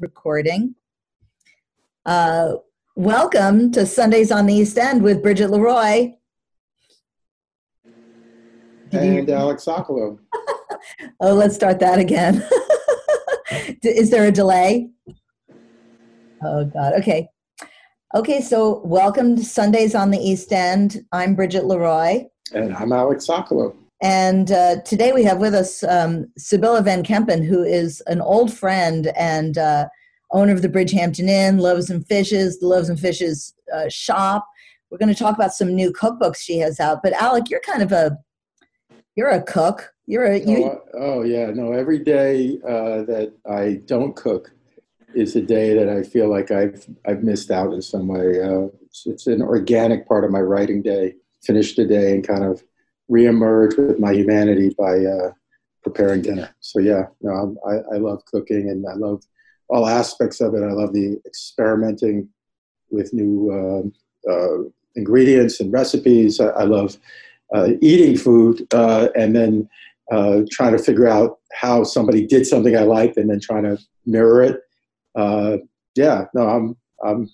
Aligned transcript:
recording. 0.00 0.76
Uh, 2.06 2.54
welcome 2.94 3.72
to 3.72 3.84
Sundays 3.84 4.30
on 4.30 4.46
the 4.46 4.54
East 4.54 4.78
End 4.78 5.02
with 5.02 5.22
Bridget 5.22 5.50
Leroy. 5.50 6.12
And 8.92 9.28
Alec 9.28 9.58
Sokolow. 9.58 10.18
oh, 11.20 11.34
let's 11.34 11.56
start 11.56 11.80
that 11.80 11.98
again. 11.98 12.46
Is 13.82 14.10
there 14.10 14.26
a 14.26 14.30
delay? 14.30 14.88
Oh, 16.44 16.64
God. 16.64 16.92
Okay. 17.00 17.28
Okay, 18.14 18.40
so 18.40 18.80
welcome 18.84 19.34
to 19.34 19.44
Sundays 19.44 19.96
on 19.96 20.12
the 20.12 20.18
East 20.18 20.52
End. 20.52 21.04
I'm 21.10 21.34
Bridget 21.34 21.64
Leroy. 21.64 22.26
And 22.54 22.72
I'm 22.76 22.92
Alec 22.92 23.18
Sokolow. 23.18 23.74
And 24.00 24.52
uh, 24.52 24.80
today 24.82 25.12
we 25.12 25.24
have 25.24 25.38
with 25.38 25.54
us 25.54 25.82
um, 25.82 26.30
Sibylla 26.36 26.82
Van 26.82 27.02
Kempen, 27.02 27.44
who 27.44 27.62
is 27.62 28.00
an 28.06 28.20
old 28.20 28.52
friend 28.52 29.08
and 29.16 29.58
uh, 29.58 29.88
owner 30.30 30.52
of 30.52 30.62
the 30.62 30.68
Bridgehampton 30.68 31.28
Inn, 31.28 31.58
Loaves 31.58 31.90
and 31.90 32.06
Fishes, 32.06 32.60
the 32.60 32.68
Loaves 32.68 32.88
and 32.88 32.98
Fishes 32.98 33.54
uh, 33.74 33.88
shop. 33.88 34.46
We're 34.90 34.98
going 34.98 35.12
to 35.12 35.18
talk 35.18 35.34
about 35.34 35.52
some 35.52 35.74
new 35.74 35.92
cookbooks 35.92 36.38
she 36.38 36.58
has 36.58 36.78
out. 36.78 37.02
But 37.02 37.12
Alec, 37.14 37.50
you're 37.50 37.60
kind 37.60 37.82
of 37.82 37.92
a 37.92 38.16
you're 39.16 39.28
a 39.28 39.42
cook. 39.42 39.92
You're 40.06 40.26
a 40.26 40.38
you. 40.38 40.64
Oh, 40.64 40.80
oh 40.94 41.22
yeah, 41.22 41.50
no. 41.52 41.72
Every 41.72 41.98
day 41.98 42.58
uh, 42.64 43.02
that 43.02 43.32
I 43.50 43.80
don't 43.84 44.14
cook 44.14 44.52
is 45.14 45.34
a 45.34 45.42
day 45.42 45.74
that 45.74 45.88
I 45.88 46.04
feel 46.04 46.30
like 46.30 46.52
I've 46.52 46.86
I've 47.04 47.24
missed 47.24 47.50
out 47.50 47.72
in 47.72 47.82
some 47.82 48.06
way. 48.06 48.40
Uh, 48.40 48.68
it's, 48.86 49.06
it's 49.06 49.26
an 49.26 49.42
organic 49.42 50.06
part 50.06 50.24
of 50.24 50.30
my 50.30 50.40
writing 50.40 50.82
day. 50.82 51.14
Finish 51.42 51.74
the 51.74 51.84
day 51.84 52.14
and 52.14 52.26
kind 52.26 52.44
of 52.44 52.62
reemerge 53.10 53.76
with 53.76 53.98
my 53.98 54.12
humanity 54.12 54.74
by 54.78 55.04
uh, 55.04 55.32
preparing 55.82 56.22
dinner. 56.22 56.54
So 56.60 56.80
yeah, 56.80 57.06
no, 57.20 57.56
I, 57.66 57.94
I 57.94 57.98
love 57.98 58.24
cooking 58.26 58.68
and 58.68 58.86
I 58.86 58.94
love 58.94 59.22
all 59.68 59.86
aspects 59.86 60.40
of 60.40 60.54
it. 60.54 60.62
I 60.62 60.72
love 60.72 60.92
the 60.92 61.20
experimenting 61.26 62.28
with 62.90 63.12
new 63.12 63.92
uh, 64.26 64.30
uh, 64.30 64.58
ingredients 64.96 65.60
and 65.60 65.72
recipes. 65.72 66.40
I, 66.40 66.48
I 66.48 66.64
love 66.64 66.96
uh, 67.54 67.70
eating 67.80 68.16
food 68.16 68.66
uh, 68.72 69.08
and 69.16 69.34
then 69.34 69.68
uh, 70.10 70.42
trying 70.50 70.72
to 70.72 70.82
figure 70.82 71.08
out 71.08 71.38
how 71.52 71.84
somebody 71.84 72.26
did 72.26 72.46
something 72.46 72.76
I 72.76 72.82
liked 72.82 73.16
and 73.16 73.30
then 73.30 73.40
trying 73.40 73.64
to 73.64 73.78
mirror 74.06 74.42
it. 74.42 74.60
yeah, 75.94 76.24
no, 76.34 76.48
I'm, 76.48 76.76
I'm 77.04 77.30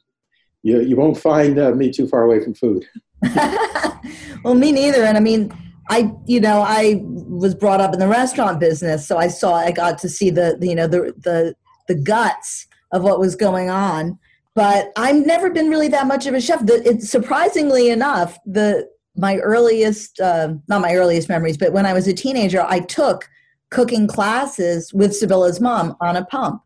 you, 0.62 0.80
you 0.80 0.96
won't 0.96 1.18
find 1.18 1.56
me 1.76 1.90
too 1.90 2.08
far 2.08 2.22
away 2.22 2.42
from 2.42 2.54
food. 2.54 2.86
well, 4.44 4.54
me 4.54 4.72
neither. 4.72 5.04
And 5.04 5.16
I 5.16 5.20
mean, 5.20 5.52
I, 5.88 6.12
you 6.26 6.40
know, 6.40 6.62
I 6.66 7.02
was 7.04 7.54
brought 7.54 7.80
up 7.80 7.92
in 7.92 8.00
the 8.00 8.08
restaurant 8.08 8.60
business, 8.60 9.06
so 9.06 9.18
I 9.18 9.28
saw, 9.28 9.54
I 9.54 9.70
got 9.70 9.98
to 9.98 10.08
see 10.08 10.30
the, 10.30 10.56
the 10.58 10.68
you 10.68 10.74
know, 10.74 10.86
the 10.86 11.14
the 11.18 11.54
the 11.88 11.94
guts 11.94 12.66
of 12.92 13.02
what 13.02 13.20
was 13.20 13.36
going 13.36 13.68
on. 13.68 14.18
But 14.54 14.92
I've 14.96 15.26
never 15.26 15.50
been 15.50 15.68
really 15.68 15.88
that 15.88 16.06
much 16.06 16.26
of 16.26 16.34
a 16.34 16.40
chef. 16.40 16.64
The, 16.64 16.82
it, 16.88 17.02
surprisingly 17.02 17.90
enough, 17.90 18.38
the 18.46 18.88
my 19.16 19.36
earliest, 19.38 20.20
uh, 20.20 20.54
not 20.68 20.80
my 20.80 20.94
earliest 20.94 21.28
memories, 21.28 21.56
but 21.56 21.72
when 21.72 21.86
I 21.86 21.92
was 21.92 22.08
a 22.08 22.12
teenager, 22.12 22.64
I 22.66 22.80
took 22.80 23.28
cooking 23.70 24.06
classes 24.06 24.92
with 24.92 25.14
Sibylla's 25.14 25.60
mom 25.60 25.96
Anna 26.00 26.24
Pump, 26.24 26.62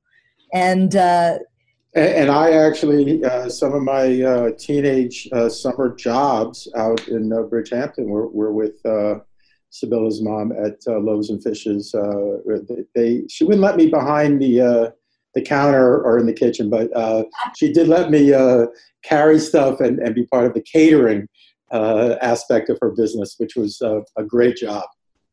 and 0.52 0.94
uh, 0.96 1.38
and, 1.98 2.30
I 2.30 2.52
actually, 2.52 3.24
uh, 3.24 3.48
some 3.48 3.74
of 3.74 3.82
my 3.82 4.22
uh, 4.22 4.50
teenage 4.58 5.28
uh, 5.32 5.48
summer 5.48 5.94
jobs 5.94 6.68
out 6.76 7.06
in 7.08 7.32
uh, 7.32 7.42
Bridgehampton 7.42 8.06
were, 8.06 8.28
were 8.28 8.52
with 8.52 8.84
uh, 8.84 9.20
Sibylla's 9.70 10.22
mom 10.22 10.52
at 10.52 10.78
uh, 10.86 10.98
Loaves 10.98 11.30
and 11.30 11.42
Fishes. 11.42 11.92
They, 11.92 12.84
they, 12.94 13.22
she 13.28 13.44
wouldn't 13.44 13.62
let 13.62 13.76
me 13.76 13.88
behind 13.88 14.40
the 14.40 14.94
the 15.34 15.42
counter 15.42 16.00
or 16.02 16.18
in 16.18 16.26
the 16.26 16.32
kitchen, 16.32 16.70
but 16.70 16.90
she 17.54 17.70
did 17.70 17.86
let 17.86 18.10
me 18.10 18.32
carry 19.04 19.38
stuff 19.38 19.78
and, 19.80 19.98
and 19.98 20.14
be 20.14 20.24
part 20.24 20.46
of 20.46 20.54
the 20.54 20.62
catering 20.62 21.28
aspect 21.70 22.70
of 22.70 22.78
her 22.80 22.90
business, 22.90 23.34
which 23.36 23.54
was 23.54 23.80
a 23.82 24.24
great 24.24 24.56
job. 24.56 24.84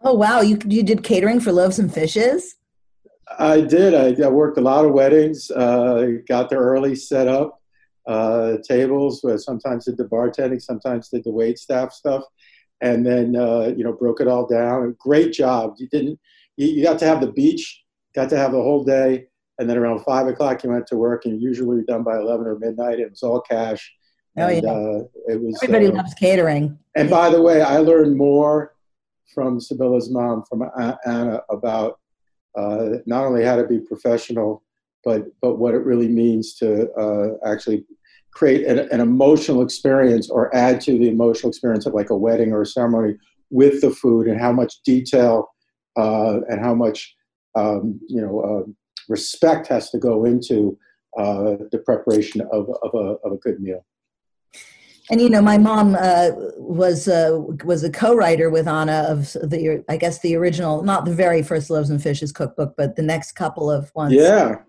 Oh 0.02 0.14
wow! 0.14 0.42
You 0.42 0.59
you 0.68 0.84
did 0.84 1.03
catering 1.03 1.40
for 1.40 1.53
Loaves 1.53 1.80
and 1.80 1.92
Fishes. 1.92 2.56
I 3.40 3.62
did. 3.62 3.94
I, 3.94 4.24
I, 4.24 4.30
worked 4.30 4.58
a 4.58 4.62
lot 4.62 4.86
of 4.86 4.91
weddings. 4.91 5.50
Uh, 5.50 6.18
got 6.28 6.50
there 6.50 6.59
early, 6.59 6.96
set 6.96 7.28
up 7.28 7.62
uh, 8.08 8.58
tables. 8.68 9.25
Sometimes 9.44 9.86
did 9.86 9.97
the 9.97 10.06
bartending, 10.06 10.62
sometimes 10.62 11.09
did 11.09 11.24
the 11.24 11.31
wait 11.31 11.58
staff 11.58 11.91
stuff, 11.91 12.24
and 12.81 13.06
then 13.06 13.35
uh, 13.35 13.74
you 13.75 13.84
know 13.84 13.94
broke 13.94 14.22
it 14.22 14.28
all 14.28 14.46
down. 14.46 14.96
Great 15.00 15.34
job. 15.34 15.75
You 15.78 15.88
didn't. 15.90 16.19
You, 16.58 16.68
you, 16.68 16.84
got 16.84 17.00
to 17.00 17.06
have 17.06 17.22
the 17.22 17.31
beach. 17.31 17.84
Got 18.14 18.30
to 18.30 18.38
have 18.38 18.52
the 18.52 18.62
whole 18.62 18.84
day, 18.84 19.25
and 19.59 19.69
then 19.69 19.78
around 19.78 20.03
five 20.03 20.28
o'clock 20.28 20.64
you 20.64 20.69
went 20.69 20.88
to 20.88 20.96
work, 20.96 21.25
and 21.25 21.41
usually 21.41 21.84
done 21.84 22.03
by 22.03 22.18
eleven 22.18 22.46
or 22.46 22.59
midnight. 22.59 23.00
It 23.00 23.09
was 23.09 23.24
all 23.24 23.41
cash. 23.41 23.91
Oh 24.38 24.47
and, 24.47 24.64
yeah. 24.64 24.72
Uh, 24.72 25.03
it 25.28 25.41
was. 25.41 25.59
Everybody 25.64 25.88
uh, 25.88 25.94
loves 25.94 26.14
catering. 26.14 26.78
And 26.96 27.09
by 27.09 27.30
the 27.30 27.41
way, 27.41 27.62
I 27.62 27.80
learned 27.80 28.16
more 28.16 28.75
from 29.34 29.59
Sibylla's 29.59 30.09
mom, 30.09 30.44
from 30.44 30.69
Anna, 31.06 31.41
about 31.50 32.00
uh, 32.58 32.98
not 33.06 33.26
only 33.26 33.44
how 33.44 33.56
to 33.56 33.66
be 33.66 33.80
professional, 33.80 34.64
but 35.04 35.26
but 35.42 35.56
what 35.56 35.74
it 35.74 35.86
really 35.86 36.08
means 36.08 36.56
to 36.56 36.92
uh, 36.94 37.30
actually 37.46 37.86
create 38.32 38.66
an, 38.66 38.80
an, 38.92 39.00
emotional 39.00 39.62
experience 39.62 40.30
or 40.30 40.54
add 40.54 40.82
to 40.82 40.98
the 40.98 41.08
emotional 41.08 41.50
experience 41.50 41.86
of 41.86 41.94
like 41.94 42.10
a 42.10 42.18
wedding 42.18 42.52
or 42.52 42.64
a 42.64 42.66
ceremony 42.66 43.16
with 43.50 43.80
the 43.80 43.90
food 43.90 44.28
and 44.28 44.42
how 44.42 44.52
much 44.52 44.82
detail 44.84 45.48
uh, 45.98 46.42
and 46.50 46.60
how 46.60 46.76
much 46.76 47.16
um, 47.56 48.00
you 48.10 48.22
know 48.22 48.42
uh, 48.42 48.70
respect 49.08 49.68
has 49.68 49.90
to 49.90 49.98
go 49.98 50.26
into 50.26 50.78
uh, 51.18 51.56
the 51.72 51.82
preparation 51.86 52.42
of, 52.52 52.70
of, 52.84 52.94
a, 52.94 53.16
of 53.26 53.32
a 53.32 53.38
good 53.38 53.62
meal 53.62 53.86
and 55.10 55.22
you 55.22 55.30
know, 55.30 55.42
my 55.42 55.58
mom 55.58 55.96
uh, 55.96 56.30
was 56.58 57.08
uh, 57.08 57.40
was 57.64 57.84
a 57.84 57.92
co-writer 57.92 58.50
with 58.50 58.68
Anna 58.68 59.06
of 59.08 59.34
the 59.34 59.84
I 59.88 59.98
guess 59.98 60.20
the 60.20 60.36
original, 60.36 60.84
not 60.84 61.06
the 61.06 61.14
very 61.14 61.44
first 61.44 61.70
Loaves 61.70 61.90
and 61.90 62.02
Fishes 62.02 62.32
cookbook, 62.32 62.74
but 62.76 62.96
the 62.96 63.04
next 63.04 63.34
couple 63.34 63.70
of 63.70 63.92
ones. 63.94 64.14
Yeah, 64.14 64.60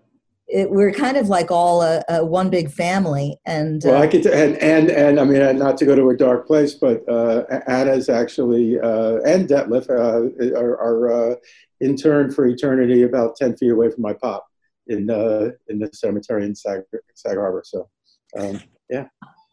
it, 0.47 0.69
we're 0.69 0.91
kind 0.91 1.17
of 1.17 1.27
like 1.27 1.49
all 1.49 1.81
a, 1.81 2.03
a 2.07 2.23
one 2.23 2.49
big 2.49 2.71
family. 2.71 3.39
And 3.45 3.81
well, 3.83 3.95
uh, 3.95 4.03
I 4.03 4.07
could 4.07 4.23
t- 4.23 4.31
and, 4.31 4.57
and 4.57 4.89
and 4.91 5.19
I 5.19 5.23
mean, 5.23 5.57
not 5.57 5.77
to 5.79 5.85
go 5.85 5.95
to 5.95 6.09
a 6.09 6.17
dark 6.17 6.45
place, 6.45 6.75
but 6.75 7.07
uh, 7.09 7.43
Anna's 7.67 8.07
actually 8.07 8.79
uh, 8.79 9.17
and 9.25 9.47
Detlef 9.47 9.89
uh, 9.89 10.55
are, 10.57 10.79
are 10.79 11.37
interned 11.81 12.35
for 12.35 12.45
eternity 12.45 13.03
about 13.03 13.35
ten 13.37 13.57
feet 13.57 13.71
away 13.71 13.89
from 13.89 14.03
my 14.03 14.13
pop 14.13 14.45
in 14.85 15.09
in 15.67 15.79
the 15.79 15.89
cemetery 15.93 16.45
in 16.45 16.53
Sag, 16.53 16.81
Sag 17.15 17.37
Harbor. 17.37 17.63
So, 17.65 17.89
um, 18.37 18.61
yeah. 18.89 19.07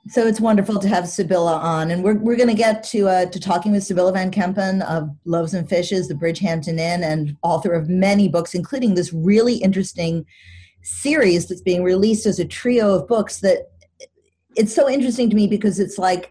So 0.07 0.27
it's 0.27 0.41
wonderful 0.41 0.79
to 0.81 0.89
have 0.89 1.09
Sibylla 1.09 1.57
on, 1.57 1.91
and 1.91 2.05
we're 2.05 2.19
we're 2.19 2.37
going 2.37 2.51
to 2.51 2.55
get 2.55 2.85
to 2.85 3.09
uh, 3.09 3.27
to 3.27 3.41
talking 3.41 3.73
with 3.73 3.85
Sibylla 3.85 4.13
Van 4.13 4.31
Kempen 4.31 4.83
of 4.83 5.09
Loaves 5.25 5.55
and 5.55 5.67
Fishes, 5.67 6.09
the 6.09 6.15
Bridgehampton 6.15 6.79
Inn, 6.79 7.03
and 7.03 7.35
author 7.43 7.73
of 7.73 7.89
many 7.89 8.29
books, 8.29 8.55
including 8.55 8.95
this 8.95 9.15
really 9.15 9.57
interesting 9.57 10.27
series 10.83 11.49
that's 11.49 11.63
being 11.63 11.83
released 11.83 12.27
as 12.27 12.39
a 12.39 12.45
trio 12.45 12.95
of 12.95 13.09
books. 13.09 13.41
That 13.41 13.71
it's 14.57 14.75
so 14.75 14.91
interesting 14.91 15.31
to 15.31 15.37
me 15.37 15.47
because 15.47 15.81
it's 15.81 15.97
like 15.97 16.31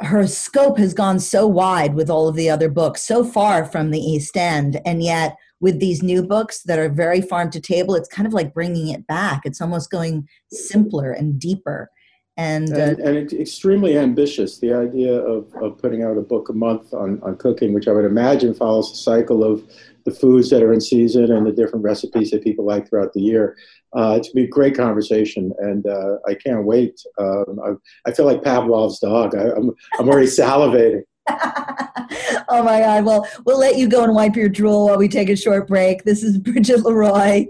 her 0.00 0.26
scope 0.26 0.78
has 0.78 0.94
gone 0.94 1.20
so 1.20 1.46
wide 1.46 1.94
with 1.94 2.08
all 2.08 2.28
of 2.28 2.36
the 2.36 2.48
other 2.48 2.70
books, 2.70 3.02
so 3.02 3.24
far 3.24 3.66
from 3.66 3.90
the 3.90 4.00
East 4.00 4.38
End, 4.38 4.80
and 4.86 5.02
yet 5.02 5.36
with 5.60 5.80
these 5.80 6.02
new 6.02 6.22
books 6.22 6.62
that 6.62 6.78
are 6.78 6.88
very 6.88 7.20
farm 7.20 7.50
to 7.50 7.60
table, 7.60 7.94
it's 7.94 8.08
kind 8.08 8.26
of 8.26 8.32
like 8.32 8.54
bringing 8.54 8.88
it 8.88 9.06
back. 9.06 9.42
It's 9.44 9.60
almost 9.60 9.90
going 9.90 10.26
simpler 10.50 11.12
and 11.12 11.38
deeper 11.38 11.90
and, 12.38 12.72
uh, 12.72 12.94
and, 13.02 13.32
extremely 13.32 13.98
ambitious. 13.98 14.58
The 14.58 14.72
idea 14.72 15.12
of, 15.12 15.52
of 15.60 15.76
putting 15.76 16.04
out 16.04 16.16
a 16.16 16.22
book 16.22 16.48
a 16.48 16.52
month 16.52 16.94
on, 16.94 17.20
on 17.22 17.36
cooking, 17.36 17.74
which 17.74 17.88
I 17.88 17.92
would 17.92 18.04
imagine 18.04 18.54
follows 18.54 18.92
the 18.92 18.96
cycle 18.96 19.42
of 19.42 19.68
the 20.04 20.12
foods 20.12 20.48
that 20.50 20.62
are 20.62 20.72
in 20.72 20.80
season 20.80 21.32
and 21.32 21.44
the 21.44 21.50
different 21.50 21.84
recipes 21.84 22.30
that 22.30 22.44
people 22.44 22.64
like 22.64 22.88
throughout 22.88 23.12
the 23.12 23.20
year. 23.20 23.56
Uh, 23.92 24.14
it's 24.16 24.28
be 24.28 24.44
a 24.44 24.48
great 24.48 24.76
conversation, 24.76 25.52
and 25.58 25.86
uh, 25.86 26.18
I 26.28 26.34
can't 26.34 26.64
wait. 26.64 27.00
Um, 27.18 27.58
I, 27.64 27.72
I, 28.08 28.12
feel 28.12 28.26
like 28.26 28.42
Pavlov's 28.42 29.00
dog. 29.00 29.34
I, 29.34 29.50
I'm, 29.50 29.72
I'm 29.98 30.08
already 30.08 30.28
salivating. 30.28 31.02
oh 31.28 32.62
my 32.62 32.80
God. 32.80 33.04
Well, 33.04 33.28
we'll 33.46 33.58
let 33.58 33.76
you 33.76 33.88
go 33.88 34.04
and 34.04 34.14
wipe 34.14 34.36
your 34.36 34.48
drool 34.48 34.86
while 34.86 34.98
we 34.98 35.08
take 35.08 35.28
a 35.28 35.36
short 35.36 35.66
break. 35.66 36.04
This 36.04 36.22
is 36.22 36.38
Bridget 36.38 36.84
Leroy. 36.84 37.46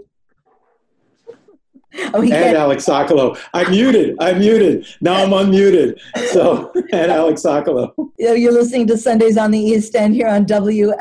Oh, 2.14 2.23
and 2.23 2.32
Alec 2.32 2.79
Sokolow. 2.79 3.38
I'm 3.52 3.70
muted. 3.70 4.17
I'm 4.20 4.38
muted. 4.38 4.87
Now 5.00 5.14
I'm 5.23 5.31
unmuted. 5.31 6.00
So, 6.32 6.73
and 6.93 7.12
Alec 7.12 7.37
Sokolow. 7.37 7.93
You're 8.19 8.52
listening 8.52 8.87
to 8.88 8.96
Sundays 8.96 9.37
on 9.37 9.50
the 9.50 9.58
East 9.58 9.94
End 9.94 10.14
here 10.14 10.29
on 10.29 10.46
WLIWFM.org. 10.46 10.94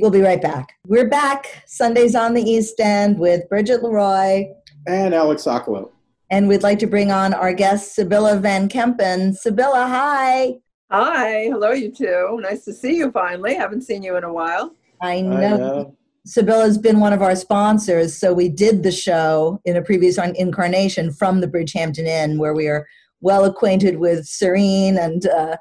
We'll 0.00 0.10
be 0.10 0.20
right 0.20 0.42
back. 0.42 0.74
We're 0.86 1.08
back, 1.08 1.62
Sundays 1.66 2.14
on 2.14 2.34
the 2.34 2.42
East 2.42 2.80
End 2.80 3.18
with 3.18 3.48
Bridget 3.48 3.82
Leroy. 3.82 4.48
And 4.86 5.14
Alec 5.14 5.38
Sokolow. 5.38 5.90
And 6.30 6.48
we'd 6.48 6.62
like 6.62 6.78
to 6.80 6.86
bring 6.86 7.10
on 7.12 7.34
our 7.34 7.52
guest, 7.52 7.94
Sibylla 7.94 8.38
Van 8.38 8.68
Kempen. 8.68 9.34
Sibylla, 9.34 9.86
hi. 9.86 10.54
Hi. 10.90 11.44
Hello, 11.44 11.72
you 11.72 11.90
two. 11.90 12.38
Nice 12.42 12.64
to 12.64 12.72
see 12.72 12.96
you 12.96 13.10
finally. 13.10 13.54
Haven't 13.54 13.82
seen 13.82 14.02
you 14.02 14.16
in 14.16 14.24
a 14.24 14.32
while. 14.32 14.74
I 15.00 15.20
know. 15.20 15.36
I 15.36 15.56
know. 15.56 15.96
Sibylla's 16.24 16.78
been 16.78 17.00
one 17.00 17.12
of 17.12 17.22
our 17.22 17.34
sponsors, 17.34 18.16
so 18.16 18.32
we 18.32 18.48
did 18.48 18.82
the 18.82 18.92
show 18.92 19.60
in 19.64 19.76
a 19.76 19.82
previous 19.82 20.18
incarnation 20.18 21.12
from 21.12 21.40
the 21.40 21.48
Bridgehampton 21.48 22.06
Inn, 22.06 22.38
where 22.38 22.54
we 22.54 22.68
are 22.68 22.86
well 23.20 23.44
acquainted 23.44 23.98
with 23.98 24.26
Serene 24.26 24.98
and 24.98 25.26
uh, 25.26 25.56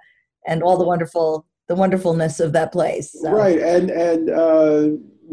and 0.48 0.62
all 0.62 0.78
the 0.78 0.86
wonderful 0.86 1.46
the 1.68 1.76
wonderfulness 1.76 2.40
of 2.40 2.54
that 2.54 2.72
place. 2.72 3.12
So. 3.12 3.32
Right, 3.32 3.60
and 3.60 3.90
and 3.90 4.30
uh, 4.30 4.90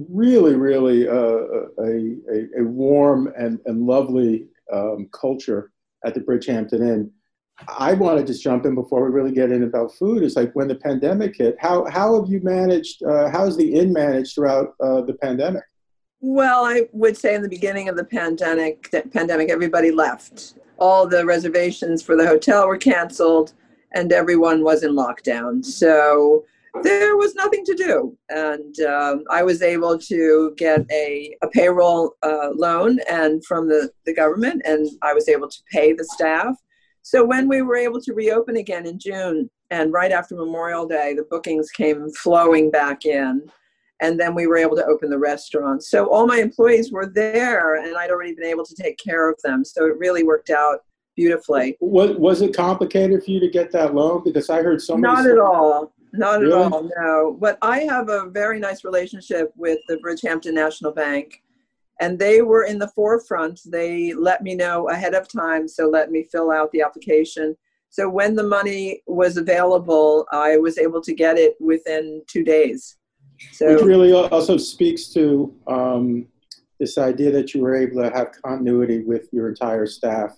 really, 0.08 0.54
really 0.54 1.08
uh, 1.08 1.12
a, 1.12 2.16
a, 2.32 2.60
a 2.60 2.64
warm 2.64 3.32
and 3.36 3.58
and 3.66 3.86
lovely 3.86 4.46
um, 4.72 5.08
culture 5.12 5.72
at 6.06 6.14
the 6.14 6.20
Bridgehampton 6.20 6.80
Inn. 6.80 7.10
I 7.66 7.94
want 7.94 8.18
to 8.18 8.24
just 8.24 8.42
jump 8.42 8.66
in 8.66 8.74
before 8.74 9.02
we 9.02 9.10
really 9.10 9.32
get 9.32 9.50
in 9.50 9.64
about 9.64 9.92
food. 9.94 10.22
Is 10.22 10.36
like 10.36 10.52
when 10.52 10.68
the 10.68 10.76
pandemic 10.76 11.36
hit. 11.36 11.56
How 11.58 11.84
how 11.86 12.20
have 12.20 12.30
you 12.30 12.40
managed? 12.42 13.02
Uh, 13.02 13.28
how's 13.30 13.56
the 13.56 13.74
inn 13.74 13.92
managed 13.92 14.34
throughout 14.34 14.74
uh, 14.80 15.00
the 15.02 15.14
pandemic? 15.14 15.64
Well, 16.20 16.64
I 16.64 16.88
would 16.92 17.16
say 17.16 17.34
in 17.34 17.42
the 17.42 17.48
beginning 17.48 17.88
of 17.88 17.96
the 17.96 18.04
pandemic, 18.04 18.90
pandemic, 19.12 19.50
everybody 19.50 19.90
left. 19.90 20.54
All 20.78 21.06
the 21.08 21.24
reservations 21.24 22.02
for 22.02 22.16
the 22.16 22.26
hotel 22.26 22.66
were 22.66 22.76
canceled, 22.76 23.54
and 23.94 24.12
everyone 24.12 24.62
was 24.62 24.82
in 24.82 24.92
lockdown. 24.92 25.64
So 25.64 26.44
there 26.82 27.16
was 27.16 27.34
nothing 27.34 27.64
to 27.64 27.74
do. 27.74 28.16
And 28.28 28.78
um, 28.80 29.24
I 29.30 29.42
was 29.42 29.62
able 29.62 29.98
to 29.98 30.54
get 30.56 30.86
a, 30.90 31.36
a 31.42 31.48
payroll 31.48 32.14
uh, 32.22 32.50
loan 32.54 32.98
and 33.10 33.44
from 33.44 33.68
the, 33.68 33.90
the 34.06 34.14
government, 34.14 34.62
and 34.64 34.88
I 35.02 35.14
was 35.14 35.28
able 35.28 35.48
to 35.48 35.58
pay 35.72 35.92
the 35.92 36.04
staff. 36.04 36.56
So 37.08 37.24
when 37.24 37.48
we 37.48 37.62
were 37.62 37.76
able 37.76 38.02
to 38.02 38.12
reopen 38.12 38.58
again 38.58 38.84
in 38.84 38.98
June, 38.98 39.48
and 39.70 39.94
right 39.94 40.12
after 40.12 40.34
Memorial 40.34 40.86
Day, 40.86 41.14
the 41.14 41.22
bookings 41.22 41.70
came 41.70 42.10
flowing 42.10 42.70
back 42.70 43.06
in. 43.06 43.50
And 44.02 44.20
then 44.20 44.34
we 44.34 44.46
were 44.46 44.58
able 44.58 44.76
to 44.76 44.84
open 44.84 45.08
the 45.08 45.18
restaurant. 45.18 45.82
So 45.82 46.12
all 46.12 46.26
my 46.26 46.36
employees 46.36 46.92
were 46.92 47.06
there, 47.06 47.76
and 47.76 47.96
I'd 47.96 48.10
already 48.10 48.34
been 48.34 48.44
able 48.44 48.66
to 48.66 48.74
take 48.74 48.98
care 48.98 49.30
of 49.30 49.40
them. 49.42 49.64
So 49.64 49.86
it 49.86 49.96
really 49.96 50.22
worked 50.22 50.50
out 50.50 50.80
beautifully. 51.16 51.78
Was, 51.80 52.10
was 52.18 52.42
it 52.42 52.54
complicated 52.54 53.24
for 53.24 53.30
you 53.30 53.40
to 53.40 53.48
get 53.48 53.72
that 53.72 53.94
loan? 53.94 54.22
Because 54.22 54.50
I 54.50 54.62
heard 54.62 54.82
so 54.82 54.94
Not 54.98 55.24
at 55.24 55.38
all. 55.38 55.94
Not 56.12 56.40
really? 56.40 56.62
at 56.62 56.72
all, 56.72 56.90
no. 56.94 57.38
But 57.40 57.56
I 57.62 57.84
have 57.84 58.10
a 58.10 58.28
very 58.28 58.60
nice 58.60 58.84
relationship 58.84 59.50
with 59.56 59.78
the 59.88 59.96
Bridgehampton 59.96 60.52
National 60.52 60.92
Bank, 60.92 61.42
and 62.00 62.18
they 62.18 62.42
were 62.42 62.64
in 62.64 62.78
the 62.78 62.88
forefront. 62.88 63.60
They 63.66 64.12
let 64.14 64.42
me 64.42 64.54
know 64.54 64.88
ahead 64.88 65.14
of 65.14 65.28
time, 65.28 65.66
so 65.66 65.88
let 65.88 66.10
me 66.10 66.24
fill 66.30 66.50
out 66.50 66.70
the 66.72 66.82
application. 66.82 67.56
So 67.90 68.08
when 68.08 68.36
the 68.36 68.42
money 68.42 69.02
was 69.06 69.36
available, 69.36 70.26
I 70.30 70.58
was 70.58 70.78
able 70.78 71.00
to 71.02 71.14
get 71.14 71.38
it 71.38 71.56
within 71.58 72.22
two 72.26 72.44
days. 72.44 72.96
So 73.52 73.74
Which 73.74 73.84
really 73.84 74.12
also 74.12 74.56
speaks 74.56 75.08
to 75.14 75.54
um, 75.66 76.26
this 76.78 76.98
idea 76.98 77.30
that 77.32 77.54
you 77.54 77.62
were 77.62 77.76
able 77.76 78.02
to 78.02 78.10
have 78.10 78.32
continuity 78.42 79.00
with 79.00 79.28
your 79.32 79.48
entire 79.48 79.86
staff. 79.86 80.36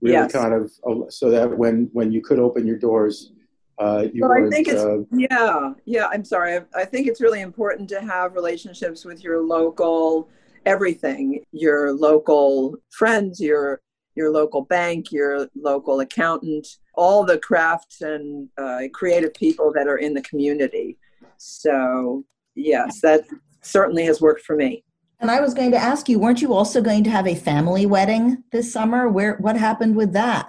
Really 0.00 0.14
yes. 0.14 0.32
kind 0.32 0.54
of 0.54 1.12
so 1.12 1.28
that 1.30 1.58
when 1.58 1.90
when 1.92 2.12
you 2.12 2.20
could 2.22 2.38
open 2.38 2.64
your 2.64 2.78
doors, 2.78 3.32
uh, 3.78 4.06
well, 4.14 4.32
I 4.32 4.48
think 4.48 4.68
it's 4.68 4.80
uh, 4.80 4.98
yeah, 5.10 5.72
yeah. 5.84 6.06
I'm 6.12 6.24
sorry. 6.24 6.56
I, 6.56 6.62
I, 6.74 6.84
think 6.84 7.08
it's 7.08 7.20
really 7.20 7.40
important 7.40 7.88
to 7.90 8.00
have 8.00 8.34
relationships 8.34 9.04
with 9.04 9.24
your 9.24 9.40
local 9.40 10.28
everything, 10.68 11.42
your 11.52 11.80
local 11.92 12.76
friends, 12.90 13.40
your 13.40 13.80
your 14.14 14.30
local 14.30 14.62
bank, 14.62 15.12
your 15.12 15.48
local 15.54 16.00
accountant, 16.00 16.66
all 16.94 17.24
the 17.24 17.38
crafts 17.38 18.00
and 18.00 18.48
uh, 18.58 18.82
creative 18.92 19.32
people 19.32 19.72
that 19.72 19.86
are 19.86 19.98
in 19.98 20.12
the 20.12 20.22
community. 20.22 20.98
So 21.36 22.24
yes, 22.56 23.00
that 23.00 23.22
certainly 23.62 24.04
has 24.06 24.20
worked 24.20 24.44
for 24.44 24.56
me. 24.56 24.82
And 25.20 25.30
I 25.30 25.40
was 25.40 25.54
going 25.54 25.72
to 25.72 25.76
ask 25.76 26.08
you, 26.08 26.18
weren't 26.18 26.42
you 26.42 26.52
also 26.52 26.80
going 26.80 27.04
to 27.04 27.10
have 27.10 27.26
a 27.26 27.34
family 27.34 27.86
wedding 27.86 28.44
this 28.52 28.72
summer? 28.72 29.08
Where 29.08 29.34
what 29.36 29.56
happened 29.56 29.94
with 29.96 30.12
that? 30.12 30.48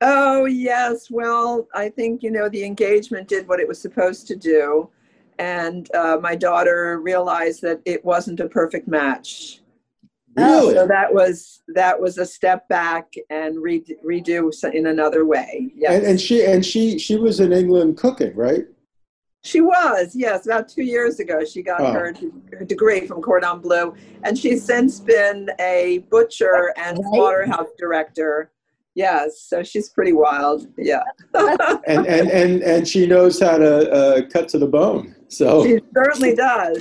Oh, 0.00 0.44
yes. 0.44 1.10
Well, 1.10 1.66
I 1.74 1.88
think, 1.88 2.22
you 2.22 2.30
know, 2.30 2.48
the 2.48 2.64
engagement 2.64 3.28
did 3.28 3.48
what 3.48 3.60
it 3.60 3.68
was 3.68 3.80
supposed 3.80 4.26
to 4.28 4.36
do. 4.36 4.90
And 5.38 5.92
uh, 5.94 6.18
my 6.20 6.36
daughter 6.36 7.00
realized 7.00 7.62
that 7.62 7.80
it 7.84 8.04
wasn't 8.04 8.40
a 8.40 8.48
perfect 8.48 8.88
match. 8.88 9.60
Really? 10.36 10.74
So 10.74 10.86
that 10.86 11.14
was 11.14 11.62
that 11.68 12.00
was 12.00 12.18
a 12.18 12.26
step 12.26 12.68
back 12.68 13.12
and 13.30 13.56
re- 13.62 13.84
redo 14.04 14.52
in 14.72 14.86
another 14.86 15.24
way. 15.24 15.70
Yes. 15.76 15.94
And, 15.94 16.06
and 16.06 16.20
she 16.20 16.44
and 16.44 16.64
she 16.64 16.98
she 16.98 17.16
was 17.16 17.38
in 17.40 17.52
England 17.52 17.96
cooking, 17.96 18.34
right? 18.34 18.64
She 19.44 19.60
was, 19.60 20.16
yes. 20.16 20.46
About 20.46 20.70
two 20.70 20.82
years 20.82 21.20
ago, 21.20 21.44
she 21.44 21.62
got 21.62 21.78
oh. 21.82 21.92
her, 21.92 22.14
her, 22.58 22.64
degree 22.64 23.06
from 23.06 23.20
Cordon 23.20 23.60
Bleu, 23.60 23.94
and 24.22 24.38
she's 24.38 24.64
since 24.64 25.00
been 25.00 25.50
a 25.60 25.98
butcher 26.10 26.72
and 26.78 26.96
slaughterhouse 26.96 27.68
director 27.78 28.50
Yes, 28.94 29.40
so 29.40 29.62
she's 29.62 29.88
pretty 29.88 30.12
wild. 30.12 30.68
Yeah. 30.78 31.02
and, 31.34 32.06
and 32.06 32.28
and 32.28 32.62
and 32.62 32.86
she 32.86 33.06
knows 33.06 33.40
how 33.40 33.58
to 33.58 33.90
uh, 33.90 34.22
cut 34.28 34.48
to 34.50 34.58
the 34.58 34.68
bone. 34.68 35.14
So 35.28 35.64
she 35.64 35.80
certainly 35.92 36.34
does. 36.34 36.78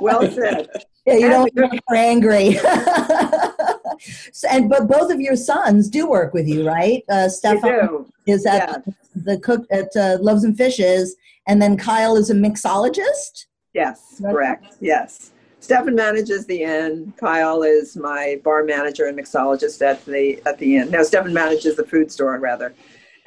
Well 0.00 0.30
said. 0.30 0.68
Yeah, 1.04 1.14
you 1.14 1.28
don't 1.30 1.52
make 1.56 1.80
her 1.88 1.96
angry. 1.96 2.52
so, 4.32 4.46
and 4.48 4.70
but 4.70 4.86
both 4.86 5.10
of 5.10 5.20
your 5.20 5.34
sons 5.34 5.88
do 5.88 6.08
work 6.08 6.32
with 6.32 6.46
you, 6.46 6.64
right? 6.64 7.02
Uh, 7.08 7.28
Stefan 7.28 8.06
is 8.24 8.46
at 8.46 8.68
yeah. 8.86 8.92
the 9.16 9.36
cook 9.40 9.66
at 9.72 9.88
uh, 9.96 10.18
Loaves 10.20 10.44
and 10.44 10.56
Fishes, 10.56 11.16
and 11.48 11.60
then 11.60 11.76
Kyle 11.76 12.14
is 12.14 12.30
a 12.30 12.34
mixologist. 12.34 13.46
Yes, 13.74 14.20
correct. 14.20 14.76
Yes. 14.78 15.31
Stefan 15.62 15.94
manages 15.94 16.44
the 16.46 16.64
inn. 16.64 17.12
Kyle 17.20 17.62
is 17.62 17.96
my 17.96 18.40
bar 18.42 18.64
manager 18.64 19.06
and 19.06 19.16
mixologist 19.16 19.80
at 19.80 20.04
the 20.04 20.42
at 20.44 20.58
the 20.58 20.76
inn. 20.76 20.90
Now 20.90 21.04
Stefan 21.04 21.32
manages 21.32 21.76
the 21.76 21.86
food 21.86 22.10
store 22.10 22.36
rather, 22.40 22.74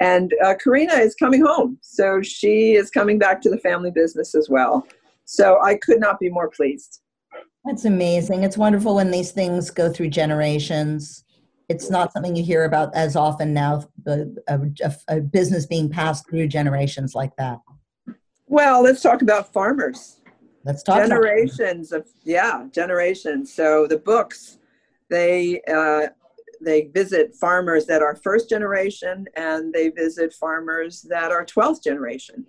and 0.00 0.34
uh, 0.44 0.54
Karina 0.62 0.92
is 0.96 1.14
coming 1.14 1.42
home, 1.44 1.78
so 1.80 2.20
she 2.20 2.74
is 2.74 2.90
coming 2.90 3.18
back 3.18 3.40
to 3.40 3.48
the 3.48 3.56
family 3.56 3.90
business 3.90 4.34
as 4.34 4.50
well. 4.50 4.86
So 5.24 5.58
I 5.62 5.76
could 5.76 5.98
not 5.98 6.20
be 6.20 6.28
more 6.28 6.50
pleased. 6.50 7.00
That's 7.64 7.86
amazing. 7.86 8.44
It's 8.44 8.58
wonderful 8.58 8.96
when 8.96 9.10
these 9.10 9.32
things 9.32 9.70
go 9.70 9.90
through 9.90 10.10
generations. 10.10 11.24
It's 11.70 11.88
not 11.90 12.12
something 12.12 12.36
you 12.36 12.44
hear 12.44 12.64
about 12.64 12.94
as 12.94 13.16
often 13.16 13.54
now. 13.54 13.82
A, 14.06 14.26
a, 14.48 14.94
a 15.08 15.20
business 15.20 15.64
being 15.64 15.88
passed 15.88 16.28
through 16.28 16.48
generations 16.48 17.14
like 17.14 17.34
that. 17.36 17.60
Well, 18.46 18.82
let's 18.82 19.00
talk 19.00 19.22
about 19.22 19.54
farmers 19.54 20.20
Let's 20.66 20.82
talk 20.82 20.98
generations 20.98 21.92
of 21.92 22.06
yeah 22.24 22.66
generations. 22.72 23.54
So 23.54 23.86
the 23.86 23.98
books 23.98 24.58
they 25.08 25.62
uh, 25.72 26.08
they 26.60 26.90
visit 26.92 27.36
farmers 27.36 27.86
that 27.86 28.02
are 28.02 28.16
first 28.16 28.48
generation 28.48 29.26
and 29.36 29.72
they 29.72 29.90
visit 29.90 30.32
farmers 30.32 31.02
that 31.02 31.30
are 31.30 31.44
12th 31.44 31.84
generation. 31.84 32.44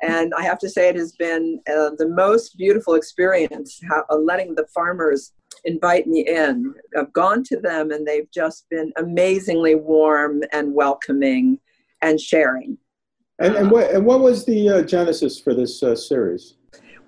And 0.00 0.32
I 0.38 0.42
have 0.42 0.60
to 0.60 0.68
say, 0.68 0.88
it 0.88 0.96
has 0.96 1.12
been 1.12 1.60
uh, 1.68 1.90
the 1.98 2.08
most 2.08 2.56
beautiful 2.56 2.94
experience 2.94 3.80
how, 3.88 4.04
uh, 4.10 4.16
letting 4.16 4.54
the 4.54 4.66
farmers 4.72 5.32
invite 5.64 6.06
me 6.06 6.28
in. 6.28 6.72
I've 6.96 7.12
gone 7.12 7.42
to 7.44 7.58
them 7.58 7.90
and 7.90 8.06
they've 8.06 8.30
just 8.30 8.68
been 8.70 8.92
amazingly 8.96 9.74
warm 9.74 10.42
and 10.52 10.72
welcoming 10.72 11.58
and 12.02 12.20
sharing. 12.20 12.78
And, 13.40 13.56
and, 13.56 13.70
what, 13.70 13.90
and 13.90 14.06
what 14.06 14.20
was 14.20 14.44
the 14.44 14.68
uh, 14.68 14.82
genesis 14.82 15.40
for 15.40 15.54
this 15.54 15.82
uh, 15.82 15.96
series? 15.96 16.57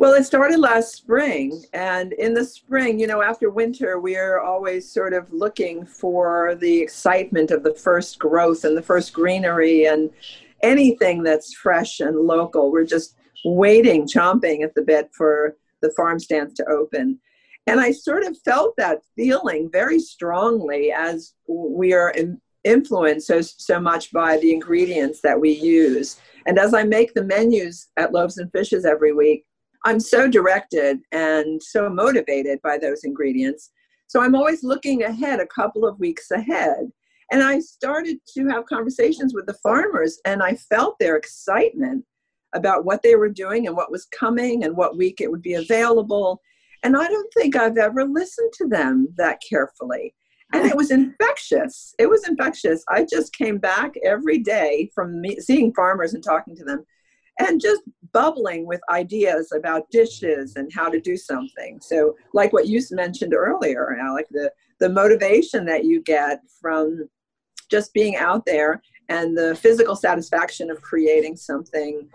Well, 0.00 0.14
it 0.14 0.24
started 0.24 0.60
last 0.60 0.94
spring. 0.94 1.62
And 1.74 2.14
in 2.14 2.32
the 2.32 2.46
spring, 2.46 2.98
you 2.98 3.06
know, 3.06 3.20
after 3.20 3.50
winter, 3.50 4.00
we 4.00 4.16
are 4.16 4.40
always 4.40 4.90
sort 4.90 5.12
of 5.12 5.30
looking 5.30 5.84
for 5.84 6.54
the 6.54 6.80
excitement 6.80 7.50
of 7.50 7.62
the 7.62 7.74
first 7.74 8.18
growth 8.18 8.64
and 8.64 8.74
the 8.74 8.82
first 8.82 9.12
greenery 9.12 9.84
and 9.84 10.08
anything 10.62 11.22
that's 11.22 11.52
fresh 11.52 12.00
and 12.00 12.16
local. 12.16 12.72
We're 12.72 12.86
just 12.86 13.14
waiting, 13.44 14.06
chomping 14.06 14.64
at 14.64 14.74
the 14.74 14.80
bit 14.80 15.10
for 15.12 15.58
the 15.82 15.90
farm 15.90 16.18
stands 16.18 16.54
to 16.54 16.70
open. 16.70 17.20
And 17.66 17.78
I 17.78 17.92
sort 17.92 18.24
of 18.24 18.38
felt 18.38 18.78
that 18.78 19.02
feeling 19.16 19.68
very 19.70 19.98
strongly 19.98 20.92
as 20.92 21.34
we 21.46 21.92
are 21.92 22.08
in, 22.12 22.40
influenced 22.64 23.26
so, 23.26 23.42
so 23.42 23.78
much 23.78 24.10
by 24.12 24.38
the 24.38 24.54
ingredients 24.54 25.20
that 25.24 25.38
we 25.38 25.50
use. 25.50 26.18
And 26.46 26.58
as 26.58 26.72
I 26.72 26.84
make 26.84 27.12
the 27.12 27.24
menus 27.24 27.88
at 27.98 28.14
Loaves 28.14 28.38
and 28.38 28.50
Fishes 28.50 28.86
every 28.86 29.12
week, 29.12 29.44
I'm 29.84 30.00
so 30.00 30.28
directed 30.28 30.98
and 31.12 31.62
so 31.62 31.88
motivated 31.88 32.60
by 32.62 32.78
those 32.78 33.04
ingredients. 33.04 33.70
So 34.08 34.20
I'm 34.20 34.34
always 34.34 34.62
looking 34.62 35.04
ahead, 35.04 35.40
a 35.40 35.46
couple 35.46 35.86
of 35.86 35.98
weeks 35.98 36.30
ahead. 36.30 36.90
And 37.32 37.42
I 37.42 37.60
started 37.60 38.18
to 38.34 38.48
have 38.48 38.66
conversations 38.66 39.34
with 39.34 39.46
the 39.46 39.58
farmers, 39.62 40.18
and 40.24 40.42
I 40.42 40.54
felt 40.54 40.98
their 40.98 41.16
excitement 41.16 42.04
about 42.54 42.84
what 42.84 43.02
they 43.02 43.14
were 43.14 43.28
doing 43.28 43.68
and 43.68 43.76
what 43.76 43.92
was 43.92 44.06
coming 44.06 44.64
and 44.64 44.76
what 44.76 44.96
week 44.96 45.20
it 45.20 45.30
would 45.30 45.42
be 45.42 45.54
available. 45.54 46.42
And 46.82 46.96
I 46.96 47.06
don't 47.06 47.32
think 47.34 47.54
I've 47.56 47.78
ever 47.78 48.04
listened 48.04 48.52
to 48.54 48.66
them 48.66 49.08
that 49.16 49.40
carefully. 49.48 50.14
And 50.52 50.66
it 50.66 50.76
was 50.76 50.90
infectious. 50.90 51.94
It 52.00 52.08
was 52.10 52.26
infectious. 52.26 52.82
I 52.88 53.06
just 53.08 53.32
came 53.32 53.58
back 53.58 53.94
every 54.04 54.38
day 54.38 54.90
from 54.92 55.20
me, 55.20 55.38
seeing 55.38 55.72
farmers 55.72 56.14
and 56.14 56.24
talking 56.24 56.56
to 56.56 56.64
them 56.64 56.84
and 57.40 57.60
just 57.60 57.82
bubbling 58.12 58.66
with 58.66 58.80
ideas 58.90 59.52
about 59.52 59.90
dishes 59.90 60.56
and 60.56 60.72
how 60.72 60.88
to 60.88 61.00
do 61.00 61.16
something. 61.16 61.78
So, 61.80 62.16
like 62.34 62.52
what 62.52 62.66
you 62.68 62.80
mentioned 62.90 63.34
earlier, 63.34 63.96
Alec, 63.96 64.26
the, 64.30 64.52
the 64.78 64.88
motivation 64.88 65.64
that 65.66 65.84
you 65.84 66.02
get 66.02 66.40
from 66.60 67.08
just 67.70 67.92
being 67.94 68.16
out 68.16 68.44
there 68.46 68.82
and 69.08 69.36
the 69.36 69.54
physical 69.56 69.96
satisfaction 69.96 70.70
of 70.70 70.82
creating 70.82 71.36
something 71.36 72.08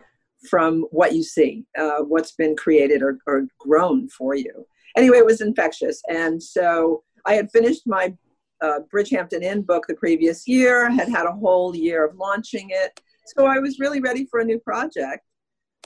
from 0.50 0.86
what 0.92 1.14
you 1.14 1.24
see, 1.24 1.66
uh, 1.78 2.00
what's 2.00 2.34
been 2.34 2.56
created 2.56 3.02
or, 3.02 3.18
or 3.26 3.48
grown 3.60 4.08
for 4.10 4.36
you. 4.36 4.66
Anyway, 4.96 5.18
it 5.18 5.26
was 5.26 5.42
infectious. 5.42 6.02
And 6.10 6.42
so 6.42 7.04
I 7.26 7.34
had 7.34 7.52
finished 7.52 7.84
my 7.86 8.14
uh, 8.62 8.80
Bridgehampton 8.94 9.42
Inn 9.42 9.62
book 9.62 9.86
the 9.88 9.96
previous 9.96 10.48
year, 10.48 10.90
had 10.90 11.10
had 11.10 11.26
a 11.26 11.32
whole 11.32 11.76
year 11.76 12.06
of 12.06 12.16
launching 12.16 12.68
it. 12.70 13.02
So 13.26 13.46
I 13.46 13.60
was 13.60 13.80
really 13.80 14.02
ready 14.02 14.26
for 14.26 14.40
a 14.40 14.46
new 14.46 14.60
project. 14.60 15.24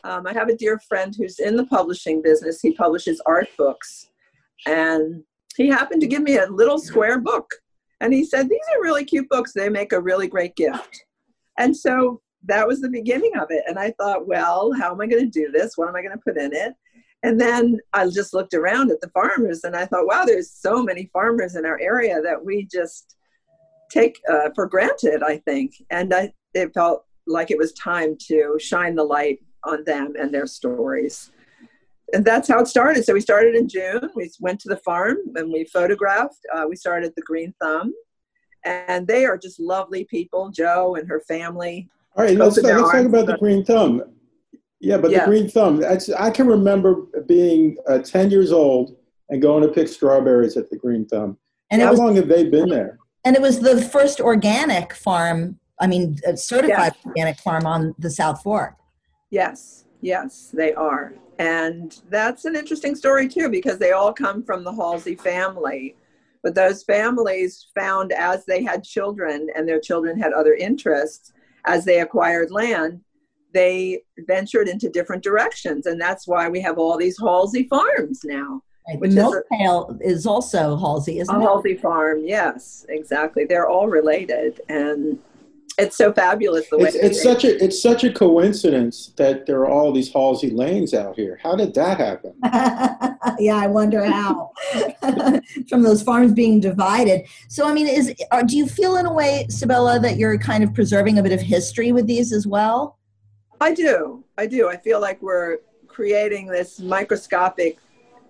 Um, 0.04 0.28
I 0.28 0.34
have 0.34 0.50
a 0.50 0.56
dear 0.56 0.80
friend 0.88 1.14
who's 1.18 1.40
in 1.40 1.56
the 1.56 1.66
publishing 1.66 2.22
business. 2.22 2.62
He 2.62 2.74
publishes 2.74 3.22
art 3.26 3.48
books. 3.58 4.08
And 4.66 5.24
he 5.56 5.68
happened 5.68 6.02
to 6.02 6.08
give 6.08 6.22
me 6.22 6.38
a 6.38 6.48
little 6.48 6.80
square 6.80 7.20
book. 7.20 7.50
And 8.02 8.14
he 8.14 8.24
said, 8.24 8.50
These 8.50 8.60
are 8.74 8.82
really 8.82 9.04
cute 9.06 9.30
books. 9.30 9.52
They 9.54 9.70
make 9.70 9.92
a 9.92 10.02
really 10.02 10.28
great 10.28 10.56
gift. 10.56 11.06
And 11.58 11.76
so 11.76 12.22
that 12.46 12.68
was 12.68 12.80
the 12.80 12.90
beginning 12.90 13.34
of 13.38 13.48
it. 13.50 13.64
And 13.68 13.78
I 13.78 13.92
thought, 13.92 14.28
well, 14.28 14.72
how 14.74 14.92
am 14.92 15.02
I 15.02 15.08
going 15.08 15.30
to 15.30 15.30
do 15.30 15.52
this? 15.52 15.74
What 15.76 15.90
am 15.90 15.96
I 15.96 16.02
going 16.02 16.18
to 16.18 16.24
put 16.24 16.38
in 16.38 16.54
it? 16.54 16.74
And 17.24 17.40
then 17.40 17.80
I 17.92 18.08
just 18.08 18.34
looked 18.34 18.54
around 18.54 18.92
at 18.92 19.02
the 19.02 19.10
farmers 19.10 19.66
and 19.66 19.76
I 19.76 19.86
thought, 19.86 20.08
wow, 20.08 20.24
there's 20.26 20.52
so 20.52 20.82
many 20.82 21.10
farmers 21.12 21.56
in 21.56 21.66
our 21.66 21.78
area 21.82 22.22
that 22.22 22.44
we 22.44 22.66
just 22.72 23.18
take 23.92 24.22
uh, 24.32 24.50
for 24.56 24.68
granted, 24.68 25.22
I 25.22 25.38
think. 25.40 25.74
And 25.90 26.14
I, 26.14 26.32
it 26.54 26.74
felt 26.74 27.04
like 27.30 27.52
it 27.52 27.58
was 27.58 27.72
time 27.74 28.18
to 28.28 28.58
shine 28.60 28.96
the 28.96 29.04
light 29.04 29.40
on 29.64 29.84
them 29.86 30.14
and 30.20 30.34
their 30.34 30.48
stories. 30.48 31.32
And 32.14 32.26
that's 32.26 32.48
how 32.48 32.60
it 32.60 32.68
started. 32.68 33.06
So 33.06 33.14
we 33.14 33.22
started 33.22 33.56
in 33.56 33.70
June. 33.70 34.10
We 34.16 34.32
went 34.40 34.60
to 34.62 34.70
the 34.70 34.78
farm 34.78 35.18
and 35.36 35.52
we 35.52 35.66
photographed. 35.66 36.40
Uh, 36.54 36.66
we 36.68 36.76
started 36.76 37.14
the 37.16 37.22
Green 37.22 37.54
Thumb. 37.62 37.94
And 38.66 39.08
they 39.08 39.26
are 39.26 39.38
just 39.38 39.60
lovely 39.60 40.04
people, 40.06 40.50
Joe 40.50 40.96
and 40.96 41.08
her 41.08 41.22
family. 41.22 41.88
All 42.16 42.26
right, 42.26 42.36
let's, 42.36 42.58
let's 42.58 42.92
talk 42.92 43.06
about 43.06 43.28
the 43.28 43.38
Green 43.38 43.64
Thumb. 43.64 44.04
Yeah, 44.82 44.98
but 44.98 45.12
yeah. 45.12 45.20
the 45.20 45.26
Green 45.26 45.50
Thumb, 45.50 45.84
I 46.18 46.32
can 46.32 46.48
remember 46.48 47.04
being 47.28 47.78
uh, 47.88 48.00
10 48.00 48.32
years 48.32 48.52
old 48.52 48.98
and 49.30 49.42
going 49.42 49.62
to 49.62 49.70
pick 49.70 49.88
strawberries 49.88 50.58
at 50.58 50.70
the 50.70 50.78
Green 50.78 51.06
Thumb. 51.06 51.38
And 51.72 51.82
How 51.82 51.92
was, 51.92 52.00
long 52.00 52.16
have 52.16 52.28
they 52.28 52.50
been 52.50 52.70
there? 52.70 52.98
And 53.24 53.36
it 53.36 53.42
was 53.42 53.60
the 53.60 53.82
first 53.82 54.20
organic 54.20 54.94
farm, 54.94 55.60
I 55.80 55.88
mean, 55.88 56.18
uh, 56.28 56.36
certified 56.36 56.94
yes. 56.96 57.06
organic 57.06 57.38
farm 57.40 57.66
on 57.66 57.96
the 58.00 58.10
South 58.10 58.42
Fork. 58.44 58.76
Yes, 59.30 59.86
yes, 60.02 60.52
they 60.54 60.74
are. 60.74 61.14
And 61.40 62.02
that's 62.10 62.46
an 62.46 62.56
interesting 62.56 62.96
story 62.96 63.28
too, 63.28 63.50
because 63.50 63.80
they 63.80 63.94
all 63.94 64.12
come 64.12 64.44
from 64.44 64.64
the 64.64 64.74
Halsey 64.74 65.16
family. 65.16 65.96
But 66.44 66.56
those 66.56 66.84
families 66.84 67.68
found 67.76 68.12
as 68.12 68.46
they 68.46 68.64
had 68.64 68.84
children 68.84 69.48
and 69.56 69.68
their 69.68 69.80
children 69.80 70.20
had 70.20 70.34
other 70.34 70.54
interests, 70.54 71.32
as 71.66 71.86
they 71.86 72.00
acquired 72.00 72.52
land, 72.52 73.02
they 73.54 74.02
ventured 74.28 74.68
into 74.68 74.90
different 74.90 75.24
directions. 75.24 75.86
And 75.86 76.00
that's 76.00 76.28
why 76.28 76.50
we 76.50 76.62
have 76.62 76.78
all 76.78 76.98
these 76.98 77.18
Halsey 77.20 77.68
farms 77.68 78.22
now. 78.24 78.62
Right. 78.88 79.00
Which 79.00 79.12
Milk 79.12 79.36
is, 79.36 79.44
Pail 79.52 79.98
is 80.02 80.26
also 80.26 80.78
Halsey, 80.78 81.20
isn't 81.20 81.34
a 81.34 81.40
it? 81.40 81.44
Halsey 81.44 81.76
farm, 81.76 82.24
yes, 82.26 82.86
exactly. 82.90 83.46
They're 83.46 83.68
all 83.68 83.88
related. 83.88 84.62
And 84.70 85.20
it's 85.80 85.98
so 85.98 86.12
fabulous 86.12 86.70
the 86.70 86.78
way 86.78 86.90
it's, 86.90 86.96
it's 86.96 87.24
such 87.24 87.44
a 87.44 87.64
it's 87.64 87.82
such 87.82 88.04
a 88.04 88.12
coincidence 88.12 89.14
that 89.18 89.46
there 89.46 89.60
are 89.62 89.70
all 89.70 89.92
these 89.92 90.12
Halsey 90.12 90.50
lanes 90.50 90.94
out 90.94 91.16
here. 91.16 91.40
How 91.42 91.56
did 91.56 91.74
that 91.76 91.98
happen? 91.98 92.34
yeah, 93.40 93.56
I 93.56 93.68
wonder 93.68 94.04
how. 94.06 94.52
From 95.70 95.84
those 95.84 96.04
farms 96.04 96.34
being 96.34 96.60
divided. 96.60 97.26
So, 97.48 97.68
I 97.68 97.74
mean, 97.74 97.88
is 97.88 98.14
are, 98.32 98.44
do 98.44 98.58
you 98.58 98.68
feel 98.68 98.98
in 98.98 99.06
a 99.06 99.14
way, 99.14 99.46
Sibylla, 99.50 100.00
that 100.02 100.18
you're 100.18 100.38
kind 100.38 100.64
of 100.64 100.74
preserving 100.74 101.18
a 101.18 101.24
bit 101.24 101.32
of 101.32 101.42
history 101.42 101.92
with 101.92 102.08
these 102.08 102.32
as 102.34 102.46
well? 102.46 102.98
I 103.62 103.74
do. 103.74 104.24
I 104.38 104.46
do. 104.46 104.70
I 104.70 104.78
feel 104.78 105.02
like 105.02 105.22
we're 105.22 105.58
creating 105.88 106.48
this 106.48 106.80
microscopic 106.80 107.78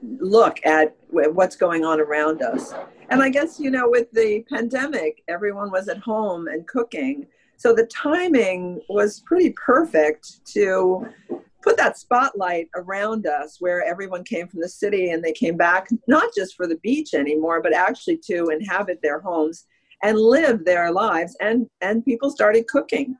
look 0.02 0.60
at 0.66 0.96
what's 1.10 1.56
going 1.56 1.84
on 1.84 2.00
around 2.00 2.42
us. 2.42 2.74
And 3.10 3.22
I 3.22 3.30
guess, 3.30 3.60
you 3.60 3.72
know, 3.72 3.90
with 3.90 4.12
the 4.12 4.46
pandemic, 4.50 5.24
everyone 5.28 5.72
was 5.72 5.88
at 5.88 5.98
home 5.98 6.48
and 6.48 6.68
cooking. 6.68 7.28
So 7.60 7.74
the 7.74 7.88
timing 7.88 8.80
was 8.88 9.20
pretty 9.26 9.52
perfect 9.52 10.46
to 10.54 11.06
put 11.62 11.76
that 11.76 11.98
spotlight 11.98 12.70
around 12.74 13.28
us 13.28 13.58
where 13.60 13.84
everyone 13.84 14.24
came 14.24 14.48
from 14.48 14.62
the 14.62 14.70
city 14.70 15.12
and 15.12 15.22
they 15.22 15.34
came 15.34 15.58
back 15.58 15.90
not 16.08 16.34
just 16.34 16.56
for 16.56 16.68
the 16.68 16.78
beach 16.78 17.14
anymore, 17.14 17.62
but 17.62 17.74
actually 17.74 18.16
to 18.28 18.46
inhabit 18.46 19.00
their 19.04 19.20
homes 19.20 19.66
and 20.02 20.18
live 20.18 20.64
their 20.64 20.90
lives. 20.94 21.36
And, 21.42 21.68
and 21.82 22.06
people 22.06 22.30
started 22.30 22.66
cooking. 22.68 23.18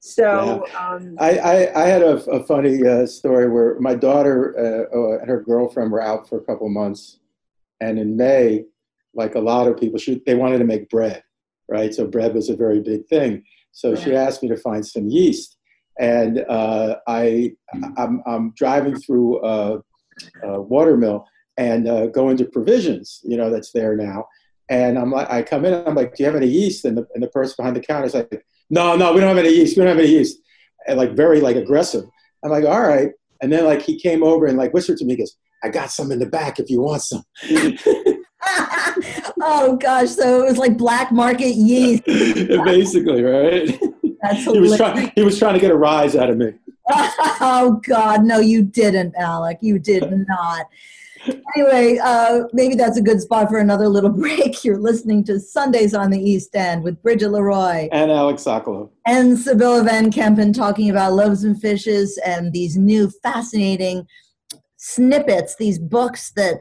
So 0.00 0.66
yeah. 0.66 0.86
um, 0.86 1.16
I, 1.18 1.38
I, 1.38 1.84
I, 1.84 1.86
had 1.86 2.02
a, 2.02 2.16
a 2.30 2.44
funny 2.44 2.86
uh, 2.86 3.06
story 3.06 3.48
where 3.48 3.80
my 3.80 3.94
daughter 3.94 4.54
uh, 4.92 4.94
uh, 4.94 5.18
and 5.20 5.30
her 5.30 5.42
girlfriend 5.42 5.92
were 5.92 6.02
out 6.02 6.28
for 6.28 6.36
a 6.36 6.44
couple 6.44 6.68
months, 6.68 7.20
and 7.80 7.98
in 7.98 8.16
May, 8.16 8.66
like 9.14 9.34
a 9.34 9.40
lot 9.40 9.66
of 9.66 9.80
people, 9.80 9.98
she, 9.98 10.22
they 10.24 10.36
wanted 10.36 10.58
to 10.58 10.64
make 10.64 10.88
bread, 10.88 11.24
right? 11.68 11.92
So 11.92 12.06
bread 12.06 12.34
was 12.34 12.48
a 12.48 12.54
very 12.54 12.80
big 12.80 13.08
thing. 13.08 13.42
So 13.72 13.94
she 13.94 14.14
asked 14.14 14.42
me 14.42 14.48
to 14.48 14.56
find 14.56 14.84
some 14.84 15.08
yeast, 15.08 15.56
and 16.00 16.44
uh, 16.48 16.96
I 17.06 17.52
I'm, 17.96 18.22
I'm, 18.26 18.52
driving 18.56 18.96
through 19.00 19.44
a, 19.44 19.80
a 20.42 20.60
watermill 20.60 21.26
and 21.56 21.88
uh, 21.88 22.06
go 22.06 22.30
into 22.30 22.44
provisions, 22.44 23.20
you 23.24 23.36
know, 23.36 23.50
that's 23.50 23.72
there 23.72 23.96
now, 23.96 24.26
and 24.68 24.98
I'm 24.98 25.10
like 25.10 25.30
I 25.30 25.42
come 25.42 25.64
in, 25.64 25.74
I'm 25.86 25.94
like, 25.94 26.16
do 26.16 26.22
you 26.22 26.26
have 26.26 26.36
any 26.36 26.48
yeast? 26.48 26.84
And 26.84 26.98
the 26.98 27.06
and 27.14 27.22
the 27.22 27.28
person 27.28 27.54
behind 27.56 27.76
the 27.76 27.80
counter 27.80 28.06
is 28.06 28.14
like 28.14 28.44
no, 28.70 28.96
no, 28.96 29.12
we 29.12 29.20
don't 29.20 29.28
have 29.28 29.44
any 29.44 29.54
yeast. 29.54 29.76
We 29.76 29.82
don't 29.82 29.96
have 29.96 30.04
any 30.04 30.12
yeast. 30.12 30.38
And 30.86 30.98
like 30.98 31.12
very 31.12 31.40
like 31.40 31.56
aggressive. 31.56 32.04
I'm 32.44 32.50
like, 32.50 32.64
all 32.64 32.82
right. 32.82 33.10
And 33.40 33.52
then 33.52 33.64
like 33.64 33.82
he 33.82 33.98
came 33.98 34.22
over 34.22 34.46
and 34.46 34.58
like 34.58 34.72
whispered 34.74 34.98
to 34.98 35.04
me, 35.04 35.14
he 35.14 35.18
goes, 35.18 35.36
I 35.62 35.68
got 35.68 35.90
some 35.90 36.12
in 36.12 36.18
the 36.18 36.26
back 36.26 36.58
if 36.58 36.70
you 36.70 36.80
want 36.80 37.02
some. 37.02 37.22
oh 39.40 39.76
gosh, 39.80 40.10
so 40.10 40.42
it 40.42 40.48
was 40.48 40.58
like 40.58 40.76
black 40.76 41.10
market 41.12 41.54
yeast. 41.54 42.04
Basically, 42.06 43.22
right? 43.22 43.80
That's 44.22 44.44
he 44.44 44.60
was 44.60 44.76
trying 44.76 45.12
he 45.14 45.22
was 45.22 45.38
trying 45.38 45.54
to 45.54 45.60
get 45.60 45.70
a 45.70 45.76
rise 45.76 46.16
out 46.16 46.30
of 46.30 46.36
me. 46.38 46.54
oh 46.90 47.80
God, 47.86 48.24
no, 48.24 48.38
you 48.38 48.62
didn't, 48.62 49.14
Alec. 49.16 49.58
You 49.60 49.78
did 49.78 50.04
not 50.26 50.66
anyway, 51.56 51.98
uh, 52.02 52.44
maybe 52.52 52.74
that's 52.74 52.98
a 52.98 53.02
good 53.02 53.20
spot 53.20 53.48
for 53.48 53.58
another 53.58 53.88
little 53.88 54.10
break. 54.10 54.64
You're 54.64 54.78
listening 54.78 55.24
to 55.24 55.40
Sundays 55.40 55.94
on 55.94 56.10
the 56.10 56.18
East 56.20 56.54
End 56.54 56.82
with 56.82 57.02
Bridget 57.02 57.30
Leroy 57.30 57.88
and 57.92 58.10
Alec 58.10 58.36
Sokolow 58.36 58.90
and 59.06 59.38
Sibylla 59.38 59.82
Van 59.82 60.10
Kempen 60.10 60.54
talking 60.54 60.90
about 60.90 61.12
loaves 61.12 61.44
and 61.44 61.60
fishes 61.60 62.18
and 62.24 62.52
these 62.52 62.76
new 62.76 63.10
fascinating 63.22 64.06
snippets, 64.76 65.56
these 65.56 65.78
books 65.78 66.32
that 66.36 66.60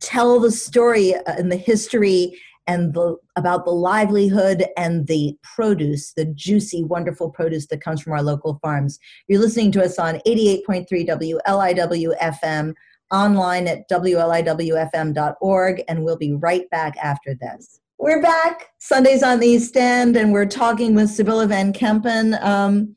tell 0.00 0.40
the 0.40 0.52
story 0.52 1.14
and 1.26 1.50
the 1.50 1.56
history 1.56 2.38
and 2.66 2.92
the, 2.92 3.16
about 3.36 3.64
the 3.64 3.72
livelihood 3.72 4.66
and 4.76 5.06
the 5.06 5.36
produce, 5.42 6.12
the 6.12 6.26
juicy, 6.26 6.84
wonderful 6.84 7.30
produce 7.30 7.66
that 7.68 7.80
comes 7.80 8.02
from 8.02 8.12
our 8.12 8.22
local 8.22 8.58
farms. 8.62 8.98
You're 9.26 9.40
listening 9.40 9.72
to 9.72 9.82
us 9.82 9.98
on 9.98 10.20
88.3 10.26 10.86
WLIW 11.08 12.18
FM 12.20 12.74
online 13.10 13.66
at 13.66 13.88
WLIWFM.org, 13.88 15.82
and 15.88 16.04
we'll 16.04 16.18
be 16.18 16.34
right 16.34 16.68
back 16.68 16.96
after 16.98 17.34
this. 17.34 17.80
We're 17.98 18.22
back 18.22 18.66
Sundays 18.78 19.22
on 19.22 19.40
the 19.40 19.46
East 19.46 19.76
End, 19.76 20.16
and 20.16 20.32
we're 20.32 20.46
talking 20.46 20.94
with 20.94 21.08
Sibylla 21.08 21.46
Van 21.46 21.72
Kempen. 21.72 22.40
Um, 22.44 22.94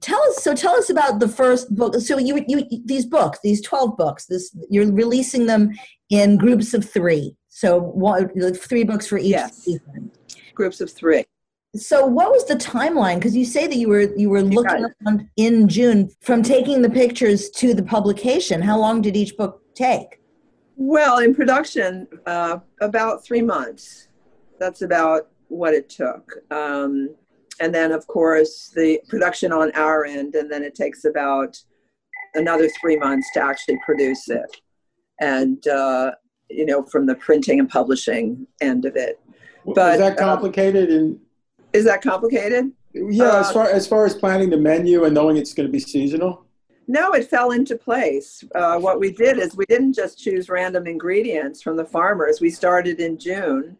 tell 0.00 0.20
us 0.22 0.42
so 0.42 0.54
tell 0.54 0.74
us 0.74 0.90
about 0.90 1.20
the 1.20 1.28
first 1.28 1.72
book 1.72 1.94
so 2.00 2.18
you, 2.18 2.44
you 2.48 2.66
these 2.84 3.06
books 3.06 3.38
these 3.44 3.62
12 3.62 3.96
books 3.96 4.26
this 4.26 4.50
you're 4.68 4.90
releasing 4.90 5.46
them 5.46 5.70
in 6.14 6.36
groups 6.36 6.74
of 6.74 6.88
three 6.88 7.36
so 7.48 7.78
one, 7.78 8.28
three 8.54 8.84
books 8.84 9.06
for 9.06 9.18
each 9.18 9.36
yes. 9.38 9.56
season 9.64 10.10
groups 10.54 10.80
of 10.80 10.90
three 10.90 11.24
so 11.76 12.06
what 12.06 12.30
was 12.30 12.44
the 12.44 12.54
timeline? 12.54 13.16
Because 13.16 13.34
you 13.34 13.44
say 13.44 13.66
that 13.66 13.74
you 13.74 13.88
were 13.88 14.14
you 14.16 14.30
were 14.30 14.42
looking 14.42 14.86
around 15.04 15.28
in 15.36 15.68
June 15.68 16.08
from 16.20 16.42
taking 16.42 16.82
the 16.82 16.90
pictures 16.90 17.50
to 17.50 17.74
the 17.74 17.82
publication. 17.82 18.62
How 18.62 18.78
long 18.78 19.02
did 19.02 19.16
each 19.16 19.36
book 19.36 19.60
take? 19.74 20.20
Well, 20.76 21.18
in 21.18 21.34
production, 21.34 22.06
uh, 22.26 22.58
about 22.80 23.24
three 23.24 23.42
months. 23.42 24.08
That's 24.58 24.82
about 24.82 25.28
what 25.48 25.74
it 25.74 25.88
took. 25.88 26.32
Um, 26.50 27.14
and 27.60 27.74
then, 27.74 27.92
of 27.92 28.06
course, 28.06 28.72
the 28.74 29.00
production 29.08 29.52
on 29.52 29.70
our 29.72 30.04
end, 30.04 30.34
and 30.34 30.50
then 30.50 30.62
it 30.62 30.74
takes 30.74 31.04
about 31.04 31.56
another 32.34 32.68
three 32.80 32.96
months 32.96 33.28
to 33.34 33.42
actually 33.42 33.78
produce 33.84 34.28
it. 34.28 34.60
And, 35.20 35.66
uh, 35.66 36.12
you 36.50 36.66
know, 36.66 36.82
from 36.82 37.06
the 37.06 37.14
printing 37.14 37.58
and 37.58 37.68
publishing 37.68 38.46
end 38.60 38.84
of 38.84 38.96
it. 38.96 39.20
But, 39.64 39.76
was 39.76 39.98
that 39.98 40.18
uh, 40.18 40.20
complicated 40.20 40.90
in 40.90 41.20
is 41.72 41.84
that 41.84 42.02
complicated? 42.02 42.70
Yeah, 42.92 43.24
uh, 43.24 43.40
as 43.40 43.50
far 43.50 43.68
as 43.68 43.86
far 43.86 44.06
as 44.06 44.14
planning 44.14 44.50
the 44.50 44.56
menu 44.56 45.04
and 45.04 45.14
knowing 45.14 45.36
it's 45.36 45.52
going 45.52 45.66
to 45.66 45.72
be 45.72 45.80
seasonal. 45.80 46.44
No, 46.86 47.12
it 47.12 47.28
fell 47.28 47.50
into 47.50 47.76
place. 47.76 48.44
Uh, 48.54 48.78
what 48.78 49.00
we 49.00 49.10
did 49.10 49.38
is 49.38 49.56
we 49.56 49.64
didn't 49.66 49.94
just 49.94 50.18
choose 50.18 50.48
random 50.48 50.86
ingredients 50.86 51.62
from 51.62 51.76
the 51.76 51.84
farmers. 51.84 52.40
We 52.40 52.50
started 52.50 53.00
in 53.00 53.18
June 53.18 53.76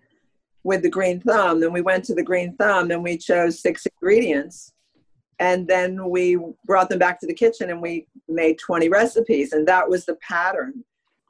with 0.65 0.83
the 0.83 0.89
green 0.89 1.21
thumb, 1.21 1.61
then 1.61 1.73
we 1.73 1.83
went 1.83 2.05
to 2.07 2.15
the 2.15 2.23
green 2.23 2.57
thumb 2.57 2.91
and 2.91 3.03
we 3.03 3.19
chose 3.19 3.61
six 3.61 3.87
ingredients. 3.87 4.73
And 5.39 5.69
then 5.69 6.09
we 6.09 6.39
brought 6.65 6.89
them 6.89 6.99
back 6.99 7.21
to 7.21 7.27
the 7.27 7.35
kitchen 7.35 7.71
and 7.71 7.83
we 7.83 8.07
made 8.29 8.59
20 8.59 8.89
recipes. 8.89 9.53
And 9.53 9.69
that 9.69 9.89
was 9.89 10.07
the 10.07 10.17
pattern. 10.17 10.85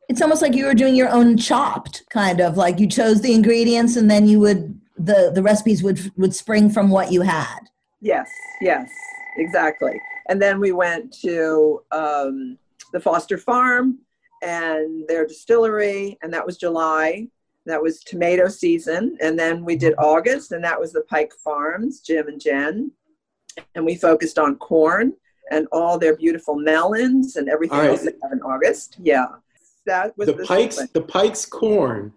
It's 0.08 0.22
almost 0.22 0.42
like 0.42 0.54
you 0.54 0.66
were 0.66 0.74
doing 0.74 0.94
your 0.94 1.08
own 1.08 1.36
chopped 1.36 2.04
kind 2.10 2.40
of 2.40 2.56
like 2.56 2.78
you 2.78 2.86
chose 2.86 3.20
the 3.20 3.32
ingredients 3.32 3.96
and 3.96 4.10
then 4.10 4.26
you 4.26 4.38
would 4.40 4.78
the 4.98 5.32
the 5.34 5.42
recipes 5.42 5.82
would 5.82 6.12
would 6.16 6.34
spring 6.34 6.70
from 6.70 6.90
what 6.90 7.10
you 7.10 7.22
had. 7.22 7.60
Yes, 8.00 8.30
yes, 8.60 8.90
exactly. 9.36 10.00
And 10.28 10.40
then 10.40 10.60
we 10.60 10.72
went 10.72 11.12
to 11.20 11.82
um, 11.90 12.58
the 12.92 13.00
Foster 13.00 13.38
Farm 13.38 13.98
and 14.42 15.06
their 15.08 15.26
distillery, 15.26 16.18
and 16.22 16.32
that 16.32 16.44
was 16.44 16.56
July. 16.56 17.28
That 17.66 17.82
was 17.82 18.00
tomato 18.00 18.48
season. 18.48 19.16
And 19.22 19.38
then 19.38 19.64
we 19.64 19.76
did 19.76 19.94
August, 19.96 20.52
and 20.52 20.62
that 20.64 20.78
was 20.78 20.92
the 20.92 21.00
Pike 21.02 21.32
Farms, 21.42 22.00
Jim 22.00 22.28
and 22.28 22.40
Jen. 22.40 22.90
And 23.74 23.86
we 23.86 23.96
focused 23.96 24.38
on 24.38 24.56
corn 24.56 25.14
and 25.50 25.66
all 25.72 25.98
their 25.98 26.16
beautiful 26.16 26.56
melons 26.56 27.36
and 27.36 27.48
everything 27.48 27.78
All 27.78 27.84
right. 27.84 27.90
else 27.90 28.02
they 28.02 28.12
have 28.22 28.32
in 28.32 28.42
August. 28.42 28.96
Yeah. 29.00 29.26
That 29.86 30.16
was 30.16 30.26
The 30.26 30.34
the 30.34 30.44
Pikes, 30.44 30.76
sequence. 30.76 30.90
the 30.92 31.02
Pikes 31.02 31.46
corn 31.46 32.12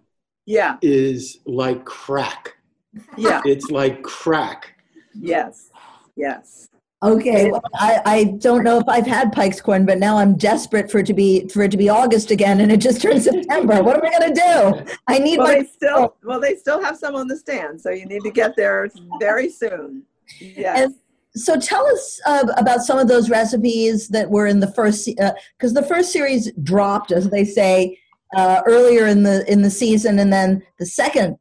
Yeah, 0.46 0.76
is 0.82 1.38
like 1.46 1.84
crack. 1.84 2.56
yeah, 3.16 3.42
It's 3.44 3.70
like 3.70 4.02
crack. 4.02 4.74
yes, 5.14 5.70
yes. 6.16 6.68
Okay, 7.00 7.48
well, 7.48 7.62
I, 7.74 8.02
I 8.04 8.24
don't 8.24 8.64
know 8.64 8.78
if 8.78 8.88
I've 8.88 9.06
had 9.06 9.32
Pike's 9.32 9.60
corn, 9.60 9.86
but 9.86 9.98
now 9.98 10.18
I'm 10.18 10.34
desperate 10.36 10.90
for 10.90 10.98
it 10.98 11.06
to 11.06 11.14
be 11.14 11.46
for 11.46 11.62
it 11.62 11.70
to 11.70 11.76
be 11.76 11.88
August 11.88 12.32
again, 12.32 12.60
and 12.60 12.72
it 12.72 12.78
just 12.78 13.00
turned 13.00 13.22
September. 13.22 13.84
What 13.84 13.98
am 13.98 14.04
I 14.12 14.18
going 14.18 14.34
to 14.34 14.40
do? 14.84 14.94
I 15.06 15.20
need 15.20 15.38
Well, 15.38 15.46
my 15.46 15.60
they 15.60 15.66
still 15.66 16.16
well 16.24 16.40
they 16.40 16.56
still 16.56 16.82
have 16.82 16.96
some 16.96 17.14
on 17.14 17.28
the 17.28 17.36
stand, 17.36 17.80
so 17.80 17.90
you 17.90 18.04
need 18.04 18.22
to 18.22 18.32
get 18.32 18.56
there 18.56 18.88
very 19.20 19.48
soon. 19.48 20.02
Yes. 20.40 20.86
And 20.86 20.94
so 21.38 21.58
tell 21.58 21.86
us 21.86 22.20
uh, 22.26 22.46
about 22.56 22.80
some 22.80 22.98
of 22.98 23.08
those 23.08 23.30
recipes 23.30 24.08
that 24.08 24.30
were 24.30 24.46
in 24.46 24.60
the 24.60 24.72
first 24.72 25.06
because 25.06 25.74
the 25.74 25.82
first 25.82 26.12
series 26.12 26.52
dropped, 26.62 27.12
as 27.12 27.30
they 27.30 27.44
say, 27.44 27.98
uh, 28.36 28.62
earlier 28.66 29.06
in 29.06 29.22
the 29.22 29.50
in 29.50 29.62
the 29.62 29.70
season, 29.70 30.18
and 30.18 30.32
then 30.32 30.62
the 30.78 30.86
second 30.86 31.38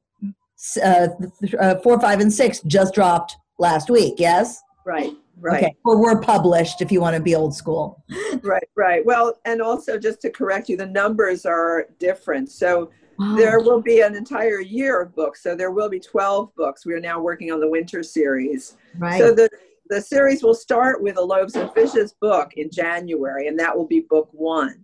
uh, 0.84 1.08
th- 1.39 1.56
uh, 1.56 1.80
four, 1.80 2.00
five, 2.00 2.20
and 2.20 2.32
six 2.32 2.62
just 2.62 2.94
dropped 2.94 3.38
last 3.60 3.89
week. 3.89 4.16
Yes. 4.18 4.62
Right. 4.86 5.13
Right. 5.39 5.63
Okay. 5.63 5.75
Or 5.86 5.98
were 5.98 6.20
published 6.20 6.82
if 6.82 6.92
you 6.92 7.00
want 7.00 7.16
to 7.16 7.22
be 7.22 7.36
old 7.36 7.56
school. 7.56 8.04
Right. 8.42 8.68
Right. 8.75 9.06
Well, 9.06 9.38
and 9.46 9.62
also 9.62 10.00
just 10.00 10.22
to 10.22 10.30
correct 10.30 10.70
you, 10.70 10.77
the 10.77 10.86
numbers 10.86 11.46
are 11.46 11.88
different. 12.00 12.50
So 12.50 12.92
there 13.36 13.60
will 13.60 13.82
be 13.82 14.01
an 14.01 14.16
entire 14.16 14.62
year 14.62 15.01
of 15.01 15.16
books. 15.16 15.42
So 15.42 15.56
there 15.56 15.72
will 15.72 15.89
be 15.89 16.00
12 16.00 16.56
books. 16.56 16.86
We 16.86 16.94
are 16.94 17.00
now 17.00 17.20
working 17.20 17.51
on 17.51 17.60
the 17.60 17.70
winter 17.70 18.04
series. 18.04 18.77
right. 18.98 19.20
So 19.20 19.34
the 19.34 19.50
the 19.89 20.01
series 20.01 20.44
will 20.44 20.53
start 20.53 21.01
with 21.01 21.17
a 21.17 21.22
loaves 21.22 21.56
and 21.56 21.72
fishes 21.74 22.13
book 22.20 22.53
in 22.56 22.70
January, 22.72 23.48
and 23.48 23.60
that 23.60 23.75
will 23.75 23.88
be 23.88 24.01
book 24.10 24.29
one. 24.32 24.79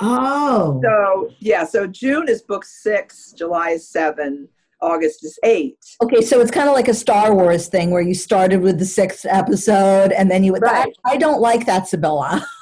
oh. 0.00 0.80
So 0.82 1.30
yeah, 1.38 1.64
so 1.64 1.86
June 1.86 2.28
is 2.28 2.42
book 2.42 2.64
six, 2.64 3.32
July 3.32 3.70
is 3.70 3.88
seven, 3.88 4.48
August 4.80 5.24
is 5.24 5.38
eight. 5.44 5.78
Okay, 6.02 6.20
so 6.20 6.40
it's 6.40 6.50
kind 6.50 6.68
of 6.68 6.74
like 6.74 6.88
a 6.88 6.94
Star 6.94 7.34
Wars 7.34 7.68
thing 7.68 7.90
where 7.90 8.02
you 8.02 8.14
started 8.14 8.60
with 8.60 8.78
the 8.78 8.84
sixth 8.84 9.24
episode 9.28 10.12
and 10.12 10.30
then 10.30 10.44
you 10.44 10.52
would. 10.52 10.62
Right. 10.62 10.92
I, 11.04 11.12
I 11.12 11.16
don't 11.16 11.40
like 11.40 11.66
that, 11.66 11.88
Sibylla. 11.88 12.46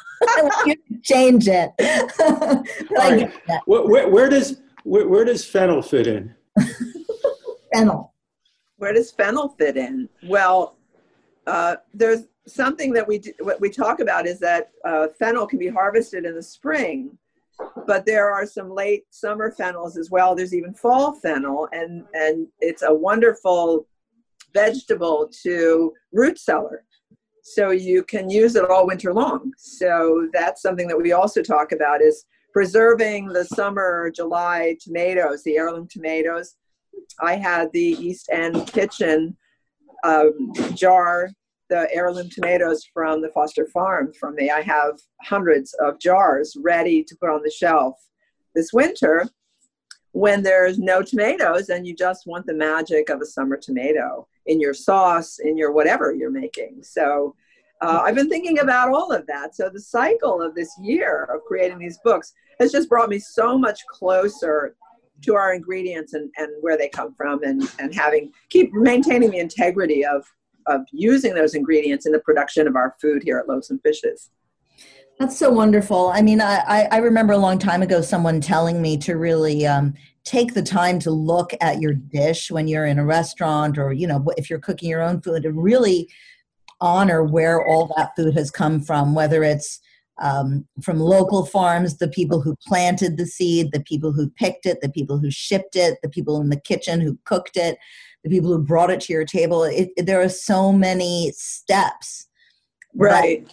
You 0.67 0.77
change 1.03 1.49
it. 1.49 1.71
but 1.79 3.01
I 3.01 3.11
All 3.11 3.17
get 3.17 3.47
that. 3.47 3.63
Where, 3.65 3.87
where, 3.87 4.09
where 4.11 4.29
does 4.29 4.61
where, 4.85 5.09
where 5.09 5.25
does 5.25 5.47
fennel 5.47 5.81
fit 5.81 6.07
in? 6.07 6.35
Fennel. 7.73 8.13
Where 8.77 8.93
does 8.93 9.11
fennel 9.11 9.55
fit 9.59 9.79
in? 9.79 10.09
Well, 10.29 10.77
uh, 11.47 11.77
there's 11.95 12.27
something 12.47 12.93
that 12.93 13.07
we 13.07 13.19
do, 13.19 13.33
what 13.41 13.61
we 13.61 13.71
talk 13.71 14.01
about 14.01 14.27
is 14.27 14.39
that 14.41 14.71
uh, 14.85 15.09
fennel 15.19 15.47
can 15.47 15.59
be 15.59 15.69
harvested 15.69 16.25
in 16.25 16.35
the 16.35 16.43
spring, 16.43 17.17
but 17.87 18.07
there 18.07 18.31
are 18.31 18.47
some 18.47 18.71
late 18.71 19.05
summer 19.11 19.53
fennels 19.53 19.97
as 19.97 20.11
well. 20.11 20.35
There's 20.35 20.55
even 20.55 20.75
fall 20.75 21.15
fennel, 21.15 21.69
and 21.73 22.05
and 22.15 22.47
it's 22.61 22.83
a 22.83 22.93
wonderful 22.93 23.87
vegetable 24.53 25.31
to 25.43 25.93
root 26.13 26.39
cellar. 26.39 26.85
So 27.43 27.71
you 27.71 28.03
can 28.05 28.29
use 28.29 28.55
it 28.55 28.69
all 28.69 28.87
winter 28.87 29.13
long. 29.13 29.53
So 29.57 30.29
that's 30.33 30.63
something 30.63 30.87
that 30.89 30.97
we 30.97 31.13
also 31.13 31.43
talk 31.43 31.73
about 31.73 32.03
is 32.03 32.25
preserving 32.53 33.29
the 33.29 33.45
summer 33.45 34.11
July 34.15 34.77
tomatoes, 34.81 35.43
the 35.43 35.57
heirloom 35.57 35.89
tomatoes. 35.89 36.57
I 37.21 37.37
had 37.37 37.73
the 37.73 37.81
East 37.81 38.29
End 38.31 38.67
Kitchen 38.67 39.37
um, 40.05 40.53
jar, 40.75 41.31
the 41.69 41.89
heirloom 41.93 42.29
tomatoes 42.29 42.85
from 42.93 43.23
the 43.23 43.31
Foster 43.31 43.67
Farm 43.67 44.13
from 44.19 44.35
me. 44.35 44.51
I 44.51 44.61
have 44.61 44.99
hundreds 45.23 45.75
of 45.75 46.01
jars 46.01 46.57
ready 46.61 47.05
to 47.05 47.17
put 47.17 47.31
on 47.31 47.43
the 47.43 47.51
shelf 47.51 47.95
this 48.55 48.73
winter 48.73 49.29
when 50.13 50.43
there's 50.43 50.79
no 50.79 51.03
tomatoes 51.03 51.69
and 51.69 51.87
you 51.87 51.95
just 51.95 52.27
want 52.27 52.45
the 52.47 52.55
magic 52.55 53.09
of 53.11 53.21
a 53.21 53.27
summer 53.27 53.57
tomato 53.57 54.27
in 54.47 54.61
your 54.61 54.75
sauce, 54.75 55.39
in 55.39 55.57
your 55.57 55.73
whatever 55.73 56.13
you're 56.13 56.31
making. 56.31 56.83
So 56.83 57.37
uh, 57.81 58.03
I've 58.05 58.17
been 58.17 58.29
thinking 58.29 58.59
about 58.59 58.93
all 58.93 59.13
of 59.13 59.27
that. 59.29 59.55
So 59.55 59.71
the 59.71 59.81
cycle 59.81 60.43
of 60.43 60.55
this 60.55 60.77
year 60.83 61.29
of 61.33 61.43
creating 61.45 61.79
these 61.79 61.99
books 62.05 62.35
has 62.59 62.73
just 62.73 62.89
brought 62.89 63.09
me 63.09 63.19
so 63.19 63.57
much 63.57 63.87
closer 63.87 64.75
to 65.23 65.35
our 65.35 65.55
ingredients 65.55 66.15
and, 66.15 66.31
and 66.37 66.49
where 66.61 66.79
they 66.79 66.89
come 66.89 67.15
from 67.15 67.43
and, 67.43 67.63
and 67.79 67.95
having 67.95 68.33
keep 68.49 68.73
maintaining 68.73 69.31
the 69.31 69.39
integrity 69.39 70.05
of 70.05 70.25
of 70.67 70.83
using 70.93 71.35
those 71.35 71.55
ingredients 71.55 72.07
in 72.07 72.13
the 72.13 72.21
production 72.21 72.69
of 72.69 72.77
our 72.77 72.95
food 73.01 73.23
here 73.23 73.39
at 73.39 73.49
Loaves 73.49 73.71
and 73.71 73.81
Fishes. 73.83 74.31
That's 75.19 75.37
so 75.37 75.51
wonderful. 75.51 76.09
I 76.15 76.23
mean, 76.23 76.41
I, 76.41 76.89
I 76.91 76.97
remember 76.99 77.35
a 77.35 77.39
long 77.39 77.59
time 77.59 77.83
ago 77.83 78.01
someone 78.01 78.41
telling 78.41 78.81
me 78.81 78.97
to 78.99 79.17
really 79.17 79.67
um, 79.67 79.95
take 80.25 80.55
the 80.55 80.63
time 80.63 80.99
to 81.01 81.11
look 81.11 81.53
at 81.61 81.81
your 81.81 81.93
dish 81.93 82.51
when 82.51 82.69
you're 82.69 82.87
in 82.87 82.99
a 82.99 83.05
restaurant 83.05 83.79
or, 83.79 83.93
you 83.93 84.07
know, 84.07 84.25
if 84.37 84.49
you're 84.49 84.59
cooking 84.59 84.89
your 84.89 85.03
own 85.03 85.21
food 85.21 85.45
and 85.45 85.63
really 85.63 86.09
honor 86.81 87.23
where 87.23 87.67
all 87.67 87.93
that 87.97 88.17
food 88.17 88.35
has 88.35 88.51
come 88.51 88.81
from, 88.81 89.15
whether 89.15 89.43
it's 89.43 89.81
um, 90.21 90.67
from 90.83 91.01
local 91.01 91.47
farms, 91.47 91.97
the 91.97 92.09
people 92.09 92.41
who 92.41 92.55
planted 92.67 93.17
the 93.17 93.27
seed, 93.27 93.73
the 93.73 93.81
people 93.83 94.13
who 94.13 94.29
picked 94.31 94.67
it, 94.67 94.81
the 94.81 94.91
people 94.91 95.19
who 95.19 95.31
shipped 95.31 95.77
it, 95.77 95.99
the 96.03 96.09
people 96.09 96.41
in 96.41 96.51
the 96.51 96.61
kitchen 96.61 97.01
who 97.01 97.19
cooked 97.25 97.57
it, 97.57 97.79
the 98.23 98.31
people 98.31 98.51
who 98.51 98.59
brought 98.63 98.91
it 98.91 99.01
to 99.03 99.13
your 99.13 99.25
table. 99.25 99.65
It, 99.65 99.91
it- 99.97 100.07
there 100.07 100.21
are 100.21 100.29
so 100.29 100.73
many 100.73 101.33
steps 101.35 102.27
Right. 102.95 103.49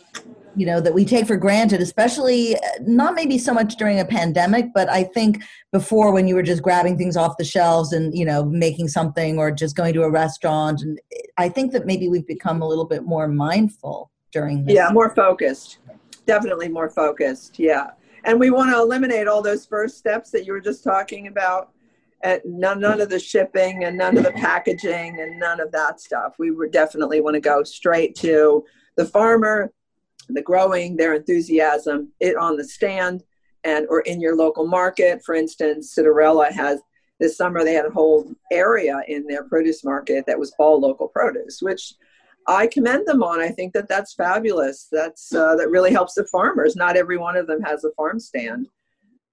you 0.56 0.66
know 0.66 0.82
that 0.82 0.94
we 0.94 1.06
take 1.06 1.28
for 1.28 1.38
granted 1.38 1.80
especially 1.80 2.56
uh, 2.56 2.60
not 2.82 3.14
maybe 3.14 3.38
so 3.38 3.54
much 3.54 3.76
during 3.76 4.00
a 4.00 4.06
pandemic 4.06 4.66
but 4.74 4.90
i 4.90 5.04
think 5.04 5.44
before 5.72 6.12
when 6.12 6.28
you 6.28 6.34
were 6.34 6.42
just 6.42 6.64
grabbing 6.64 6.98
things 6.98 7.16
off 7.16 7.38
the 7.38 7.44
shelves 7.46 7.94
and 7.94 8.18
you 8.18 8.26
know 8.26 8.44
making 8.46 8.88
something 8.88 9.38
or 9.38 9.52
just 9.52 9.76
going 9.76 9.94
to 9.94 10.02
a 10.02 10.10
restaurant 10.10 10.82
and 10.82 11.00
i 11.38 11.48
think 11.48 11.72
that 11.72 11.86
maybe 11.86 12.10
we've 12.10 12.26
become 12.26 12.62
a 12.64 12.68
little 12.68 12.86
bit 12.86 13.04
more 13.04 13.28
mindful 13.28 14.10
during 14.32 14.66
this 14.66 14.76
Yeah, 14.76 14.90
more 14.92 15.14
focused. 15.14 15.78
Definitely 16.28 16.70
more 16.70 16.90
focused. 16.90 17.58
Yeah. 17.58 17.92
And 18.26 18.40
we 18.40 18.52
want 18.52 18.72
to 18.72 18.78
eliminate 18.78 19.28
all 19.28 19.42
those 19.42 19.66
first 19.66 19.98
steps 19.98 20.30
that 20.32 20.46
you 20.46 20.52
were 20.52 20.62
just 20.62 20.84
talking 20.84 21.28
about. 21.28 21.72
And 22.24 22.42
none, 22.46 22.82
none 22.82 23.00
of 23.00 23.10
the 23.10 23.20
shipping 23.20 23.86
and 23.86 23.98
none 23.98 24.18
of 24.18 24.24
the 24.24 24.32
packaging 24.32 25.20
and 25.22 25.40
none 25.40 25.60
of 25.60 25.72
that 25.72 26.02
stuff. 26.02 26.34
We 26.38 26.52
would 26.52 26.72
definitely 26.72 27.22
want 27.22 27.36
to 27.36 27.40
go 27.40 27.63
straight 27.63 28.16
to 28.18 28.66
the 28.98 29.06
farmer, 29.06 29.72
the 30.30 30.42
growing, 30.42 30.98
their 30.98 31.13
enthusiasm, 31.13 32.12
it 32.20 32.36
on 32.36 32.58
the 32.58 32.66
stand 32.66 33.24
and 33.63 33.86
or 33.90 34.02
in 34.02 34.20
your 34.20 34.36
local 34.36 34.68
market. 34.68 35.24
For 35.24 35.36
instance, 35.36 35.96
Citarella 35.98 36.52
has 36.52 36.82
this 37.20 37.38
summer 37.38 37.63
they 37.63 37.74
had 37.74 37.86
a 37.86 37.92
whole 37.92 38.32
area 38.52 39.00
in 39.08 39.26
their 39.26 39.44
produce 39.44 39.84
market 39.84 40.26
that 40.28 40.40
was 40.40 40.54
all 40.60 40.80
local 40.80 41.08
produce, 41.08 41.62
which 41.62 41.94
I 42.48 42.68
commend 42.68 43.08
them 43.08 43.24
on. 43.24 43.42
I 43.42 43.50
think 43.50 43.74
that 43.74 43.90
that's 43.90 44.14
fabulous. 44.14 44.88
That's 44.92 45.34
uh, 45.34 45.56
that 45.56 45.70
really 45.70 45.92
helps 45.92 46.14
the 46.14 46.26
farmers. 46.26 46.76
Not 46.76 46.96
every 46.96 47.18
one 47.18 47.36
of 47.36 47.48
them 47.48 47.62
has 47.62 47.84
a 47.84 47.92
farm 47.92 48.20
stand. 48.20 48.68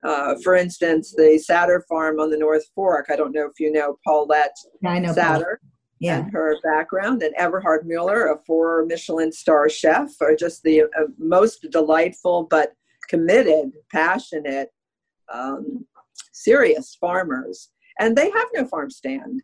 Uh, 0.03 0.35
for 0.42 0.55
instance, 0.55 1.14
the 1.16 1.42
Satur 1.48 1.81
farm 1.88 2.20
on 2.20 2.29
the 2.31 2.37
North 2.37 2.66
Fork. 2.74 3.07
I 3.11 3.16
don't 3.16 3.33
know 3.33 3.46
if 3.46 3.59
you 3.59 3.72
know 3.72 3.98
Paulette 4.05 4.57
i 4.85 4.98
know 4.98 5.14
Paul. 5.14 5.16
Satur 5.16 5.57
yeah 6.00 6.18
and 6.18 6.33
her 6.33 6.57
background, 6.62 7.22
and 7.22 7.35
Eberhard 7.37 7.87
Müller, 7.87 8.35
a 8.35 8.38
four 8.44 8.85
Michelin 8.87 9.33
star 9.33 9.68
chef, 9.68 10.11
are 10.20 10.35
just 10.35 10.62
the 10.62 10.83
uh, 10.83 11.07
most 11.18 11.66
delightful 11.70 12.46
but 12.50 12.74
committed, 13.09 13.72
passionate, 13.92 14.70
um, 15.33 15.87
serious 16.33 16.96
farmers. 17.00 17.70
And 17.98 18.16
they 18.16 18.31
have 18.31 18.48
no 18.55 18.66
farm 18.66 18.90
stand. 18.90 19.42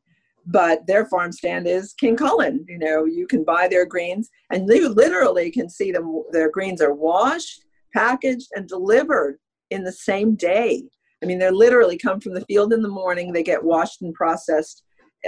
But 0.51 0.87
their 0.87 1.07
farm 1.07 1.31
stand 1.33 1.67
is 1.69 1.95
King 1.95 2.17
Kullen. 2.17 2.65
You 2.69 2.79
know, 2.79 3.05
you 3.05 3.27
can 3.27 3.45
buy 3.45 3.69
their 3.69 3.87
greens, 3.87 4.29
and 4.51 4.69
you 4.69 4.89
literally 4.89 5.51
can 5.51 5.71
see 5.71 5.93
them. 5.93 6.25
Their 6.33 6.51
greens 6.51 6.83
are 6.83 6.95
washed, 6.95 7.65
packaged, 7.95 8.49
and 8.55 8.69
delivered 8.69 9.39
in 9.71 9.85
the 9.85 9.93
same 9.93 10.35
day. 10.35 10.83
I 11.23 11.27
mean, 11.27 11.39
they 11.39 11.51
literally 11.51 11.97
come 11.97 12.21
from 12.21 12.35
the 12.35 12.45
field 12.47 12.73
in 12.73 12.83
the 12.83 12.89
morning. 12.89 13.33
They 13.33 13.43
get 13.43 13.63
washed 13.63 14.03
and 14.03 14.13
processed 14.13 14.83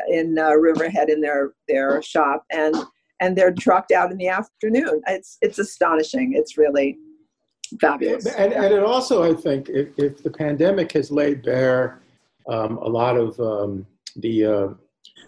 in 0.09 0.39
uh, 0.39 0.55
Riverhead 0.55 1.09
in 1.09 1.21
their 1.21 1.53
their 1.69 2.03
shop, 2.03 2.45
and 2.51 2.75
and 3.21 3.37
they're 3.37 3.55
trucked 3.55 3.93
out 3.93 4.11
in 4.11 4.19
the 4.19 4.29
afternoon. 4.29 5.03
It's 5.07 5.39
it's 5.41 5.61
astonishing. 5.61 6.33
It's 6.35 6.59
really 6.59 6.99
fabulous. 7.81 8.27
And, 8.27 8.53
and 8.53 8.75
it 8.75 8.83
also, 8.83 9.23
I 9.23 9.35
think, 9.35 9.69
if, 9.69 9.89
if 9.99 10.23
the 10.23 10.31
pandemic 10.31 10.93
has 10.93 11.11
laid 11.11 11.43
bare 11.43 12.03
um, 12.49 12.77
a 12.79 12.89
lot 12.89 13.17
of 13.17 13.39
um, 13.41 13.87
the 14.17 14.45
uh, 14.45 14.69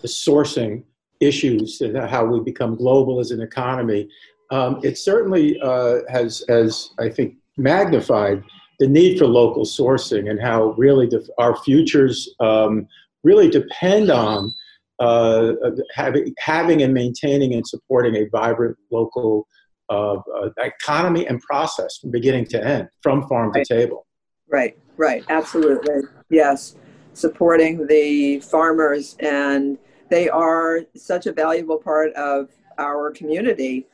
the 0.02 0.08
sourcing 0.08 0.82
issues 1.20 1.80
and 1.80 1.96
how 1.96 2.24
we 2.24 2.40
become 2.40 2.76
global 2.76 3.20
as 3.20 3.30
an 3.30 3.40
economy, 3.40 4.08
um, 4.50 4.80
it 4.82 4.98
certainly 4.98 5.58
uh, 5.60 5.98
has, 6.08 6.44
has, 6.48 6.90
I 6.98 7.08
think, 7.08 7.36
magnified 7.56 8.42
the 8.80 8.88
need 8.88 9.18
for 9.18 9.26
local 9.26 9.64
sourcing 9.64 10.30
and 10.30 10.40
how 10.40 10.72
really 10.72 11.06
the, 11.06 11.26
our 11.38 11.56
futures 11.56 12.34
um, 12.40 12.86
really 13.22 13.48
depend 13.48 14.10
on 14.10 14.52
uh, 14.98 15.52
having, 15.94 16.34
having 16.38 16.82
and 16.82 16.92
maintaining 16.92 17.54
and 17.54 17.66
supporting 17.66 18.16
a 18.16 18.28
vibrant 18.30 18.76
local 18.90 19.46
uh, 19.90 20.14
uh, 20.14 20.48
economy 20.58 21.26
and 21.26 21.40
process 21.40 21.98
from 21.98 22.10
beginning 22.10 22.44
to 22.46 22.64
end, 22.64 22.88
from 23.02 23.26
farm 23.28 23.50
right. 23.50 23.64
to 23.64 23.74
table. 23.74 24.06
Right, 24.48 24.76
right, 24.96 25.24
absolutely. 25.28 26.02
Yes, 26.30 26.76
supporting 27.14 27.86
the 27.86 28.40
farmers, 28.40 29.16
and 29.20 29.78
they 30.10 30.28
are 30.28 30.80
such 30.94 31.26
a 31.26 31.32
valuable 31.32 31.78
part 31.78 32.12
of 32.14 32.50
our 32.78 33.10
community. 33.12 33.86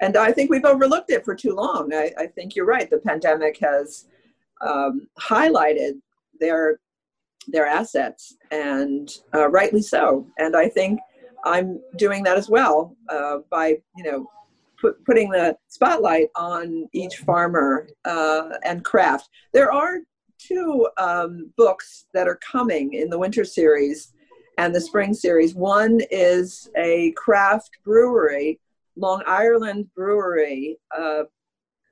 And 0.00 0.16
I 0.16 0.30
think 0.30 0.50
we've 0.50 0.64
overlooked 0.64 1.10
it 1.10 1.24
for 1.24 1.34
too 1.34 1.54
long. 1.54 1.92
I, 1.92 2.12
I 2.18 2.26
think 2.26 2.54
you're 2.54 2.66
right. 2.66 2.88
The 2.88 2.98
pandemic 2.98 3.58
has 3.60 4.06
um, 4.60 5.08
highlighted 5.18 6.00
their 6.38 6.78
their 7.48 7.66
assets, 7.66 8.36
and 8.50 9.08
uh, 9.32 9.48
rightly 9.48 9.80
so. 9.80 10.26
And 10.38 10.56
I 10.56 10.68
think 10.68 10.98
I'm 11.44 11.80
doing 11.96 12.24
that 12.24 12.36
as 12.36 12.48
well 12.48 12.96
uh, 13.08 13.38
by 13.50 13.78
you 13.96 14.04
know 14.04 14.30
put, 14.80 15.04
putting 15.04 15.30
the 15.30 15.56
spotlight 15.68 16.28
on 16.34 16.88
each 16.92 17.18
farmer 17.18 17.88
uh, 18.04 18.50
and 18.64 18.84
craft. 18.84 19.28
There 19.52 19.72
are 19.72 20.00
two 20.38 20.88
um, 20.98 21.52
books 21.56 22.06
that 22.14 22.28
are 22.28 22.36
coming 22.36 22.94
in 22.94 23.10
the 23.10 23.18
winter 23.18 23.44
series 23.44 24.12
and 24.58 24.74
the 24.74 24.80
spring 24.80 25.12
series. 25.14 25.54
One 25.54 26.00
is 26.10 26.70
a 26.76 27.12
craft 27.12 27.78
brewery, 27.84 28.60
Long 28.96 29.22
Island 29.26 29.88
Brewery, 29.94 30.78
uh, 30.96 31.24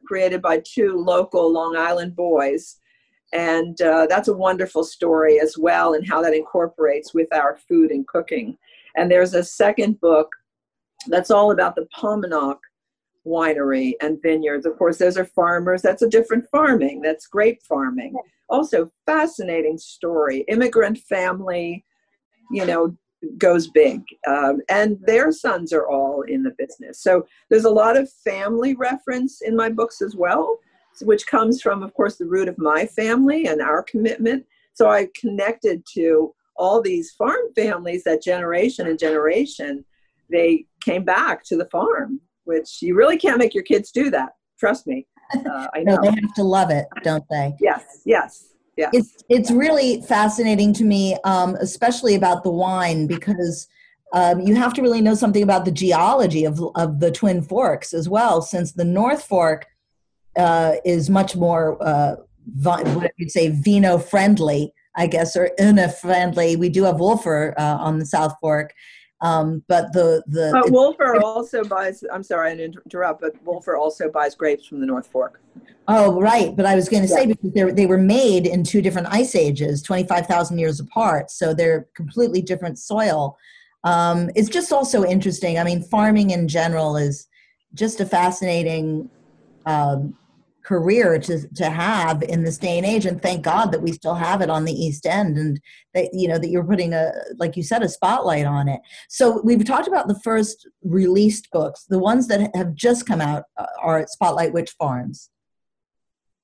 created 0.07 0.41
by 0.43 0.63
two 0.65 0.97
local 0.97 1.53
Long 1.53 1.77
Island 1.77 2.17
boys. 2.17 2.77
And 3.33 3.81
uh, 3.83 4.07
that's 4.09 4.29
a 4.29 4.37
wonderful 4.37 4.85
story 4.85 5.41
as 5.41 5.59
well, 5.59 5.95
and 5.95 6.07
how 6.07 6.23
that 6.23 6.35
incorporates 6.35 7.13
with 7.13 7.33
our 7.35 7.57
food 7.69 7.91
and 7.91 8.07
cooking. 8.07 8.57
And 8.97 9.11
there's 9.11 9.35
a 9.35 9.43
second 9.43 10.01
book 10.01 10.29
that's 11.09 11.31
all 11.31 11.51
about 11.51 11.75
the 11.75 11.89
Paumanok 11.97 12.59
winery 13.27 13.95
and 14.01 14.21
vineyards. 14.23 14.67
Of 14.67 14.77
course, 14.79 14.99
those 14.99 15.17
are 15.17 15.25
farmers. 15.25 15.83
That's 15.83 16.03
a 16.03 16.09
different 16.09 16.47
farming. 16.51 17.01
That's 17.01 17.27
grape 17.27 17.63
farming. 17.63 18.15
Also, 18.49 18.91
fascinating 19.07 19.79
story. 19.79 20.45
Immigrant 20.49 20.99
family, 20.99 21.85
you 22.51 22.67
know, 22.67 22.97
goes 23.39 23.69
big. 23.69 24.03
Um, 24.27 24.61
and 24.69 24.99
their 25.07 25.33
sons 25.33 25.73
are 25.73 25.89
all 25.89 26.23
in 26.23 26.43
the 26.43 26.55
business. 26.59 27.03
So 27.03 27.27
there's 27.49 27.65
a 27.65 27.71
lot 27.71 27.97
of 27.97 28.13
family 28.13 28.75
reference 28.75 29.41
in 29.41 29.57
my 29.57 29.71
books 29.71 30.03
as 30.03 30.15
well, 30.15 30.59
which 31.01 31.27
comes 31.27 31.63
from, 31.63 31.83
of 31.83 31.95
course, 31.95 32.17
the 32.17 32.27
root 32.27 32.49
of 32.49 32.59
my 32.59 32.87
family 32.87 33.47
and 33.47 33.63
our 33.63 33.83
commitment. 33.83 34.45
So 34.75 34.91
I 34.91 35.09
connected 35.19 35.85
to 35.95 36.35
all 36.57 36.81
these 36.81 37.13
farm 37.13 37.53
families 37.57 38.05
that 38.05 38.23
generation 38.23 38.87
and 38.87 38.99
generation, 38.99 39.85
they 40.31 40.67
came 40.81 41.05
back 41.05 41.43
to 41.45 41.57
the 41.57 41.67
farm 41.67 42.21
which 42.45 42.79
you 42.81 42.95
really 42.95 43.17
can't 43.17 43.39
make 43.39 43.55
your 43.55 43.65
kids 43.65 43.91
do 43.91 44.11
that. 44.11 44.31
Trust 44.59 44.87
me. 44.87 45.07
Uh, 45.35 45.67
I 45.75 45.83
know. 45.83 45.97
no, 45.97 46.03
they 46.03 46.21
have 46.21 46.35
to 46.37 46.45
love 46.45 46.71
it, 46.71 46.87
don't 47.03 47.25
they? 47.31 47.55
Yes, 47.59 48.03
yes. 48.05 48.53
Yeah. 48.77 48.91
It's 48.93 49.25
it's 49.29 49.51
really 49.51 50.03
fascinating 50.03 50.73
to 50.75 50.85
me, 50.85 51.17
um, 51.25 51.57
especially 51.57 52.15
about 52.15 52.45
the 52.45 52.51
wine, 52.51 53.07
because 53.07 53.67
um, 54.13 54.41
you 54.41 54.55
have 54.55 54.75
to 54.75 54.83
really 54.83 55.01
know 55.01 55.15
something 55.15 55.43
about 55.43 55.65
the 55.65 55.73
geology 55.73 56.45
of 56.45 56.61
of 56.77 57.01
the 57.01 57.11
Twin 57.11 57.41
Forks 57.43 57.95
as 57.95 58.09
well. 58.09 58.43
Since 58.43 58.73
the 58.73 58.85
North 58.85 59.25
Fork 59.25 59.67
uh, 60.37 60.75
is 60.85 61.09
much 61.09 61.37
more 61.37 61.83
uh, 61.83 62.17
what 62.63 63.13
you'd 63.17 63.31
say 63.31 63.49
vino 63.49 63.99
friendly, 63.99 64.73
I 64.97 65.07
guess, 65.07 65.37
or 65.37 65.51
una 65.61 65.89
friendly. 65.89 66.57
We 66.57 66.69
do 66.69 66.85
have 66.85 66.97
Wölffer 66.97 67.55
uh, 67.57 67.79
on 67.81 67.99
the 67.99 68.07
South 68.07 68.35
Fork, 68.41 68.73
um, 69.25 69.65
but 69.69 69.91
the 69.95 70.23
the 70.27 70.51
but 70.53 70.71
Wölffer 70.71 71.23
also 71.23 71.65
buys. 71.65 72.05
I'm 72.13 72.23
sorry, 72.23 72.51
I 72.51 72.57
didn't 72.57 72.77
interrupt, 72.85 73.23
but 73.23 73.43
Wölffer 73.43 73.79
also 73.79 74.11
buys 74.11 74.35
grapes 74.35 74.67
from 74.67 74.81
the 74.81 74.87
North 74.87 75.07
Fork. 75.07 75.41
Oh, 75.89 76.21
right. 76.21 76.55
But 76.55 76.67
I 76.67 76.75
was 76.75 76.91
going 76.91 77.03
to 77.03 77.09
say 77.09 77.25
because 77.27 77.53
they 77.53 77.65
they 77.71 77.87
were 77.87 77.99
made 77.99 78.47
in 78.47 78.65
two 78.65 78.83
different 78.83 79.09
ice 79.11 79.35
ages, 79.35 79.81
twenty 79.81 80.07
five 80.07 80.27
thousand 80.27 80.59
years 80.59 80.79
apart, 80.79 81.31
so 81.31 81.55
they're 81.55 81.89
completely 81.95 82.43
different 82.43 82.79
soil. 82.79 83.39
Um, 83.83 84.31
it's 84.37 84.51
just 84.51 84.73
also 84.73 85.05
interesting. 85.05 85.59
I 85.59 85.65
mean, 85.65 85.83
farming 85.83 86.31
in 86.31 86.47
general 86.47 86.99
is 86.99 87.27
just 87.73 88.01
a 88.01 88.07
fascinating 88.07 89.09
um, 89.65 90.15
career 90.65 91.19
to 91.19 91.47
to 91.55 91.69
have 91.69 92.23
in 92.23 92.43
this 92.43 92.57
day 92.57 92.79
and 92.79 92.87
age 92.87 93.05
and 93.05 93.21
thank 93.21 93.45
god 93.45 93.71
that 93.71 93.83
we 93.83 93.93
still 93.93 94.15
have 94.15 94.41
it 94.41 94.49
on 94.49 94.65
the 94.65 94.73
east 94.73 95.07
end 95.07 95.37
and 95.37 95.61
that 95.93 96.09
you 96.15 96.27
know 96.27 96.39
that 96.39 96.49
you're 96.49 96.65
putting 96.65 96.95
a 96.95 97.13
like 97.39 97.57
you 97.57 97.63
said 97.63 97.83
a 97.83 97.89
spotlight 97.89 98.47
on 98.47 98.69
it. 98.69 98.81
So 99.09 99.41
we've 99.43 99.65
talked 99.65 99.89
about 99.89 100.09
the 100.09 100.19
first 100.21 100.69
released 100.83 101.51
books. 101.51 101.85
The 101.85 101.99
ones 101.99 102.27
that 102.29 102.55
have 102.57 102.75
just 102.75 103.07
come 103.07 103.21
out 103.21 103.45
uh, 103.57 103.67
are 103.81 104.07
spotlight 104.09 104.53
witch 104.53 104.75
farms. 104.79 105.31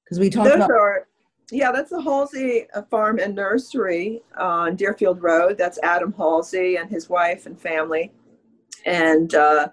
Because 0.05 0.21
we 0.21 0.31
talked 0.31 0.49
Those 0.49 0.57
about 0.57 0.71
are, 0.71 1.09
yeah 1.51 1.73
that's 1.73 1.91
the 1.91 2.03
halsey 2.03 2.67
uh, 2.75 2.83
farm 2.83 3.19
and 3.19 3.35
nursery 3.35 4.23
on 4.39 4.77
deerfield 4.77 5.23
road. 5.23 5.57
That's 5.57 5.79
adam 5.83 6.13
halsey 6.13 6.77
and 6.77 6.91
his 6.91 7.09
wife 7.09 7.47
and 7.47 7.59
family 7.59 8.13
and 8.85 9.35
uh, 9.35 9.69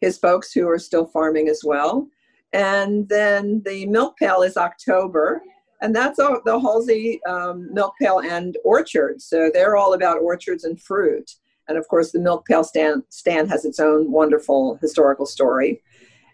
his 0.00 0.18
folks 0.18 0.52
who 0.52 0.68
are 0.68 0.78
still 0.78 1.06
farming 1.06 1.48
as 1.48 1.62
well 1.64 2.08
and 2.52 3.08
then 3.08 3.62
the 3.64 3.86
milk 3.86 4.16
pail 4.16 4.42
is 4.42 4.56
October, 4.56 5.42
and 5.80 5.94
that's 5.94 6.18
all, 6.18 6.40
the 6.44 6.58
Halsey 6.58 7.20
um, 7.24 7.72
milk 7.72 7.94
pail 8.00 8.20
and 8.20 8.56
orchards. 8.64 9.26
So 9.26 9.50
they're 9.52 9.76
all 9.76 9.94
about 9.94 10.22
orchards 10.22 10.64
and 10.64 10.80
fruit. 10.80 11.30
And 11.68 11.76
of 11.76 11.86
course, 11.88 12.12
the 12.12 12.20
milk 12.20 12.46
pail 12.46 12.64
stand, 12.64 13.02
stand 13.10 13.50
has 13.50 13.64
its 13.64 13.80
own 13.80 14.10
wonderful 14.10 14.78
historical 14.80 15.26
story. 15.26 15.82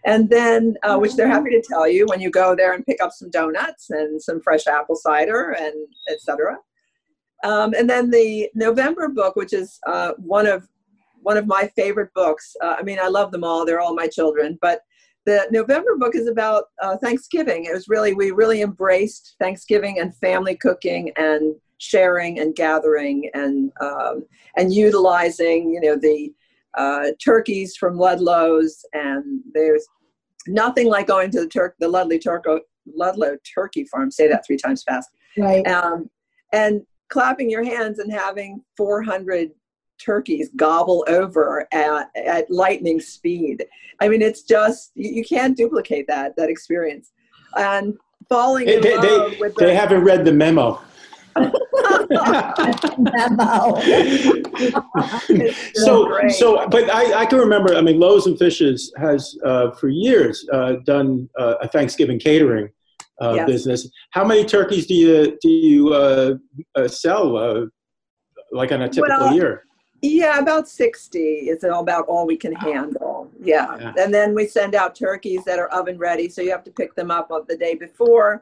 And 0.05 0.29
then, 0.29 0.75
uh, 0.83 0.97
which 0.97 1.15
they're 1.15 1.29
happy 1.29 1.49
to 1.51 1.63
tell 1.67 1.87
you 1.87 2.05
when 2.07 2.19
you 2.19 2.29
go 2.29 2.55
there 2.55 2.73
and 2.73 2.85
pick 2.85 3.01
up 3.01 3.11
some 3.13 3.29
donuts 3.29 3.89
and 3.89 4.21
some 4.21 4.41
fresh 4.41 4.67
apple 4.67 4.97
cider 4.97 5.55
and 5.57 5.73
etc. 6.11 6.57
Um, 7.43 7.73
and 7.73 7.89
then 7.89 8.09
the 8.09 8.49
November 8.53 9.07
book, 9.07 9.35
which 9.35 9.53
is 9.53 9.79
uh, 9.87 10.11
one 10.17 10.45
of 10.45 10.67
one 11.21 11.37
of 11.37 11.47
my 11.47 11.71
favorite 11.75 12.13
books. 12.13 12.53
Uh, 12.61 12.75
I 12.77 12.83
mean, 12.83 12.99
I 13.01 13.07
love 13.07 13.31
them 13.31 13.45
all; 13.45 13.65
they're 13.65 13.79
all 13.79 13.95
my 13.95 14.07
children. 14.07 14.57
But 14.61 14.81
the 15.25 15.47
November 15.51 15.95
book 15.97 16.15
is 16.15 16.27
about 16.27 16.65
uh, 16.81 16.97
Thanksgiving. 16.97 17.65
It 17.65 17.73
was 17.73 17.87
really, 17.87 18.13
we 18.13 18.31
really 18.31 18.61
embraced 18.61 19.35
Thanksgiving 19.39 19.99
and 19.99 20.15
family 20.17 20.55
cooking 20.55 21.11
and 21.15 21.55
sharing 21.77 22.39
and 22.39 22.55
gathering 22.55 23.29
and, 23.33 23.71
um, 23.81 24.25
and 24.57 24.73
utilizing, 24.73 25.73
you 25.73 25.81
know, 25.81 25.95
the 25.95 26.33
uh, 26.77 27.11
turkeys 27.23 27.77
from 27.77 27.97
Ludlow's. 27.97 28.85
And 28.93 29.41
there's 29.53 29.85
nothing 30.47 30.87
like 30.87 31.07
going 31.07 31.31
to 31.31 31.41
the, 31.41 31.47
Turk, 31.47 31.75
the 31.79 31.87
Ludley 31.87 32.19
Turco, 32.19 32.59
Ludlow 32.93 33.37
Turkey 33.55 33.85
Farm, 33.85 34.11
say 34.11 34.27
that 34.27 34.45
three 34.45 34.57
times 34.57 34.83
fast. 34.83 35.09
right 35.37 35.65
Um, 35.67 36.09
and 36.51 36.81
clapping 37.09 37.49
your 37.49 37.63
hands 37.63 37.99
and 37.99 38.11
having 38.11 38.61
400 38.75 39.51
turkeys 40.03 40.49
gobble 40.55 41.05
over 41.07 41.67
at, 41.71 42.09
at 42.15 42.49
lightning 42.51 42.99
speed. 42.99 43.65
I 43.99 44.09
mean, 44.09 44.21
it's 44.21 44.43
just 44.43 44.91
you, 44.95 45.11
you 45.11 45.23
can't 45.23 45.55
duplicate 45.55 46.07
that 46.07 46.35
that 46.37 46.49
experience. 46.49 47.11
And 47.55 47.95
falling 48.29 48.65
They, 48.67 48.75
in 48.77 48.81
they, 48.81 48.97
love 48.97 49.33
they, 49.39 49.65
they 49.65 49.75
haven't 49.75 50.03
read 50.03 50.25
the 50.25 50.33
memo. 50.33 50.81
So 55.75 56.05
great. 56.05 56.31
so 56.31 56.67
but 56.67 56.89
I, 56.89 57.21
I 57.21 57.25
can 57.25 57.39
remember 57.39 57.73
i 57.75 57.81
mean 57.81 57.99
loaves 57.99 58.27
and 58.27 58.37
fishes 58.37 58.93
has 58.97 59.35
uh, 59.45 59.71
for 59.71 59.89
years 59.89 60.47
uh, 60.53 60.73
done 60.85 61.29
uh, 61.39 61.55
a 61.61 61.67
thanksgiving 61.67 62.19
catering 62.19 62.69
uh, 63.21 63.33
Yes. 63.35 63.47
business 63.47 63.89
how 64.11 64.23
many 64.23 64.45
turkeys 64.45 64.85
do 64.85 64.93
you 64.93 65.37
do 65.41 65.49
you 65.49 65.93
uh, 65.93 66.35
uh, 66.75 66.87
sell 66.87 67.37
uh, 67.37 67.65
like 68.51 68.71
on 68.71 68.83
a 68.83 68.89
typical 68.89 69.25
Well, 69.25 69.33
year 69.33 69.63
Yeah, 70.03 70.37
about 70.39 70.67
60 70.67 71.17
is 71.17 71.63
about 71.63 72.05
all 72.07 72.27
we 72.27 72.35
can 72.35 72.53
handle. 72.53 73.31
Yeah. 73.39 73.77
Yeah. 73.79 73.93
And 73.97 74.13
then 74.13 74.35
we 74.35 74.45
send 74.45 74.75
out 74.75 74.95
turkeys 74.95 75.45
that 75.45 75.59
are 75.59 75.69
oven 75.69 75.97
ready. 75.97 76.27
So 76.27 76.41
you 76.41 76.51
have 76.51 76.65
to 76.65 76.71
pick 76.71 76.93
them 76.93 77.09
up 77.09 77.31
the 77.47 77.55
day 77.55 77.75
before. 77.75 78.41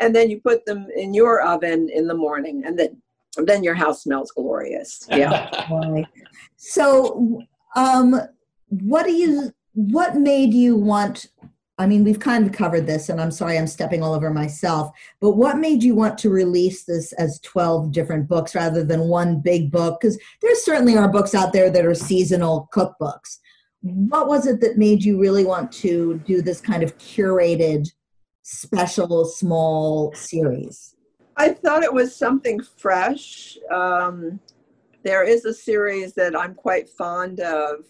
And 0.00 0.16
then 0.16 0.30
you 0.30 0.40
put 0.40 0.64
them 0.64 0.88
in 0.96 1.12
your 1.12 1.42
oven 1.42 1.90
in 1.90 2.06
the 2.06 2.14
morning. 2.14 2.64
And 2.64 2.78
then, 2.78 2.96
then 3.36 3.62
your 3.62 3.74
house 3.74 4.04
smells 4.04 4.30
glorious. 4.30 5.06
Yeah. 5.10 5.50
Right. 5.70 6.06
So, 6.56 7.42
um, 7.76 8.18
what 8.68 9.04
do 9.04 9.12
you? 9.12 9.52
What 9.74 10.16
made 10.16 10.54
you 10.54 10.76
want? 10.76 11.26
I 11.78 11.86
mean, 11.86 12.04
we've 12.04 12.20
kind 12.20 12.46
of 12.46 12.52
covered 12.52 12.86
this, 12.86 13.08
and 13.08 13.20
I'm 13.20 13.30
sorry 13.30 13.56
I'm 13.56 13.66
stepping 13.66 14.02
all 14.02 14.14
over 14.14 14.30
myself. 14.30 14.90
But 15.20 15.32
what 15.32 15.56
made 15.56 15.82
you 15.82 15.94
want 15.94 16.18
to 16.18 16.30
release 16.30 16.84
this 16.84 17.12
as 17.14 17.40
12 17.40 17.92
different 17.92 18.28
books 18.28 18.54
rather 18.54 18.84
than 18.84 19.08
one 19.08 19.40
big 19.40 19.70
book? 19.70 20.00
Because 20.00 20.18
there 20.42 20.54
certainly 20.56 20.96
are 20.96 21.08
books 21.08 21.34
out 21.34 21.52
there 21.52 21.70
that 21.70 21.86
are 21.86 21.94
seasonal 21.94 22.68
cookbooks. 22.74 23.38
What 23.80 24.28
was 24.28 24.46
it 24.46 24.60
that 24.60 24.78
made 24.78 25.02
you 25.02 25.18
really 25.18 25.44
want 25.44 25.72
to 25.72 26.18
do 26.26 26.42
this 26.42 26.60
kind 26.60 26.82
of 26.82 26.96
curated, 26.98 27.90
special, 28.42 29.24
small 29.24 30.12
series? 30.14 30.94
I 31.36 31.48
thought 31.48 31.82
it 31.82 31.92
was 31.92 32.14
something 32.14 32.60
fresh. 32.62 33.56
Um, 33.70 34.38
there 35.02 35.24
is 35.24 35.46
a 35.46 35.54
series 35.54 36.12
that 36.14 36.38
I'm 36.38 36.54
quite 36.54 36.88
fond 36.88 37.40
of. 37.40 37.86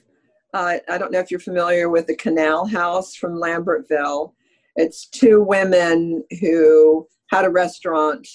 Uh, 0.55 0.79
I 0.88 0.99
don't 0.99 1.12
know 1.12 1.19
if 1.19 1.31
you're 1.31 1.41
familiar 1.41 1.88
with 1.88 2.07
the 2.07 2.17
Canal 2.17 2.67
House 2.67 3.15
from 3.15 3.41
Lambertville. 3.41 4.33
It's 4.77 5.07
two 5.07 5.43
women 5.43 6.25
who 6.41 7.07
had 7.31 7.45
a 7.45 7.51
restaurant, 7.51 8.29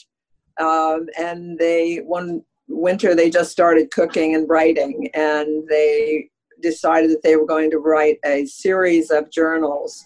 um, 0.60 1.08
and 1.18 1.58
they 1.60 1.98
one 1.98 2.44
winter 2.68 3.16
they 3.16 3.30
just 3.30 3.52
started 3.52 3.92
cooking 3.92 4.36
and 4.36 4.50
writing, 4.50 5.10
and 5.14 5.68
they 5.70 6.30
decided 6.62 7.12
that 7.12 7.22
they 7.24 7.36
were 7.36 7.46
going 7.46 7.70
to 7.72 7.80
write 7.80 8.18
a 8.26 8.46
series 8.46 9.12
of 9.12 9.32
journals. 9.32 10.06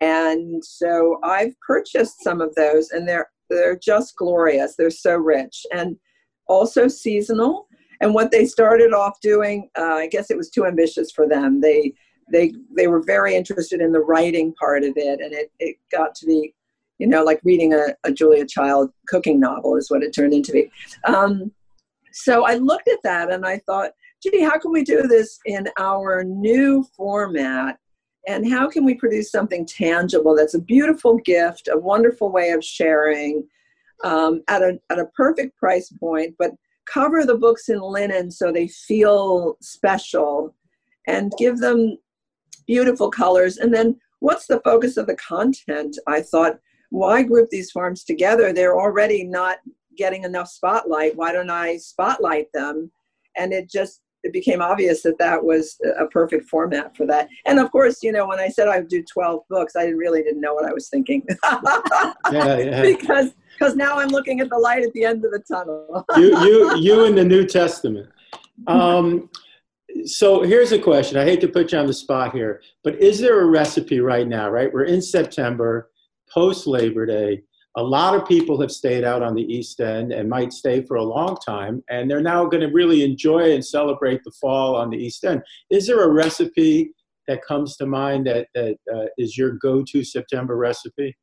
And 0.00 0.64
so 0.64 1.18
I've 1.24 1.58
purchased 1.60 2.22
some 2.22 2.40
of 2.40 2.54
those, 2.54 2.90
and 2.90 3.08
they're 3.08 3.30
they're 3.50 3.78
just 3.78 4.14
glorious. 4.16 4.76
They're 4.76 4.90
so 4.90 5.16
rich 5.16 5.66
and 5.72 5.96
also 6.46 6.86
seasonal. 6.86 7.67
And 8.00 8.14
what 8.14 8.30
they 8.30 8.44
started 8.46 8.92
off 8.92 9.20
doing, 9.20 9.68
uh, 9.76 9.94
I 9.94 10.06
guess 10.08 10.30
it 10.30 10.36
was 10.36 10.50
too 10.50 10.66
ambitious 10.66 11.10
for 11.10 11.28
them. 11.28 11.60
They 11.60 11.92
they 12.30 12.52
they 12.76 12.86
were 12.86 13.02
very 13.02 13.34
interested 13.34 13.80
in 13.80 13.92
the 13.92 14.00
writing 14.00 14.54
part 14.60 14.84
of 14.84 14.92
it, 14.96 15.20
and 15.20 15.32
it 15.32 15.50
it 15.58 15.76
got 15.90 16.14
to 16.16 16.26
be, 16.26 16.54
you 16.98 17.06
know, 17.06 17.24
like 17.24 17.40
reading 17.44 17.72
a, 17.74 17.94
a 18.04 18.12
Julia 18.12 18.46
Child 18.46 18.90
cooking 19.08 19.40
novel 19.40 19.76
is 19.76 19.90
what 19.90 20.02
it 20.02 20.14
turned 20.14 20.34
into 20.34 20.52
be. 20.52 20.70
Um, 21.04 21.52
so 22.12 22.44
I 22.44 22.54
looked 22.54 22.88
at 22.88 23.02
that 23.04 23.30
and 23.30 23.46
I 23.46 23.58
thought, 23.58 23.92
gee, 24.22 24.42
how 24.42 24.58
can 24.58 24.72
we 24.72 24.82
do 24.82 25.02
this 25.02 25.38
in 25.44 25.68
our 25.78 26.24
new 26.24 26.84
format? 26.96 27.78
And 28.26 28.50
how 28.50 28.68
can 28.68 28.84
we 28.84 28.94
produce 28.94 29.30
something 29.30 29.64
tangible 29.64 30.36
that's 30.36 30.54
a 30.54 30.60
beautiful 30.60 31.16
gift, 31.18 31.68
a 31.72 31.78
wonderful 31.78 32.30
way 32.30 32.50
of 32.50 32.64
sharing 32.64 33.46
um, 34.04 34.42
at, 34.48 34.62
a, 34.62 34.78
at 34.90 34.98
a 34.98 35.06
perfect 35.16 35.56
price 35.56 35.90
point, 35.98 36.34
but 36.38 36.50
cover 36.92 37.24
the 37.24 37.36
books 37.36 37.68
in 37.68 37.80
linen 37.80 38.30
so 38.30 38.52
they 38.52 38.68
feel 38.68 39.56
special 39.60 40.54
and 41.06 41.32
give 41.38 41.58
them 41.58 41.96
beautiful 42.66 43.10
colors. 43.10 43.58
And 43.58 43.72
then 43.72 43.96
what's 44.20 44.46
the 44.46 44.60
focus 44.60 44.96
of 44.96 45.06
the 45.06 45.16
content? 45.16 45.98
I 46.06 46.20
thought, 46.20 46.58
why 46.90 47.22
group 47.22 47.48
these 47.50 47.70
farms 47.70 48.04
together? 48.04 48.52
They're 48.52 48.78
already 48.78 49.24
not 49.24 49.58
getting 49.96 50.24
enough 50.24 50.48
spotlight. 50.48 51.16
Why 51.16 51.32
don't 51.32 51.50
I 51.50 51.76
spotlight 51.76 52.46
them? 52.54 52.90
And 53.36 53.52
it 53.52 53.68
just 53.70 54.00
it 54.24 54.32
became 54.32 54.60
obvious 54.60 55.02
that 55.02 55.18
that 55.18 55.44
was 55.44 55.78
a 55.98 56.06
perfect 56.06 56.48
format 56.48 56.96
for 56.96 57.06
that. 57.06 57.28
And 57.46 57.58
of 57.58 57.70
course, 57.70 58.02
you 58.02 58.12
know, 58.12 58.26
when 58.26 58.40
I 58.40 58.48
said 58.48 58.68
I 58.68 58.78
would 58.78 58.88
do 58.88 59.02
12 59.02 59.42
books, 59.48 59.76
I 59.76 59.86
really 59.86 60.22
didn't 60.22 60.40
know 60.40 60.54
what 60.54 60.68
I 60.68 60.72
was 60.72 60.88
thinking. 60.88 61.26
Yeah, 62.30 62.58
yeah. 62.58 62.82
because 62.82 63.32
because 63.58 63.74
now 63.74 63.98
I'm 63.98 64.08
looking 64.08 64.40
at 64.40 64.50
the 64.50 64.58
light 64.58 64.82
at 64.82 64.92
the 64.92 65.04
end 65.04 65.24
of 65.24 65.30
the 65.30 65.42
tunnel. 65.50 66.04
you, 66.16 66.38
you, 66.42 66.76
you 66.78 67.04
in 67.06 67.14
the 67.14 67.24
New 67.24 67.46
Testament. 67.46 68.08
Um, 68.66 69.30
so 70.04 70.42
here's 70.42 70.72
a 70.72 70.78
question. 70.78 71.16
I 71.16 71.24
hate 71.24 71.40
to 71.40 71.48
put 71.48 71.72
you 71.72 71.78
on 71.78 71.86
the 71.86 71.94
spot 71.94 72.34
here, 72.34 72.60
but 72.84 73.00
is 73.00 73.18
there 73.18 73.40
a 73.40 73.46
recipe 73.46 74.00
right 74.00 74.28
now, 74.28 74.50
right? 74.50 74.72
We're 74.72 74.84
in 74.84 75.02
September, 75.02 75.90
post 76.30 76.66
Labor 76.66 77.06
Day. 77.06 77.42
A 77.78 77.82
lot 77.82 78.14
of 78.14 78.26
people 78.26 78.60
have 78.60 78.72
stayed 78.72 79.04
out 79.04 79.22
on 79.22 79.34
the 79.34 79.42
East 79.42 79.80
End 79.80 80.12
and 80.12 80.28
might 80.28 80.52
stay 80.52 80.82
for 80.82 80.96
a 80.96 81.02
long 81.02 81.36
time, 81.36 81.82
and 81.88 82.10
they're 82.10 82.20
now 82.20 82.44
going 82.44 82.62
to 82.62 82.72
really 82.72 83.04
enjoy 83.04 83.54
and 83.54 83.64
celebrate 83.64 84.22
the 84.24 84.32
fall 84.32 84.74
on 84.74 84.90
the 84.90 84.96
East 84.96 85.24
End. 85.24 85.42
Is 85.70 85.86
there 85.86 86.02
a 86.02 86.12
recipe 86.12 86.90
that 87.28 87.44
comes 87.44 87.76
to 87.76 87.86
mind 87.86 88.26
that, 88.26 88.48
that 88.54 88.76
uh, 88.92 89.06
is 89.16 89.38
your 89.38 89.52
go 89.52 89.84
to 89.84 90.02
September 90.02 90.56
recipe? 90.56 91.16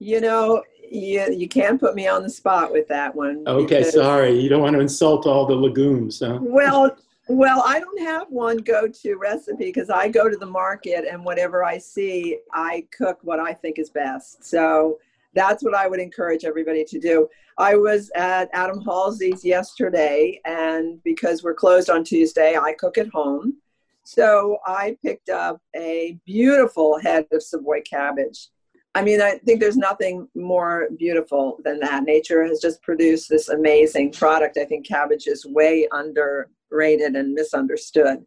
you 0.00 0.20
know, 0.20 0.62
you, 0.90 1.30
you 1.30 1.46
can't 1.46 1.78
put 1.78 1.94
me 1.94 2.08
on 2.08 2.22
the 2.22 2.30
spot 2.30 2.72
with 2.72 2.88
that 2.88 3.14
one. 3.14 3.44
Okay, 3.46 3.84
sorry. 3.84 4.40
You 4.40 4.48
don't 4.48 4.62
want 4.62 4.74
to 4.74 4.80
insult 4.80 5.26
all 5.26 5.46
the 5.46 5.54
legumes, 5.54 6.20
huh? 6.20 6.38
Well, 6.40 6.96
well, 7.28 7.62
I 7.64 7.78
don't 7.78 8.00
have 8.00 8.26
one 8.30 8.56
go-to 8.56 9.16
recipe 9.16 9.66
because 9.66 9.90
I 9.90 10.08
go 10.08 10.28
to 10.28 10.36
the 10.36 10.46
market 10.46 11.04
and 11.08 11.22
whatever 11.24 11.62
I 11.62 11.78
see, 11.78 12.38
I 12.52 12.86
cook 12.96 13.18
what 13.22 13.38
I 13.38 13.52
think 13.52 13.78
is 13.78 13.90
best. 13.90 14.44
So 14.44 14.98
that's 15.34 15.62
what 15.62 15.74
I 15.74 15.88
would 15.88 16.00
encourage 16.00 16.44
everybody 16.44 16.84
to 16.84 16.98
do. 16.98 17.28
I 17.58 17.76
was 17.76 18.10
at 18.14 18.48
Adam 18.52 18.80
Halsey's 18.80 19.44
yesterday, 19.44 20.40
and 20.44 21.02
because 21.04 21.42
we're 21.42 21.54
closed 21.54 21.90
on 21.90 22.04
Tuesday, 22.04 22.56
I 22.56 22.74
cook 22.78 22.98
at 22.98 23.08
home. 23.08 23.58
So 24.04 24.58
I 24.66 24.96
picked 25.04 25.28
up 25.28 25.60
a 25.76 26.18
beautiful 26.24 26.98
head 26.98 27.26
of 27.32 27.42
Savoy 27.42 27.82
cabbage. 27.82 28.48
I 28.94 29.02
mean, 29.02 29.20
I 29.20 29.38
think 29.44 29.60
there's 29.60 29.76
nothing 29.76 30.26
more 30.34 30.88
beautiful 30.98 31.58
than 31.64 31.78
that. 31.80 32.02
Nature 32.02 32.44
has 32.44 32.60
just 32.60 32.82
produced 32.82 33.28
this 33.28 33.48
amazing 33.48 34.12
product. 34.12 34.58
I 34.58 34.64
think 34.64 34.86
cabbage 34.86 35.28
is 35.28 35.46
way 35.46 35.86
underrated 35.92 37.14
and 37.14 37.34
misunderstood. 37.34 38.24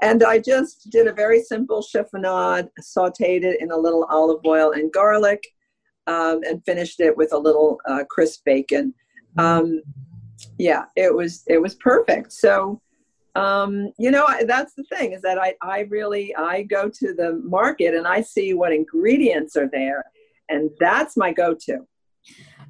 And 0.00 0.24
I 0.24 0.40
just 0.40 0.90
did 0.90 1.06
a 1.06 1.12
very 1.12 1.40
simple 1.40 1.82
chiffonade, 1.82 2.68
sauteed 2.80 3.44
it 3.44 3.60
in 3.60 3.70
a 3.70 3.76
little 3.76 4.04
olive 4.10 4.44
oil 4.44 4.72
and 4.72 4.92
garlic, 4.92 5.46
um, 6.06 6.40
and 6.44 6.64
finished 6.64 7.00
it 7.00 7.16
with 7.16 7.32
a 7.32 7.38
little 7.38 7.80
uh, 7.88 8.04
crisp 8.08 8.44
bacon. 8.44 8.94
Um, 9.38 9.82
yeah, 10.58 10.84
it 10.96 11.14
was 11.14 11.44
it 11.46 11.60
was 11.60 11.74
perfect. 11.76 12.32
So 12.32 12.80
um, 13.34 13.92
you 13.98 14.10
know 14.10 14.24
I- 14.26 14.44
that's 14.44 14.74
the 14.74 14.84
thing 14.84 15.12
is 15.12 15.22
that 15.22 15.38
I, 15.38 15.54
I 15.62 15.80
really 15.90 16.34
i 16.36 16.62
go 16.62 16.88
to 16.88 17.14
the 17.14 17.40
market 17.44 17.94
and 17.94 18.06
i 18.06 18.20
see 18.20 18.52
what 18.52 18.72
ingredients 18.72 19.56
are 19.56 19.68
there 19.72 20.04
and 20.48 20.70
that's 20.78 21.16
my 21.16 21.32
go-to 21.32 21.86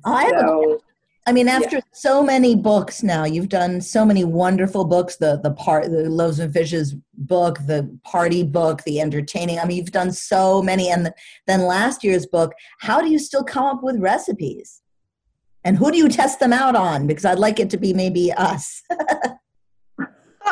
I 0.05 0.25
have 0.25 0.35
a 0.37 0.39
so 0.49 0.81
I 1.25 1.33
mean, 1.33 1.47
after 1.47 1.81
so 1.93 2.23
many 2.23 2.57
books 2.57 3.03
now, 3.05 3.25
you've 3.25 3.49
done 3.49 3.81
so 3.81 4.05
many 4.05 4.25
wonderful 4.25 4.85
books. 4.85 5.17
The 5.17 5.41
the 5.43 5.53
part, 5.53 5.85
the 5.85 6.11
Loaves 6.11 6.41
and 6.41 6.53
Fishes 6.53 6.97
book, 7.15 7.59
the 7.67 7.97
party 8.03 8.43
book, 8.43 8.83
the 8.83 9.01
entertaining. 9.01 9.61
I 9.61 9.65
mean, 9.65 9.77
you've 9.77 9.93
done 9.93 10.11
so 10.11 10.63
many, 10.63 10.91
and 10.91 11.07
the, 11.07 11.15
then 11.47 11.63
last 11.63 12.03
year's 12.03 12.27
book. 12.27 12.53
How 12.81 13.01
do 13.01 13.09
you 13.09 13.21
still 13.21 13.45
come 13.45 13.65
up 13.65 13.83
with 13.83 14.01
recipes? 14.01 14.83
And 15.65 15.77
who 15.77 15.93
do 15.93 15.99
you 15.99 16.09
test 16.09 16.41
them 16.41 16.53
out 16.53 16.75
on? 16.75 17.07
Because 17.07 17.25
I'd 17.25 17.39
like 17.39 17.61
it 17.61 17.71
to 17.71 17.77
be 17.77 17.95
maybe 17.95 18.33
us. 18.33 18.83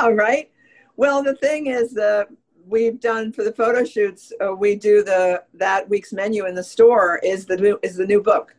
all 0.00 0.14
right 0.14 0.50
well 0.96 1.22
the 1.22 1.34
thing 1.36 1.66
is 1.66 1.96
uh, 1.96 2.24
we've 2.66 3.00
done 3.00 3.32
for 3.32 3.44
the 3.44 3.52
photo 3.52 3.84
shoots 3.84 4.32
uh, 4.42 4.54
we 4.54 4.74
do 4.74 5.02
the 5.02 5.42
that 5.52 5.88
week's 5.88 6.12
menu 6.12 6.46
in 6.46 6.54
the 6.54 6.62
store 6.62 7.18
is 7.22 7.46
the 7.46 7.56
new 7.56 7.78
is 7.82 7.96
the 7.96 8.06
new 8.06 8.22
book 8.22 8.54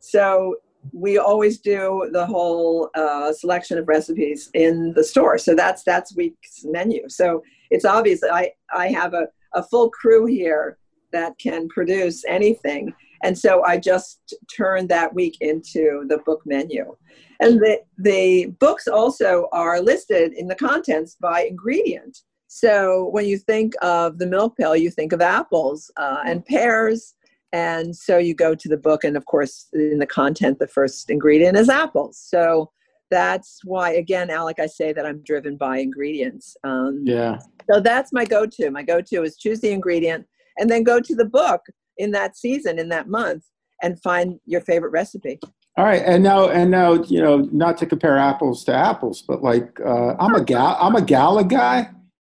so 0.00 0.56
we 0.92 1.18
always 1.18 1.58
do 1.58 2.08
the 2.12 2.26
whole 2.26 2.90
uh, 2.94 3.32
selection 3.32 3.78
of 3.78 3.88
recipes 3.88 4.50
in 4.54 4.92
the 4.94 5.04
store. 5.04 5.38
So 5.38 5.54
that's 5.54 5.82
that's 5.82 6.16
week's 6.16 6.64
menu. 6.64 7.08
So 7.08 7.42
it's 7.70 7.84
obvious 7.84 8.22
i 8.30 8.52
i 8.72 8.88
have 8.88 9.14
a, 9.14 9.28
a 9.54 9.62
full 9.62 9.90
crew 9.90 10.26
here 10.26 10.78
that 11.12 11.38
can 11.38 11.68
produce 11.68 12.24
anything. 12.26 12.92
And 13.22 13.36
so 13.38 13.64
i 13.64 13.76
just 13.78 14.34
turned 14.54 14.88
that 14.90 15.14
week 15.14 15.36
into 15.40 16.04
the 16.08 16.18
book 16.18 16.42
menu. 16.44 16.96
And 17.40 17.58
the, 17.58 17.80
the 17.98 18.46
books 18.60 18.86
also 18.86 19.48
are 19.52 19.80
listed 19.80 20.32
in 20.34 20.46
the 20.46 20.54
contents 20.54 21.16
by 21.20 21.42
ingredient. 21.44 22.18
So 22.46 23.08
when 23.10 23.26
you 23.26 23.38
think 23.38 23.74
of 23.82 24.18
the 24.18 24.26
milk 24.26 24.56
pail 24.56 24.76
you 24.76 24.90
think 24.90 25.12
of 25.12 25.20
apples 25.20 25.90
uh, 25.96 26.22
and 26.24 26.44
pears 26.44 27.14
and 27.54 27.94
so 27.94 28.18
you 28.18 28.34
go 28.34 28.54
to 28.56 28.68
the 28.68 28.76
book 28.76 29.04
and 29.04 29.16
of 29.16 29.24
course 29.26 29.68
in 29.72 29.98
the 30.00 30.06
content 30.06 30.58
the 30.58 30.66
first 30.66 31.08
ingredient 31.08 31.56
is 31.56 31.68
apples. 31.68 32.18
So 32.18 32.70
that's 33.10 33.60
why 33.64 33.92
again 33.92 34.28
alec 34.30 34.58
i 34.58 34.66
say 34.66 34.92
that 34.92 35.06
i'm 35.06 35.22
driven 35.24 35.56
by 35.56 35.74
ingredients. 35.78 36.56
Um, 36.64 37.02
Yeah. 37.04 37.38
so 37.70 37.80
that's 37.80 38.12
my 38.12 38.24
go-to. 38.24 38.70
My 38.70 38.82
go-to 38.82 39.22
is 39.22 39.36
choose 39.36 39.60
the 39.60 39.70
ingredient 39.70 40.26
and 40.58 40.68
then 40.70 40.82
go 40.82 40.96
to 41.00 41.14
the 41.14 41.24
book 41.40 41.62
in 41.96 42.10
that 42.12 42.36
season 42.36 42.78
in 42.82 42.88
that 42.88 43.06
month 43.08 43.44
and 43.82 44.00
find 44.02 44.40
your 44.46 44.62
favorite 44.70 44.90
recipe. 44.90 45.38
All 45.76 45.84
right, 45.84 46.02
and 46.04 46.22
now 46.22 46.48
and 46.48 46.70
now 46.70 46.90
you 47.14 47.20
know 47.20 47.36
not 47.64 47.76
to 47.78 47.86
compare 47.86 48.16
apples 48.16 48.64
to 48.64 48.72
apples, 48.74 49.22
but 49.30 49.42
like 49.42 49.68
uh, 49.84 50.14
I'm 50.22 50.34
a 50.34 50.44
gal 50.52 50.76
I'm 50.80 50.94
a 50.94 51.02
gala 51.02 51.44
guy. 51.44 51.90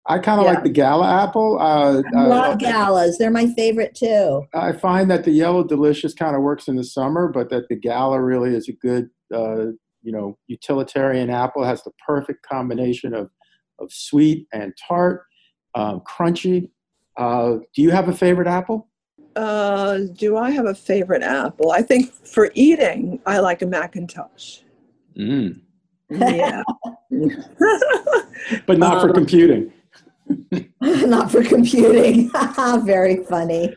I 0.10 0.18
kind 0.18 0.40
of 0.40 0.46
Yeah. 0.46 0.54
like 0.54 0.64
the 0.64 0.70
gala 0.70 1.08
apple. 1.24 1.60
Uh, 1.62 2.02
I 2.18 2.26
love 2.26 2.54
uh, 2.54 2.56
galas. 2.56 3.18
They're 3.20 3.30
my 3.30 3.46
favorite 3.54 3.94
too. 3.96 4.44
I 4.56 4.72
find 4.72 5.10
that 5.12 5.24
the 5.24 5.32
yellow 5.32 5.64
delicious 5.64 6.16
kind 6.16 6.36
of 6.36 6.42
works 6.42 6.68
in 6.68 6.76
the 6.76 6.84
summer, 6.84 7.28
but 7.28 7.50
that 7.52 7.70
the 7.70 7.76
gala 7.76 8.20
really 8.22 8.56
is 8.56 8.68
a 8.68 8.74
good 8.74 9.10
uh, 9.34 9.68
you 10.02 10.12
know 10.12 10.38
utilitarian 10.48 11.30
apple. 11.30 11.64
It 11.64 11.68
has 11.68 11.84
the 11.84 11.92
perfect 12.06 12.46
combination 12.46 13.14
of 13.14 13.30
of 13.78 13.94
sweet 13.94 14.48
and 14.52 14.74
tart, 14.88 15.22
um, 15.76 16.02
crunchy. 16.02 16.70
Uh, 17.16 17.58
do 17.76 17.82
you 17.84 17.92
have 17.92 18.10
a 18.10 18.14
favorite 18.14 18.48
apple? 18.48 18.88
Uh, 19.36 20.00
do 20.18 20.36
I 20.38 20.50
have 20.50 20.66
a 20.66 20.74
favorite 20.76 21.22
apple? 21.22 21.72
I 21.72 21.82
think 21.84 22.12
for 22.12 22.50
eating, 22.56 23.22
I 23.28 23.40
like 23.40 23.62
a 23.62 23.66
McIntosh. 23.66 24.64
Mm. 25.18 25.62
Yeah. 26.10 26.64
But 28.66 28.80
not 28.80 29.02
for 29.02 29.10
Um, 29.10 29.14
computing. 29.14 29.72
Not 30.82 31.32
for 31.32 31.44
computing. 31.44 32.32
Very 32.86 33.24
funny. 33.24 33.76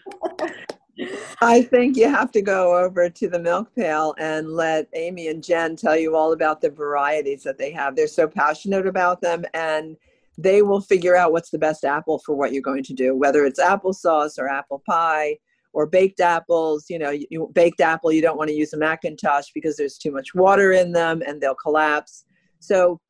I 1.41 1.63
think 1.63 1.97
you 1.97 2.09
have 2.09 2.31
to 2.33 2.43
go 2.43 2.77
over 2.77 3.09
to 3.09 3.29
the 3.29 3.39
milk 3.39 3.75
pail 3.75 4.15
and 4.19 4.53
let 4.53 4.89
Amy 4.95 5.29
and 5.29 5.43
Jen 5.43 5.75
tell 5.77 5.97
you 5.97 6.15
all 6.15 6.33
about 6.33 6.61
the 6.61 6.71
varieties 6.71 7.43
that 7.45 7.59
they 7.59 7.73
have. 7.73 7.97
They're 7.97 8.07
so 8.07 8.29
passionate 8.29 8.87
about 8.87 9.21
them 9.21 9.45
and 9.55 9.97
they 10.39 10.63
will 10.63 10.81
figure 10.81 11.17
out 11.17 11.33
what's 11.33 11.51
the 11.51 11.59
best 11.59 11.85
apple 11.85 12.21
for 12.25 12.35
what 12.35 12.53
you're 12.53 12.63
going 12.63 12.85
to 12.85 12.95
do, 12.95 13.17
whether 13.17 13.45
it's 13.45 13.61
applesauce 13.61 14.39
or 14.39 14.49
apple 14.49 14.83
pie 14.89 15.37
or 15.73 15.87
baked 15.87 16.21
apples. 16.21 16.87
You 16.89 16.99
know, 16.99 17.11
you, 17.11 17.27
you- 17.31 17.51
baked 17.55 17.81
apple, 17.81 18.13
you 18.13 18.23
don't 18.23 18.39
want 18.39 18.49
to 18.49 18.57
use 18.57 18.73
a 18.73 18.79
McIntosh 18.79 19.47
because 19.55 19.77
there's 19.77 19.99
too 19.99 20.13
much 20.13 20.35
water 20.35 20.73
in 20.73 20.93
them 20.93 21.23
and 21.27 21.41
they'll 21.41 21.55
collapse. 21.55 22.25
So 22.61 23.01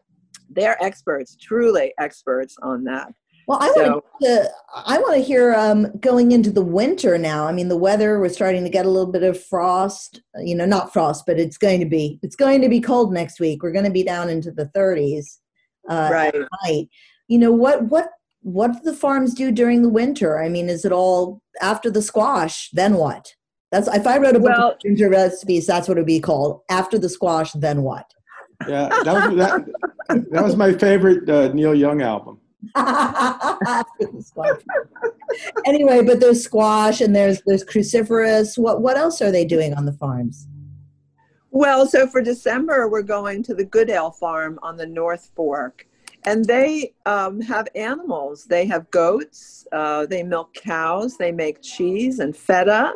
they're 0.50 0.82
experts, 0.82 1.36
truly 1.40 1.92
experts 1.98 2.56
on 2.62 2.84
that. 2.84 3.12
Well, 3.46 3.58
I 3.60 3.72
So- 3.74 3.90
want 3.90 4.04
to. 4.22 4.50
I 4.86 4.98
want 4.98 5.14
to 5.16 5.20
hear 5.22 5.54
um, 5.54 5.88
going 6.00 6.32
into 6.32 6.50
the 6.50 6.62
winter 6.62 7.18
now. 7.18 7.46
I 7.46 7.52
mean, 7.52 7.68
the 7.68 7.76
weather 7.76 8.18
we're 8.18 8.28
starting 8.30 8.64
to 8.64 8.70
get 8.70 8.86
a 8.86 8.90
little 8.90 9.10
bit 9.12 9.22
of 9.22 9.42
frost. 9.42 10.22
You 10.38 10.54
know, 10.54 10.64
not 10.64 10.92
frost, 10.92 11.24
but 11.26 11.38
it's 11.38 11.58
going 11.58 11.80
to 11.80 11.86
be. 11.86 12.18
It's 12.22 12.36
going 12.36 12.62
to 12.62 12.68
be 12.68 12.80
cold 12.80 13.12
next 13.12 13.40
week. 13.40 13.62
We're 13.62 13.72
going 13.72 13.84
to 13.84 13.90
be 13.90 14.02
down 14.04 14.28
into 14.30 14.50
the 14.50 14.66
30s 14.66 15.38
uh, 15.88 16.08
Right. 16.12 16.34
at 16.34 16.48
night. 16.64 16.88
You 17.28 17.38
know 17.38 17.52
what? 17.52 17.84
What 17.84 18.08
what 18.44 18.72
do 18.72 18.78
the 18.82 18.96
farms 18.96 19.34
do 19.34 19.52
during 19.52 19.82
the 19.82 19.88
winter? 19.88 20.42
I 20.42 20.48
mean, 20.48 20.68
is 20.68 20.84
it 20.84 20.92
all 20.92 21.40
after 21.60 21.90
the 21.90 22.02
squash? 22.02 22.70
Then 22.72 22.94
what? 22.94 23.26
That's 23.70 23.88
if 23.88 24.06
I 24.06 24.18
wrote 24.18 24.36
a 24.36 24.40
book 24.40 24.50
Well- 24.56 24.70
of 24.72 24.78
winter 24.84 25.08
recipes, 25.08 25.66
that's 25.66 25.88
what 25.88 25.96
it 25.96 26.00
would 26.00 26.06
be 26.06 26.20
called. 26.20 26.60
After 26.70 26.98
the 26.98 27.08
squash, 27.08 27.52
then 27.52 27.82
what? 27.82 28.06
Yeah, 28.68 28.88
that 29.04 29.30
was 29.30 29.36
that, 29.38 30.26
that 30.30 30.44
was 30.44 30.56
my 30.56 30.72
favorite 30.72 31.28
uh, 31.28 31.52
Neil 31.52 31.74
Young 31.74 32.00
album. 32.02 32.38
Anyway, 35.64 36.02
but 36.02 36.20
there's 36.20 36.44
squash 36.44 37.00
and 37.00 37.16
there's 37.16 37.40
there's 37.46 37.64
cruciferous. 37.64 38.58
What 38.58 38.82
what 38.82 38.96
else 38.96 39.22
are 39.22 39.30
they 39.30 39.44
doing 39.44 39.72
on 39.74 39.86
the 39.86 39.92
farms? 39.92 40.46
Well, 41.50 41.86
so 41.86 42.06
for 42.06 42.22
December, 42.22 42.88
we're 42.88 43.02
going 43.02 43.42
to 43.44 43.54
the 43.54 43.64
Goodale 43.64 44.10
Farm 44.10 44.58
on 44.62 44.76
the 44.76 44.86
North 44.86 45.30
Fork. 45.34 45.86
And 46.24 46.44
they 46.44 46.94
um, 47.04 47.40
have 47.42 47.68
animals. 47.74 48.44
They 48.44 48.64
have 48.66 48.90
goats. 48.90 49.66
Uh, 49.72 50.06
they 50.06 50.22
milk 50.22 50.54
cows. 50.54 51.18
They 51.18 51.30
make 51.30 51.60
cheese 51.60 52.20
and 52.20 52.34
feta. 52.34 52.94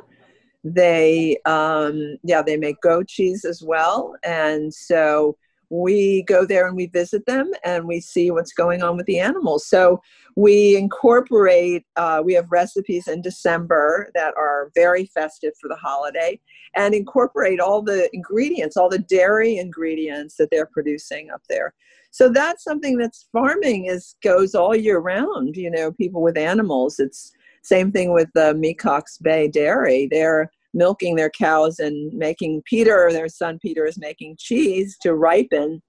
They, 0.64 1.36
um, 1.44 2.16
yeah, 2.22 2.40
they 2.40 2.56
make 2.56 2.80
goat 2.80 3.08
cheese 3.08 3.44
as 3.44 3.62
well. 3.62 4.16
And 4.22 4.72
so 4.72 5.36
we 5.70 6.22
go 6.24 6.44
there 6.44 6.66
and 6.66 6.76
we 6.76 6.86
visit 6.86 7.26
them 7.26 7.50
and 7.64 7.86
we 7.86 8.00
see 8.00 8.30
what's 8.30 8.52
going 8.52 8.82
on 8.82 8.96
with 8.96 9.06
the 9.06 9.18
animals. 9.18 9.66
So 9.66 10.00
we 10.36 10.76
incorporate, 10.76 11.84
uh, 11.96 12.22
we 12.24 12.34
have 12.34 12.50
recipes 12.50 13.08
in 13.08 13.22
December 13.22 14.10
that 14.14 14.34
are 14.36 14.70
very 14.74 15.06
festive 15.06 15.52
for 15.60 15.68
the 15.68 15.76
holiday 15.76 16.38
and 16.74 16.94
incorporate 16.94 17.58
all 17.58 17.82
the 17.82 18.08
ingredients, 18.12 18.76
all 18.76 18.88
the 18.88 18.98
dairy 18.98 19.56
ingredients 19.56 20.36
that 20.36 20.48
they're 20.50 20.66
producing 20.66 21.30
up 21.30 21.42
there. 21.48 21.74
So 22.10 22.28
that's 22.28 22.64
something 22.64 22.96
that's 22.96 23.28
farming 23.32 23.86
is 23.86 24.14
goes 24.22 24.54
all 24.54 24.74
year 24.74 24.98
round. 24.98 25.56
You 25.56 25.70
know, 25.70 25.92
people 25.92 26.22
with 26.22 26.38
animals. 26.38 26.98
It's 26.98 27.32
same 27.62 27.90
thing 27.90 28.12
with 28.12 28.28
the 28.34 28.54
Mecox 28.54 29.20
Bay 29.20 29.48
Dairy. 29.48 30.08
They're 30.10 30.50
milking 30.76 31.16
their 31.16 31.30
cows 31.30 31.78
and 31.80 32.12
making 32.12 32.62
Peter, 32.66 33.08
their 33.10 33.28
son 33.28 33.58
Peter, 33.60 33.86
is 33.86 33.98
making 33.98 34.36
cheese 34.38 34.96
to 35.00 35.14
ripen 35.14 35.82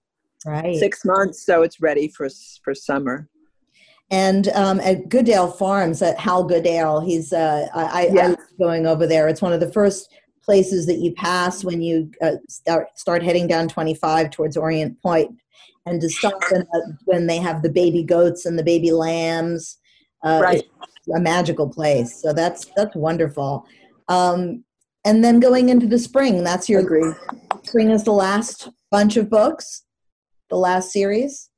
Right. 0.45 0.78
six 0.78 1.04
months, 1.04 1.45
so 1.45 1.62
it's 1.62 1.82
ready 1.82 2.08
for 2.08 2.30
for 2.63 2.73
summer. 2.73 3.28
And 4.10 4.47
um, 4.50 4.80
at 4.80 5.10
Goodale 5.10 5.52
Farms, 5.52 6.02
at 6.02 6.17
Hal 6.17 6.45
Goodale, 6.45 7.02
he's 7.02 7.34
uh, 7.34 7.67
I, 7.73 7.84
I, 7.84 8.06
I 8.06 8.28
love 8.28 8.38
going 8.60 8.86
over 8.86 9.06
there. 9.06 9.28
It's 9.28 9.41
one 9.41 9.52
of 9.52 9.60
the 9.60 9.71
first 9.73 10.13
places 10.43 10.86
that 10.86 11.00
you 11.00 11.12
pass 11.13 11.63
when 11.65 11.82
you 11.82 12.10
uh, 12.21 12.38
start 12.47 12.88
start 12.97 13.23
heading 13.23 13.47
down 13.47 13.67
25 13.67 14.30
towards 14.30 14.56
Orient 14.56 15.02
Point, 15.02 15.32
and 15.86 16.00
to 16.00 16.10
stop 16.10 16.39
uh, 16.56 16.62
when 17.06 17.28
they 17.28 17.38
have 17.39 17.62
the 17.62 17.69
baby 17.71 18.04
goats 18.04 18.45
and 18.45 18.58
the 18.58 18.63
baby 18.63 18.91
lambs. 18.91 19.78
Uh, 20.23 20.41
Right. 20.41 20.63
a 21.15 21.19
magical 21.19 21.69
place. 21.69 22.21
So 22.21 22.34
that's 22.34 22.65
that's 22.76 22.95
wonderful. 22.95 23.65
Um, 24.08 24.63
and 25.06 25.24
then 25.24 25.40
going 25.40 25.70
into 25.70 25.88
the 25.88 26.00
spring, 26.00 26.44
that's 26.44 26.68
your 26.70 26.82
Agree. 26.82 27.14
spring 27.64 27.92
is 27.92 28.04
the 28.04 28.12
last 28.12 28.70
bunch 28.92 29.18
of 29.18 29.30
books, 29.30 29.84
the 30.50 30.58
last 30.58 30.92
series. 30.92 31.50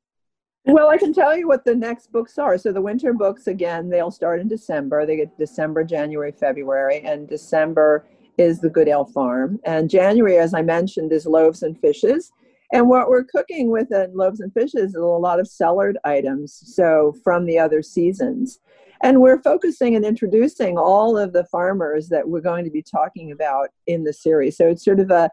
Well, 0.66 0.90
I 0.90 0.98
can 0.98 1.14
tell 1.14 1.36
you 1.36 1.48
what 1.48 1.66
the 1.66 1.74
next 1.74 2.12
books 2.12 2.38
are. 2.38 2.58
So 2.58 2.72
the 2.72 2.82
winter 2.82 3.14
books 3.14 3.48
again, 3.48 3.90
they'll 3.90 4.12
start 4.12 4.40
in 4.40 4.48
December. 4.48 5.06
They 5.06 5.16
get 5.16 5.38
December, 5.38 5.84
January, 5.84 6.32
February, 6.32 7.02
and 7.04 7.28
December 7.28 8.06
is 8.38 8.60
the 8.60 8.70
Goodale 8.70 9.06
Farm. 9.06 9.60
And 9.66 9.90
January, 9.90 10.38
as 10.38 10.54
I 10.54 10.62
mentioned, 10.62 11.12
is 11.12 11.26
loaves 11.26 11.64
and 11.64 11.80
fishes. 11.80 12.32
And 12.72 12.88
what 12.88 13.10
we're 13.10 13.24
cooking 13.24 13.72
with 13.72 13.92
in 13.92 14.16
loaves 14.16 14.42
and 14.42 14.54
fishes 14.54 14.92
is 14.92 14.96
a 14.96 15.02
lot 15.02 15.40
of 15.40 15.48
cellared 15.48 15.98
items, 16.06 16.62
so 16.76 17.16
from 17.24 17.46
the 17.46 17.58
other 17.58 17.82
seasons. 17.82 18.60
And 19.02 19.22
we're 19.22 19.42
focusing 19.42 19.96
and 19.96 20.04
introducing 20.04 20.78
all 20.78 21.18
of 21.18 21.32
the 21.34 21.46
farmers 21.46 22.10
that 22.10 22.28
we're 22.28 22.42
going 22.42 22.66
to 22.66 22.72
be 22.72 22.82
talking 22.82 23.32
about 23.32 23.70
in 23.88 24.04
the 24.04 24.14
series. 24.14 24.58
So 24.58 24.68
it's 24.68 24.84
sort 24.84 25.00
of 25.00 25.10
a 25.12 25.30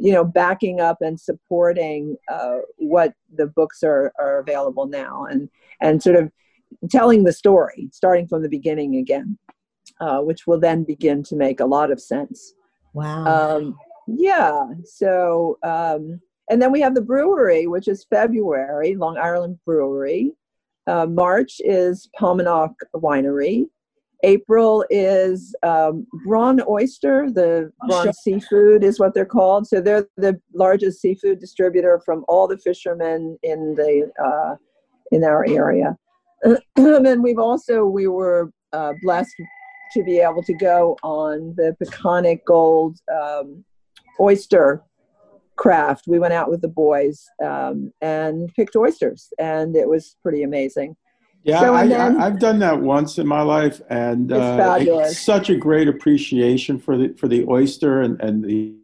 you 0.00 0.12
know 0.12 0.24
backing 0.24 0.80
up 0.80 0.98
and 1.02 1.20
supporting 1.20 2.16
uh, 2.32 2.58
what 2.78 3.12
the 3.34 3.46
books 3.46 3.82
are, 3.82 4.12
are 4.18 4.38
available 4.40 4.86
now 4.86 5.26
and 5.30 5.48
and 5.80 6.02
sort 6.02 6.16
of 6.16 6.30
telling 6.90 7.24
the 7.24 7.32
story 7.32 7.88
starting 7.92 8.26
from 8.26 8.42
the 8.42 8.48
beginning 8.48 8.96
again 8.96 9.38
uh, 10.00 10.20
which 10.20 10.46
will 10.46 10.58
then 10.58 10.84
begin 10.84 11.22
to 11.22 11.36
make 11.36 11.60
a 11.60 11.66
lot 11.66 11.90
of 11.90 12.00
sense 12.00 12.54
Wow. 12.94 13.56
um, 13.58 13.76
yeah 14.06 14.64
so 14.84 15.58
um, 15.62 16.20
and 16.48 16.60
then 16.62 16.72
we 16.72 16.80
have 16.80 16.94
the 16.94 17.02
brewery 17.02 17.66
which 17.66 17.86
is 17.86 18.06
february 18.10 18.94
long 18.96 19.18
island 19.18 19.58
brewery 19.66 20.32
uh, 20.90 21.06
march 21.06 21.60
is 21.64 22.08
Paumanok 22.18 22.74
winery 22.94 23.66
April 24.22 24.84
is 24.90 25.54
um, 25.62 26.06
Braun 26.24 26.60
Oyster. 26.68 27.30
The 27.30 27.72
Braun 27.86 28.04
sure. 28.04 28.12
Seafood 28.12 28.84
is 28.84 29.00
what 29.00 29.14
they're 29.14 29.24
called. 29.24 29.66
So 29.66 29.80
they're 29.80 30.06
the 30.16 30.40
largest 30.54 31.00
seafood 31.00 31.38
distributor 31.38 32.00
from 32.04 32.24
all 32.28 32.46
the 32.46 32.58
fishermen 32.58 33.38
in 33.42 33.74
the 33.74 34.10
uh, 34.22 34.56
in 35.10 35.24
our 35.24 35.46
area. 35.48 35.96
and 36.76 37.22
we've 37.22 37.38
also 37.38 37.84
we 37.84 38.06
were 38.06 38.50
uh, 38.72 38.92
blessed 39.02 39.34
to 39.92 40.04
be 40.04 40.18
able 40.18 40.42
to 40.42 40.54
go 40.54 40.96
on 41.02 41.54
the 41.56 41.76
Peconic 41.82 42.44
Gold 42.46 42.98
um, 43.12 43.64
oyster 44.20 44.82
craft. 45.60 46.06
We 46.08 46.18
went 46.18 46.32
out 46.32 46.50
with 46.50 46.62
the 46.62 46.68
boys 46.68 47.28
um, 47.44 47.92
and 48.00 48.52
picked 48.56 48.76
oysters, 48.76 49.28
and 49.38 49.76
it 49.76 49.86
was 49.86 50.16
pretty 50.22 50.42
amazing. 50.42 50.96
Yeah, 51.44 51.60
So, 51.60 51.74
I, 51.74 52.26
I've 52.26 52.38
done 52.38 52.58
that 52.60 52.80
once 52.80 53.18
in 53.18 53.26
my 53.26 53.42
life, 53.42 53.80
and 53.90 54.30
It's 54.30 54.40
uh, 54.40 54.78
it's 54.80 55.18
such 55.18 55.50
a 55.50 55.56
great 55.56 55.86
appreciation 55.86 56.78
for 56.78 56.96
the 56.96 57.14
for 57.18 57.28
the 57.28 57.44
oyster 57.46 58.00
and, 58.00 58.18
and 58.22 58.42
the 58.42 58.74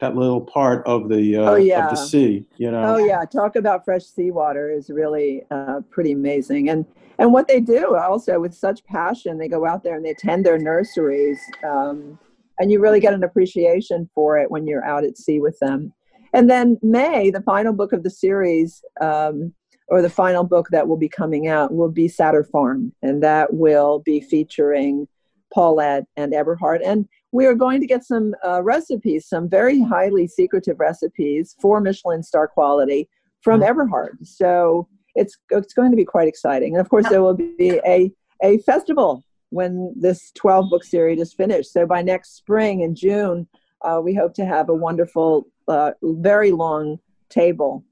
that 0.00 0.14
little 0.14 0.40
part 0.40 0.86
of 0.86 1.08
the 1.08 1.36
uh, 1.36 1.52
Oh, 1.52 1.56
yeah. 1.56 1.84
of 1.84 1.90
the 1.90 1.96
sea. 1.96 2.46
You 2.56 2.70
know, 2.70 2.94
Oh 2.94 2.98
yeah, 2.98 3.24
talk 3.24 3.56
about 3.56 3.84
fresh 3.84 4.04
seawater 4.04 4.70
is 4.70 4.90
really 4.90 5.42
uh, 5.50 5.80
pretty 5.90 6.12
amazing, 6.12 6.68
and 6.68 6.84
and 7.18 7.32
what 7.32 7.48
they 7.48 7.60
do 7.60 7.96
also 7.96 8.40
with 8.40 8.54
such 8.54 8.84
passion, 8.84 9.38
they 9.38 9.48
go 9.48 9.66
out 9.66 9.82
there 9.84 9.96
and 9.96 10.04
they 10.04 10.14
tend 10.14 10.44
their 10.44 10.58
nurseries, 10.58 11.40
um, 11.64 12.18
and 12.58 12.70
you 12.70 12.78
really 12.78 13.00
get 13.00 13.14
an 13.14 13.24
appreciation 13.24 14.08
for 14.14 14.38
it 14.38 14.50
when 14.50 14.66
you're 14.66 14.84
out 14.84 15.04
at 15.04 15.16
sea 15.16 15.40
with 15.40 15.58
them. 15.60 15.92
And 16.32 16.48
then 16.48 16.78
May, 16.82 17.30
the 17.30 17.42
final 17.42 17.72
book 17.72 17.92
of 17.92 18.02
the 18.02 18.10
series, 18.10 18.82
um, 19.00 19.52
or 19.88 20.02
the 20.02 20.10
final 20.10 20.44
book 20.44 20.68
that 20.70 20.86
will 20.86 20.96
be 20.96 21.08
coming 21.08 21.48
out, 21.48 21.74
will 21.74 21.90
be 21.90 22.08
Satur 22.08 22.48
Farm, 22.48 22.92
and 23.02 23.22
that 23.22 23.54
will 23.54 24.00
be 24.00 24.20
featuring 24.20 25.08
Paulette 25.52 26.04
and 26.16 26.32
Eberhard. 26.32 26.82
And 26.82 27.08
we 27.32 27.46
are 27.46 27.54
going 27.54 27.80
to 27.80 27.86
get 27.86 28.04
some 28.04 28.34
uh, 28.46 28.62
recipes, 28.62 29.26
some 29.26 29.48
very 29.48 29.82
highly 29.82 30.28
secretive 30.28 30.78
recipes 30.78 31.56
for 31.60 31.80
Michelin 31.80 32.22
star 32.22 32.46
quality 32.46 33.08
from 33.40 33.62
Eberhard. 33.62 34.18
So 34.22 34.88
it's 35.14 35.36
it's 35.50 35.74
going 35.74 35.90
to 35.90 35.96
be 35.96 36.04
quite 36.04 36.28
exciting. 36.28 36.74
And 36.74 36.80
of 36.80 36.88
course, 36.88 37.08
there 37.08 37.22
will 37.22 37.34
be 37.34 37.80
a 37.84 38.12
a 38.42 38.58
festival 38.58 39.24
when 39.50 39.92
this 39.96 40.30
12 40.36 40.70
book 40.70 40.84
series 40.84 41.20
is 41.20 41.32
finished. 41.32 41.72
So 41.72 41.86
by 41.86 42.02
next 42.02 42.36
spring 42.36 42.80
in 42.80 42.94
June, 42.94 43.46
uh, 43.82 44.00
we 44.02 44.14
hope 44.14 44.34
to 44.34 44.46
have 44.46 44.68
a 44.68 44.74
wonderful, 44.74 45.46
uh, 45.70 45.92
very 46.02 46.52
long 46.52 46.98
table 47.28 47.84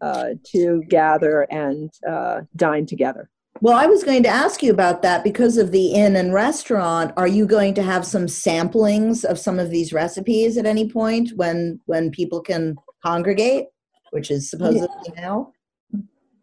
uh, 0.00 0.30
to 0.44 0.82
gather 0.88 1.42
and 1.42 1.92
uh, 2.08 2.40
dine 2.56 2.86
together. 2.86 3.30
Well, 3.62 3.76
I 3.76 3.86
was 3.86 4.04
going 4.04 4.22
to 4.24 4.28
ask 4.28 4.62
you 4.62 4.70
about 4.70 5.00
that 5.02 5.24
because 5.24 5.56
of 5.56 5.72
the 5.72 5.94
inn 5.94 6.14
and 6.16 6.34
restaurant. 6.34 7.12
Are 7.16 7.26
you 7.26 7.46
going 7.46 7.72
to 7.74 7.82
have 7.82 8.04
some 8.04 8.26
samplings 8.26 9.24
of 9.24 9.38
some 9.38 9.58
of 9.58 9.70
these 9.70 9.92
recipes 9.92 10.58
at 10.58 10.66
any 10.66 10.90
point 10.90 11.30
when 11.36 11.80
when 11.86 12.10
people 12.10 12.40
can 12.40 12.76
congregate, 13.02 13.66
which 14.10 14.30
is 14.30 14.50
supposedly 14.50 14.88
yeah. 15.14 15.20
now? 15.22 15.52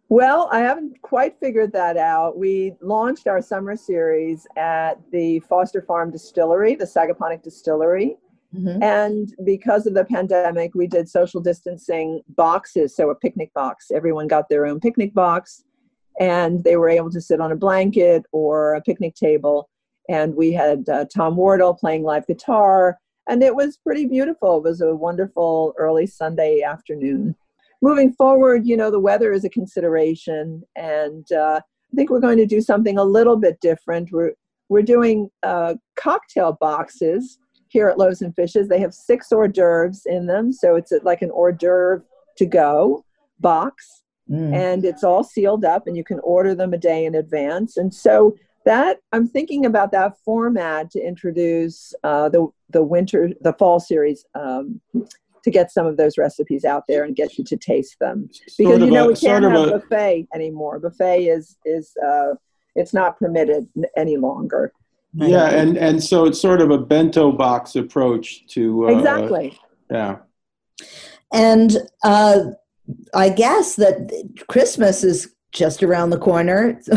Well, 0.09 0.49
I 0.51 0.59
haven't 0.59 1.01
quite 1.01 1.39
figured 1.39 1.71
that 1.73 1.97
out. 1.97 2.37
We 2.37 2.73
launched 2.81 3.27
our 3.27 3.41
summer 3.41 3.75
series 3.75 4.45
at 4.57 4.95
the 5.11 5.39
Foster 5.41 5.81
Farm 5.81 6.11
Distillery, 6.11 6.75
the 6.75 6.85
Sagaponack 6.85 7.41
Distillery. 7.41 8.17
Mm-hmm. 8.55 8.83
And 8.83 9.33
because 9.43 9.87
of 9.87 9.93
the 9.93 10.05
pandemic, 10.05 10.75
we 10.75 10.87
did 10.87 11.09
social 11.09 11.41
distancing 11.41 12.21
boxes. 12.29 12.95
So, 12.95 13.09
a 13.09 13.15
picnic 13.15 13.53
box. 13.53 13.91
Everyone 13.91 14.27
got 14.27 14.49
their 14.49 14.65
own 14.65 14.79
picnic 14.79 15.13
box, 15.13 15.63
and 16.19 16.63
they 16.63 16.75
were 16.75 16.89
able 16.89 17.09
to 17.11 17.21
sit 17.21 17.41
on 17.41 17.51
a 17.51 17.55
blanket 17.55 18.23
or 18.31 18.75
a 18.75 18.81
picnic 18.81 19.15
table. 19.15 19.69
And 20.09 20.35
we 20.35 20.51
had 20.51 20.87
uh, 20.89 21.05
Tom 21.05 21.35
Wardle 21.35 21.73
playing 21.73 22.03
live 22.03 22.27
guitar, 22.27 22.99
and 23.27 23.41
it 23.41 23.55
was 23.55 23.77
pretty 23.77 24.05
beautiful. 24.05 24.57
It 24.57 24.63
was 24.63 24.81
a 24.81 24.93
wonderful 24.93 25.73
early 25.77 26.05
Sunday 26.05 26.61
afternoon 26.61 27.35
moving 27.83 28.13
forward, 28.13 28.65
you 28.65 28.77
know, 28.77 28.89
the 28.89 28.99
weather 28.99 29.33
is 29.33 29.43
a 29.43 29.49
consideration, 29.49 30.63
and 30.77 31.29
uh, 31.33 31.59
I 31.59 31.95
think 31.95 32.09
we're 32.09 32.21
going 32.21 32.37
to 32.37 32.45
do 32.45 32.61
something 32.61 32.97
a 32.97 33.03
little 33.03 33.35
bit 33.35 33.59
different. 33.59 34.09
We're 34.11 34.31
we're 34.69 34.81
doing 34.81 35.29
uh, 35.43 35.75
cocktail 35.97 36.57
boxes 36.59 37.37
here 37.73 37.89
at 37.89 37.97
Loaves 37.97 38.21
and 38.21 38.33
Fishes. 38.35 38.69
They 38.69 38.79
have 38.79 38.93
six 38.93 39.31
hors 39.31 39.49
d'oeuvres 39.49 40.03
in 40.05 40.27
them, 40.27 40.53
so 40.53 40.75
it's 40.75 40.93
like 41.03 41.21
an 41.21 41.31
hors 41.31 41.51
d'oeuvre 41.51 42.03
to 42.37 42.45
go 42.45 43.03
box, 43.39 44.03
mm. 44.29 44.53
and 44.53 44.85
it's 44.85 45.03
all 45.03 45.23
sealed 45.23 45.65
up, 45.65 45.87
and 45.87 45.97
you 45.97 46.03
can 46.03 46.19
order 46.19 46.55
them 46.55 46.73
a 46.73 46.77
day 46.77 47.05
in 47.05 47.15
advance. 47.15 47.75
And 47.75 47.93
so 47.93 48.35
that 48.65 48.99
I'm 49.11 49.27
thinking 49.27 49.65
about 49.65 49.91
that 49.91 50.13
format 50.23 50.91
to 50.91 50.99
introduce 51.05 51.93
uh, 52.03 52.29
the 52.29 52.47
the 52.69 52.83
winter 52.83 53.31
the 53.41 53.53
fall 53.53 53.79
series 53.79 54.25
um, 54.35 54.79
to 55.43 55.51
get 55.51 55.71
some 55.71 55.85
of 55.85 55.97
those 55.97 56.17
recipes 56.17 56.63
out 56.63 56.83
there 56.87 57.03
and 57.03 57.15
get 57.15 57.37
you 57.37 57.43
to 57.43 57.57
taste 57.57 57.97
them 57.99 58.29
because 58.45 58.57
you 58.59 58.91
know 58.91 59.05
a, 59.05 59.07
we 59.09 59.15
can't 59.15 59.43
have 59.43 59.53
a, 59.53 59.71
buffet 59.71 60.27
anymore 60.33 60.79
buffet 60.79 61.25
is 61.25 61.57
is 61.65 61.91
uh, 62.05 62.33
it's 62.75 62.93
not 62.93 63.17
permitted 63.19 63.67
any 63.97 64.17
longer 64.17 64.71
yeah 65.15 65.49
and 65.49 65.77
and 65.77 66.03
so 66.03 66.25
it's 66.25 66.39
sort 66.39 66.61
of 66.61 66.71
a 66.71 66.77
bento 66.77 67.31
box 67.31 67.75
approach 67.75 68.45
to 68.47 68.87
uh, 68.87 68.97
exactly 68.97 69.59
yeah 69.91 70.17
and 71.31 71.77
uh, 72.03 72.39
i 73.13 73.29
guess 73.29 73.75
that 73.75 74.11
christmas 74.47 75.03
is 75.03 75.33
just 75.53 75.83
around 75.83 76.09
the 76.09 76.17
corner. 76.17 76.81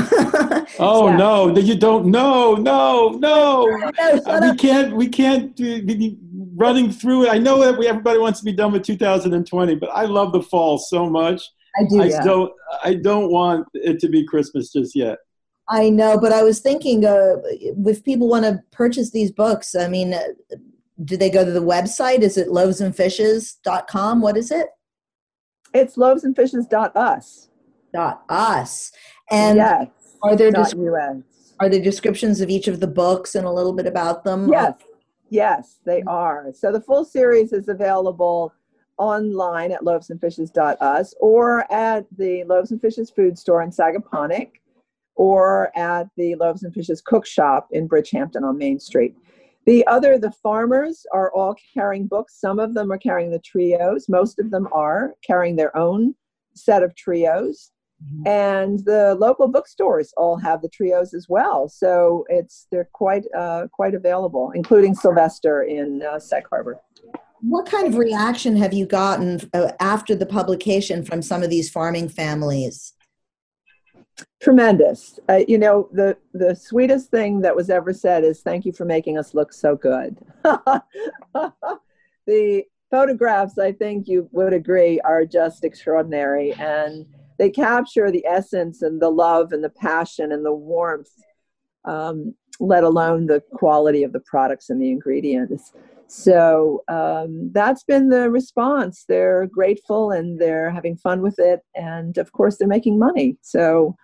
oh 0.79 1.09
yeah. 1.09 1.17
no, 1.17 1.57
you 1.57 1.77
don't. 1.77 2.07
No, 2.07 2.55
no, 2.55 3.11
no. 3.11 3.67
no 3.99 4.23
uh, 4.27 4.41
we 4.51 4.57
can't. 4.57 4.97
We 4.97 5.09
can't 5.09 5.55
be 5.57 6.19
running 6.57 6.91
through 6.91 7.27
it. 7.27 7.29
I 7.31 7.39
know 7.39 7.61
that 7.61 7.79
we 7.79 7.87
everybody 7.87 8.19
wants 8.19 8.41
to 8.41 8.45
be 8.45 8.53
done 8.53 8.73
with 8.73 8.83
2020, 8.83 9.75
but 9.77 9.91
I 9.91 10.07
love 10.07 10.33
the 10.33 10.43
fall 10.43 10.79
so 10.79 11.09
much. 11.09 11.43
I 11.79 11.85
do. 11.89 12.03
I 12.03 12.07
yeah. 12.07 12.25
don't. 12.25 12.53
I 12.83 12.95
don't 12.95 13.31
want 13.31 13.69
it 13.75 14.01
to 14.01 14.09
be 14.09 14.27
Christmas 14.27 14.73
just 14.73 14.97
yet. 14.97 15.19
I 15.69 15.91
know, 15.91 16.19
but 16.19 16.33
I 16.33 16.43
was 16.43 16.61
thinking, 16.61 17.05
uh, 17.05 17.37
if 17.51 18.05
people 18.05 18.29
want 18.29 18.45
to 18.45 18.63
purchase 18.71 19.11
these 19.11 19.33
books, 19.33 19.75
I 19.75 19.89
mean, 19.89 20.15
uh, 20.15 20.23
do 21.05 21.17
they 21.17 21.29
go 21.29 21.45
to 21.45 21.51
the 21.51 21.63
website? 21.63 22.21
Is 22.21 22.37
it 22.37 22.49
loavesandfishes.com? 22.49 24.21
What 24.21 24.37
is 24.37 24.51
it? 24.51 24.69
It's 25.75 25.97
loavesandfishes.us 25.97 27.49
dot 27.93 28.25
us. 28.29 28.93
And 29.31 29.57
yes, 29.57 29.89
are 30.23 30.37
there 30.37 30.51
US. 30.57 30.75
are 31.61 31.69
there 31.69 31.83
descriptions 31.83 32.41
of 32.41 32.51
each 32.51 32.69
of 32.69 32.81
the 32.81 32.87
books 32.87 33.35
and 33.35 33.47
a 33.47 33.51
little 33.51 33.73
bit 33.73 33.87
about 33.87 34.25
them? 34.25 34.49
Yes, 34.49 34.75
yes, 35.31 35.79
they 35.85 36.03
are. 36.07 36.53
So 36.55 36.73
the 36.73 36.81
full 36.81 37.05
series 37.05 37.53
is 37.53 37.69
available 37.69 38.53
online 38.99 39.73
at 39.73 39.83
loavesandfishes.us 39.83 41.15
or 41.21 41.71
at 41.73 42.07
the 42.17 42.45
Loaves 42.45 42.71
and 42.71 42.81
Fishes 42.81 43.11
food 43.11 43.39
store 43.39 43.63
in 43.63 43.71
Sagaponack 43.71 44.51
or 45.17 45.77
at 45.77 46.09
the 46.17 46.35
Loaves 46.37 46.63
and 46.63 46.73
Fishes 46.73 47.01
cook 47.01 47.27
shop 47.27 47.69
in 47.73 47.89
Bridgehampton 47.89 48.43
on 48.43 48.59
Main 48.59 48.79
Street. 48.79 49.17
The 49.67 49.85
other, 49.89 50.17
the 50.17 50.31
farmers 50.31 51.05
are 51.13 51.33
all 51.33 51.57
carrying 51.75 52.07
books. 52.07 52.41
Some 52.41 52.61
of 52.61 52.75
them 52.75 52.93
are 52.93 52.99
carrying 52.99 53.33
the 53.33 53.41
trios. 53.41 54.09
Most 54.09 54.39
of 54.39 54.51
them 54.51 54.69
are 54.73 55.15
carrying 55.27 55.57
their 55.57 55.77
own 55.77 56.15
set 56.55 56.85
of 56.85 56.95
trios. 56.95 57.73
Mm-hmm. 58.05 58.29
And 58.29 58.85
the 58.85 59.17
local 59.19 59.49
bookstores 59.49 60.13
all 60.17 60.37
have 60.37 60.61
the 60.61 60.69
trios 60.69 61.15
as 61.15 61.29
well, 61.31 61.67
so 61.67 62.27
it's 62.29 62.67
they're 62.71 62.91
quite 62.93 63.25
uh, 63.35 63.69
quite 63.73 63.95
available, 63.95 64.51
including 64.55 64.95
Sylvester 64.95 65.63
in 65.63 66.03
uh, 66.03 66.19
Sag 66.19 66.45
Harbor. 66.51 66.79
What 67.41 67.65
kind 67.65 67.87
of 67.87 67.97
reaction 67.97 68.55
have 68.57 68.75
you 68.75 68.85
gotten 68.85 69.41
uh, 69.55 69.73
after 69.81 70.15
the 70.15 70.27
publication 70.27 71.05
from 71.05 71.23
some 71.23 71.43
of 71.43 71.49
these 71.49 71.71
farming 71.71 72.11
families? 72.11 72.93
Tremendous. 74.47 75.19
Uh, 75.29 75.41
you 75.49 75.59
know, 75.59 75.89
the 75.91 76.17
the 76.33 76.55
sweetest 76.55 77.11
thing 77.11 77.41
that 77.41 77.57
was 77.57 77.69
ever 77.69 77.93
said 77.93 78.23
is 78.23 78.43
"Thank 78.43 78.65
you 78.65 78.71
for 78.71 78.85
making 78.85 79.19
us 79.19 79.35
look 79.35 79.53
so 79.53 79.75
good." 79.75 80.17
the 82.29 82.63
photographs, 82.89 83.59
I 83.59 83.73
think 83.73 84.07
you 84.07 84.29
would 84.31 84.53
agree, 84.53 85.01
are 85.01 85.25
just 85.25 85.65
extraordinary 85.65 86.53
and 86.53 87.07
they 87.41 87.51
capture 87.51 88.13
the 88.13 88.25
essence 88.25 88.83
and 88.83 89.03
the 89.03 89.11
love 89.11 89.53
and 89.53 89.65
the 89.65 89.69
passion 89.69 90.31
and 90.31 90.47
the 90.47 90.55
warmth, 90.55 91.11
um, 91.85 92.33
let 92.61 92.85
alone 92.85 93.27
the 93.27 93.43
quality 93.53 94.05
of 94.05 94.13
the 94.13 94.21
products 94.21 94.71
and 94.71 94.81
the 94.81 94.93
ingredients. 94.93 95.73
So 96.07 96.85
um, 96.87 97.51
that's 97.53 97.83
been 97.83 98.11
the 98.11 98.31
response. 98.31 99.07
They're 99.09 99.49
grateful 99.49 100.13
and 100.13 100.41
they're 100.41 100.71
having 100.71 100.97
fun 100.97 101.21
with 101.21 101.41
it. 101.41 101.63
And 101.75 102.17
of 102.17 102.31
course, 102.31 102.59
they're 102.59 102.69
making 102.69 102.97
money. 102.97 103.39
So, 103.43 103.97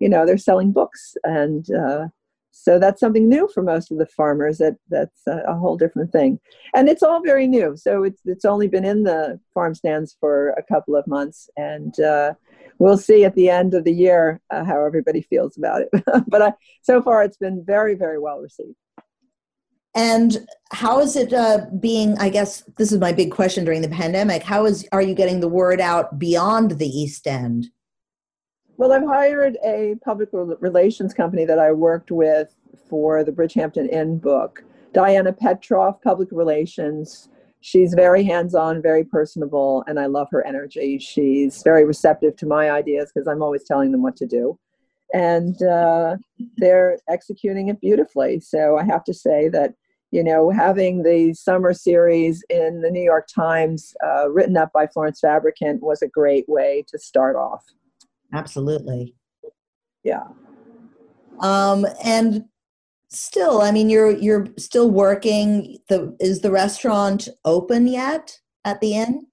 you 0.00 0.08
know, 0.08 0.26
they're 0.26 0.38
selling 0.38 0.72
books. 0.72 1.14
And 1.24 1.70
uh, 1.72 2.08
so 2.50 2.78
that's 2.78 3.00
something 3.00 3.28
new 3.28 3.48
for 3.54 3.62
most 3.62 3.92
of 3.92 3.98
the 3.98 4.06
farmers. 4.06 4.58
That 4.58 4.76
That's 4.88 5.20
a, 5.26 5.42
a, 5.46 5.54
whole 5.54 5.76
different 5.76 6.10
thing. 6.10 6.40
And 6.74 6.88
it's 6.88 7.02
all 7.02 7.22
very 7.22 7.46
new. 7.46 7.76
So 7.76 8.02
it's, 8.02 8.20
it's 8.24 8.44
only 8.44 8.66
been 8.66 8.84
in 8.84 9.04
the 9.04 9.38
farm 9.54 9.74
stands 9.74 10.16
for 10.18 10.50
a 10.50 10.62
couple 10.62 10.96
of 10.96 11.06
months. 11.06 11.48
And 11.56 11.98
uh, 12.00 12.34
we'll 12.78 12.98
see 12.98 13.24
at 13.24 13.34
the 13.34 13.50
end 13.50 13.74
of 13.74 13.84
the 13.84 13.92
year 13.92 14.40
uh, 14.50 14.64
how 14.64 14.84
everybody 14.84 15.22
feels 15.22 15.56
about 15.56 15.82
it. 15.82 15.90
but 16.26 16.42
I, 16.42 16.52
so 16.82 17.00
far, 17.00 17.22
it's 17.22 17.36
been 17.36 17.64
very, 17.64 17.94
very 17.94 18.18
well 18.18 18.40
received. 18.40 18.76
And 19.94 20.46
how 20.70 21.00
is 21.00 21.16
it 21.16 21.32
uh, 21.32 21.66
being? 21.80 22.16
I 22.18 22.28
guess 22.28 22.62
this 22.78 22.92
is 22.92 23.00
my 23.00 23.12
big 23.12 23.32
question 23.32 23.64
during 23.64 23.82
the 23.82 23.88
pandemic. 23.88 24.44
How 24.44 24.64
is 24.64 24.86
are 24.92 25.02
you 25.02 25.14
getting 25.14 25.40
the 25.40 25.48
word 25.48 25.80
out 25.80 26.16
beyond 26.16 26.78
the 26.78 26.86
East 26.86 27.26
End? 27.26 27.70
Well, 28.80 28.94
I've 28.94 29.06
hired 29.06 29.58
a 29.62 29.96
public 30.02 30.30
relations 30.32 31.12
company 31.12 31.44
that 31.44 31.58
I 31.58 31.70
worked 31.70 32.10
with 32.10 32.56
for 32.88 33.22
the 33.22 33.30
Bridgehampton 33.30 33.90
Inn 33.90 34.16
book. 34.16 34.64
Diana 34.94 35.34
Petroff, 35.34 36.00
public 36.00 36.30
relations. 36.32 37.28
She's 37.60 37.92
very 37.92 38.24
hands-on 38.24 38.80
very 38.80 39.04
personable 39.04 39.84
and 39.86 40.00
i 40.00 40.06
love 40.06 40.28
her 40.30 40.46
energy. 40.46 40.98
She's 40.98 41.62
very 41.62 41.84
receptive 41.84 42.36
to 42.36 42.46
my 42.46 42.70
ideas 42.70 43.12
because 43.14 43.28
i'm 43.28 43.42
always 43.42 43.64
telling 43.64 43.92
them 43.92 44.00
what 44.00 44.16
to 44.16 44.26
do. 44.26 44.58
And 45.12 45.62
uh, 45.62 46.16
they're 46.56 47.00
executing 47.06 47.68
it 47.68 47.82
beautifully. 47.82 48.40
So 48.40 48.78
i 48.78 48.84
have 48.84 49.04
to 49.04 49.12
say 49.12 49.50
that 49.50 49.74
you 50.10 50.24
know 50.24 50.48
having 50.48 51.02
the 51.02 51.34
summer 51.34 51.74
series 51.74 52.42
in 52.48 52.80
the 52.80 52.90
new 52.90 53.04
york 53.04 53.28
times 53.28 53.94
uh, 54.02 54.28
written 54.30 54.56
up 54.56 54.72
by 54.72 54.84
florence 54.88 55.20
fabricant 55.20 55.80
was 55.82 56.02
a 56.02 56.08
great 56.08 56.48
way 56.48 56.84
to 56.88 56.98
start 56.98 57.36
off 57.36 57.62
absolutely 58.32 59.14
yeah 60.04 60.24
um, 61.40 61.86
and 62.04 62.44
still 63.08 63.60
i 63.60 63.70
mean 63.70 63.88
you're 63.90 64.12
you're 64.12 64.46
still 64.56 64.90
working 64.90 65.78
the 65.88 66.16
is 66.20 66.40
the 66.40 66.50
restaurant 66.50 67.28
open 67.44 67.88
yet 67.88 68.38
at 68.64 68.80
the 68.80 68.94
inn 68.94 69.26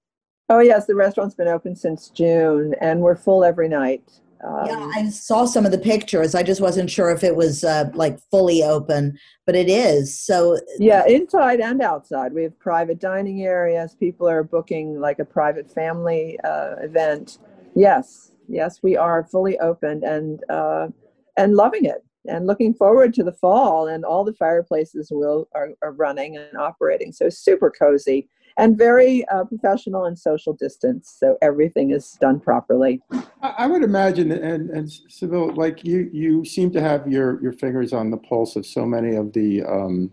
oh 0.48 0.58
yes 0.58 0.86
the 0.86 0.94
restaurant's 0.94 1.36
been 1.36 1.48
open 1.48 1.76
since 1.76 2.08
june 2.10 2.74
and 2.80 3.00
we're 3.00 3.16
full 3.16 3.44
every 3.44 3.68
night 3.68 4.20
Um, 4.44 4.66
yeah, 4.66 4.90
I 4.94 5.08
saw 5.10 5.46
some 5.46 5.66
of 5.66 5.72
the 5.72 5.78
pictures. 5.78 6.34
I 6.34 6.44
just 6.44 6.60
wasn't 6.60 6.90
sure 6.90 7.10
if 7.10 7.24
it 7.24 7.34
was 7.34 7.64
uh, 7.64 7.90
like 7.94 8.20
fully 8.30 8.62
open, 8.62 9.18
but 9.46 9.56
it 9.56 9.68
is. 9.68 10.16
So 10.18 10.58
yeah, 10.78 11.04
inside 11.06 11.60
and 11.60 11.82
outside. 11.82 12.32
We 12.32 12.44
have 12.44 12.56
private 12.58 13.00
dining 13.00 13.42
areas. 13.42 13.96
People 13.98 14.28
are 14.28 14.44
booking 14.44 15.00
like 15.00 15.18
a 15.18 15.24
private 15.24 15.68
family 15.70 16.38
uh, 16.44 16.76
event. 16.80 17.38
Yes, 17.74 18.27
yes, 18.48 18.82
we 18.82 18.96
are 18.96 19.24
fully 19.24 19.58
open 19.58 20.02
and 20.04 20.42
uh, 20.50 20.88
and 21.36 21.54
loving 21.54 21.84
it 21.84 22.04
and 22.26 22.46
looking 22.46 22.74
forward 22.74 23.14
to 23.14 23.22
the 23.22 23.32
fall. 23.32 23.88
And 23.88 24.04
all 24.04 24.24
the 24.24 24.34
fireplaces 24.34 25.10
will 25.10 25.48
are, 25.54 25.70
are 25.82 25.92
running 25.92 26.36
and 26.36 26.56
operating. 26.56 27.12
So 27.12 27.28
super 27.28 27.70
cozy 27.70 28.28
and 28.58 28.76
very 28.76 29.26
uh, 29.28 29.44
professional 29.44 30.04
and 30.04 30.18
social 30.18 30.52
distance. 30.52 31.14
So 31.18 31.38
everything 31.40 31.92
is 31.92 32.18
done 32.20 32.40
properly. 32.40 33.00
I 33.40 33.66
would 33.66 33.84
imagine, 33.84 34.32
and 34.32 34.68
and 34.70 34.90
Sybil, 34.90 35.54
like 35.54 35.84
you, 35.84 36.10
you 36.12 36.44
seem 36.44 36.70
to 36.72 36.80
have 36.80 37.06
your 37.06 37.40
your 37.40 37.52
fingers 37.52 37.92
on 37.92 38.10
the 38.10 38.16
pulse 38.16 38.56
of 38.56 38.66
so 38.66 38.84
many 38.84 39.14
of 39.16 39.32
the 39.32 39.62
um, 39.62 40.10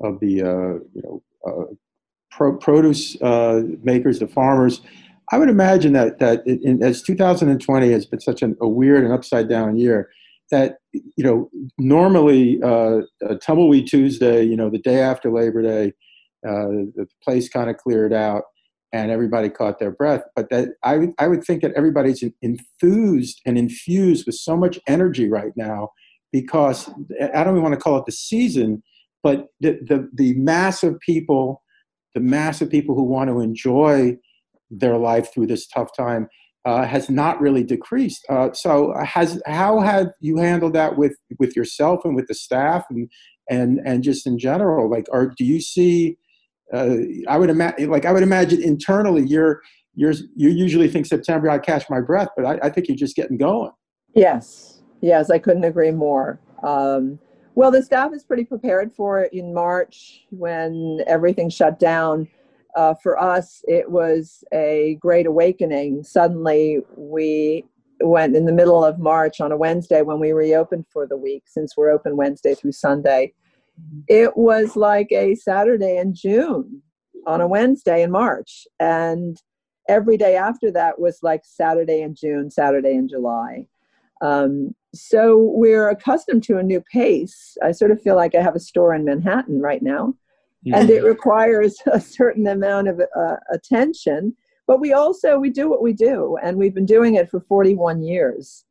of 0.00 0.18
the 0.20 0.42
uh, 0.42 0.74
you 0.92 1.02
know 1.04 1.22
uh, 1.46 1.72
pro- 2.32 2.56
produce 2.56 3.20
uh, 3.22 3.62
makers, 3.82 4.18
the 4.18 4.26
farmers. 4.26 4.82
I 5.30 5.38
would 5.38 5.50
imagine 5.50 5.92
that 5.92 6.18
that 6.18 6.46
in, 6.46 6.82
as 6.82 7.02
2020 7.02 7.90
has 7.90 8.06
been 8.06 8.20
such 8.20 8.42
an, 8.42 8.56
a 8.60 8.68
weird 8.68 9.04
and 9.04 9.12
upside 9.12 9.48
down 9.48 9.76
year, 9.76 10.10
that 10.50 10.78
you 10.92 11.24
know 11.24 11.50
normally 11.78 12.60
uh, 12.62 13.00
Tumbleweed 13.42 13.86
Tuesday, 13.86 14.42
you 14.42 14.56
know, 14.56 14.70
the 14.70 14.78
day 14.78 15.00
after 15.00 15.30
Labor 15.30 15.62
Day 15.62 15.92
uh, 16.46 16.86
the 16.94 17.06
place 17.22 17.48
kind 17.48 17.68
of 17.68 17.76
cleared 17.76 18.12
out 18.12 18.44
and 18.92 19.10
everybody 19.10 19.48
caught 19.48 19.78
their 19.78 19.90
breath. 19.90 20.22
But 20.36 20.50
that 20.50 20.68
I, 20.84 21.08
I 21.18 21.28
would 21.28 21.44
think 21.44 21.62
that 21.62 21.72
everybody's 21.74 22.22
enthused 22.42 23.40
and 23.44 23.58
infused 23.58 24.26
with 24.26 24.36
so 24.36 24.56
much 24.56 24.78
energy 24.86 25.28
right 25.28 25.52
now 25.56 25.90
because 26.32 26.88
I 27.20 27.42
don't 27.42 27.54
even 27.54 27.62
want 27.62 27.74
to 27.74 27.80
call 27.80 27.98
it 27.98 28.06
the 28.06 28.12
season, 28.12 28.82
but 29.22 29.48
the, 29.60 29.78
the, 29.86 30.08
the 30.14 30.34
mass 30.34 30.82
of 30.82 30.98
people, 31.00 31.62
the 32.14 32.20
mass 32.20 32.60
of 32.60 32.70
people 32.70 32.94
who 32.94 33.02
want 33.02 33.30
to 33.30 33.40
enjoy 33.40 34.16
their 34.70 34.96
life 34.96 35.32
through 35.32 35.46
this 35.46 35.66
tough 35.66 35.90
time 35.96 36.28
uh, 36.64 36.84
has 36.84 37.08
not 37.08 37.40
really 37.40 37.64
decreased. 37.64 38.24
Uh, 38.28 38.52
so 38.52 38.94
has 39.04 39.40
how 39.46 39.80
have 39.80 40.08
you 40.20 40.36
handled 40.36 40.74
that 40.74 40.96
with 40.96 41.16
with 41.38 41.56
yourself 41.56 42.04
and 42.04 42.14
with 42.14 42.26
the 42.26 42.34
staff 42.34 42.84
and 42.90 43.10
and 43.48 43.80
and 43.84 44.02
just 44.02 44.26
in 44.26 44.38
general? 44.38 44.90
Like, 44.90 45.06
are 45.12 45.26
do 45.26 45.44
you 45.44 45.60
see 45.60 46.18
uh, 46.72 46.96
I 47.28 47.38
would 47.38 47.50
imagine, 47.50 47.90
like 47.90 48.04
I 48.04 48.12
would 48.12 48.22
imagine 48.22 48.62
internally, 48.62 49.24
you're 49.26 49.62
you're 49.94 50.12
you 50.36 50.50
usually 50.50 50.88
think 50.88 51.06
September 51.06 51.48
I 51.48 51.58
catch 51.58 51.88
my 51.88 52.00
breath, 52.00 52.28
but 52.36 52.44
I, 52.44 52.58
I 52.66 52.70
think 52.70 52.88
you're 52.88 52.96
just 52.96 53.16
getting 53.16 53.38
going. 53.38 53.72
Yes, 54.14 54.82
yes, 55.00 55.30
I 55.30 55.38
couldn't 55.38 55.64
agree 55.64 55.90
more. 55.90 56.40
Um, 56.62 57.18
well, 57.54 57.70
the 57.70 57.82
staff 57.82 58.12
is 58.12 58.22
pretty 58.22 58.44
prepared 58.44 58.92
for 58.92 59.20
it 59.20 59.32
in 59.32 59.52
March 59.52 60.26
when 60.30 61.00
everything 61.06 61.50
shut 61.50 61.78
down. 61.80 62.28
Uh, 62.76 62.94
for 63.02 63.20
us, 63.20 63.62
it 63.66 63.90
was 63.90 64.44
a 64.52 64.96
great 65.00 65.26
awakening. 65.26 66.02
Suddenly, 66.04 66.80
we 66.96 67.64
went 68.00 68.36
in 68.36 68.44
the 68.44 68.52
middle 68.52 68.84
of 68.84 68.98
March 68.98 69.40
on 69.40 69.50
a 69.50 69.56
Wednesday 69.56 70.02
when 70.02 70.20
we 70.20 70.32
reopened 70.32 70.86
for 70.92 71.06
the 71.06 71.16
week, 71.16 71.44
since 71.46 71.76
we're 71.76 71.90
open 71.90 72.16
Wednesday 72.16 72.54
through 72.54 72.72
Sunday 72.72 73.32
it 74.08 74.36
was 74.36 74.76
like 74.76 75.10
a 75.12 75.34
Saturday 75.34 75.98
in 75.98 76.14
June 76.14 76.82
on 77.26 77.40
a 77.40 77.48
Wednesday 77.48 78.02
in 78.02 78.10
March. 78.10 78.66
And 78.80 79.40
every 79.88 80.16
day 80.16 80.36
after 80.36 80.70
that 80.72 81.00
was 81.00 81.18
like 81.22 81.42
Saturday 81.44 82.02
in 82.02 82.14
June, 82.14 82.50
Saturday 82.50 82.92
in 82.92 83.08
July. 83.08 83.66
Um, 84.20 84.74
so 84.94 85.36
we're 85.38 85.88
accustomed 85.90 86.42
to 86.44 86.58
a 86.58 86.62
new 86.62 86.80
pace. 86.80 87.56
I 87.62 87.72
sort 87.72 87.90
of 87.90 88.02
feel 88.02 88.16
like 88.16 88.34
I 88.34 88.42
have 88.42 88.56
a 88.56 88.60
store 88.60 88.94
in 88.94 89.04
Manhattan 89.04 89.60
right 89.60 89.82
now, 89.82 90.14
yeah. 90.62 90.78
and 90.78 90.90
it 90.90 91.02
requires 91.02 91.76
a 91.92 92.00
certain 92.00 92.46
amount 92.46 92.88
of 92.88 93.00
uh, 93.00 93.36
attention. 93.52 94.36
But 94.66 94.80
we 94.80 94.92
also 94.92 95.38
we 95.38 95.50
do 95.50 95.70
what 95.70 95.82
we 95.82 95.92
do, 95.92 96.36
and 96.42 96.58
we've 96.58 96.74
been 96.74 96.86
doing 96.86 97.14
it 97.14 97.30
for 97.30 97.40
41 97.40 98.02
years. 98.02 98.64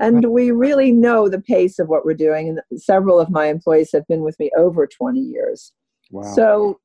And 0.00 0.24
we 0.32 0.50
really 0.50 0.90
know 0.90 1.28
the 1.28 1.40
pace 1.40 1.78
of 1.78 1.88
what 1.88 2.04
we're 2.04 2.14
doing. 2.14 2.48
And 2.48 2.82
several 2.82 3.20
of 3.20 3.30
my 3.30 3.46
employees 3.46 3.92
have 3.92 4.06
been 4.08 4.22
with 4.22 4.36
me 4.40 4.50
over 4.58 4.88
20 4.88 5.20
years. 5.20 5.72
Wow. 6.10 6.34
So, 6.34 6.80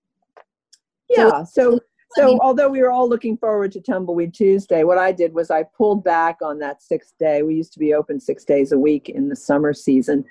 yeah. 1.09 1.43
So, 1.43 1.79
so 2.11 2.39
although 2.41 2.69
we 2.69 2.81
were 2.81 2.91
all 2.91 3.07
looking 3.07 3.37
forward 3.37 3.71
to 3.73 3.81
Tumbleweed 3.81 4.33
Tuesday, 4.33 4.83
what 4.83 4.97
I 4.97 5.11
did 5.11 5.33
was 5.33 5.51
I 5.51 5.63
pulled 5.63 6.03
back 6.03 6.37
on 6.41 6.59
that 6.59 6.81
sixth 6.81 7.13
day. 7.19 7.43
We 7.43 7.55
used 7.55 7.73
to 7.73 7.79
be 7.79 7.93
open 7.93 8.19
six 8.19 8.43
days 8.43 8.71
a 8.71 8.77
week 8.77 9.09
in 9.09 9.29
the 9.29 9.35
summer 9.35 9.73
season. 9.73 10.25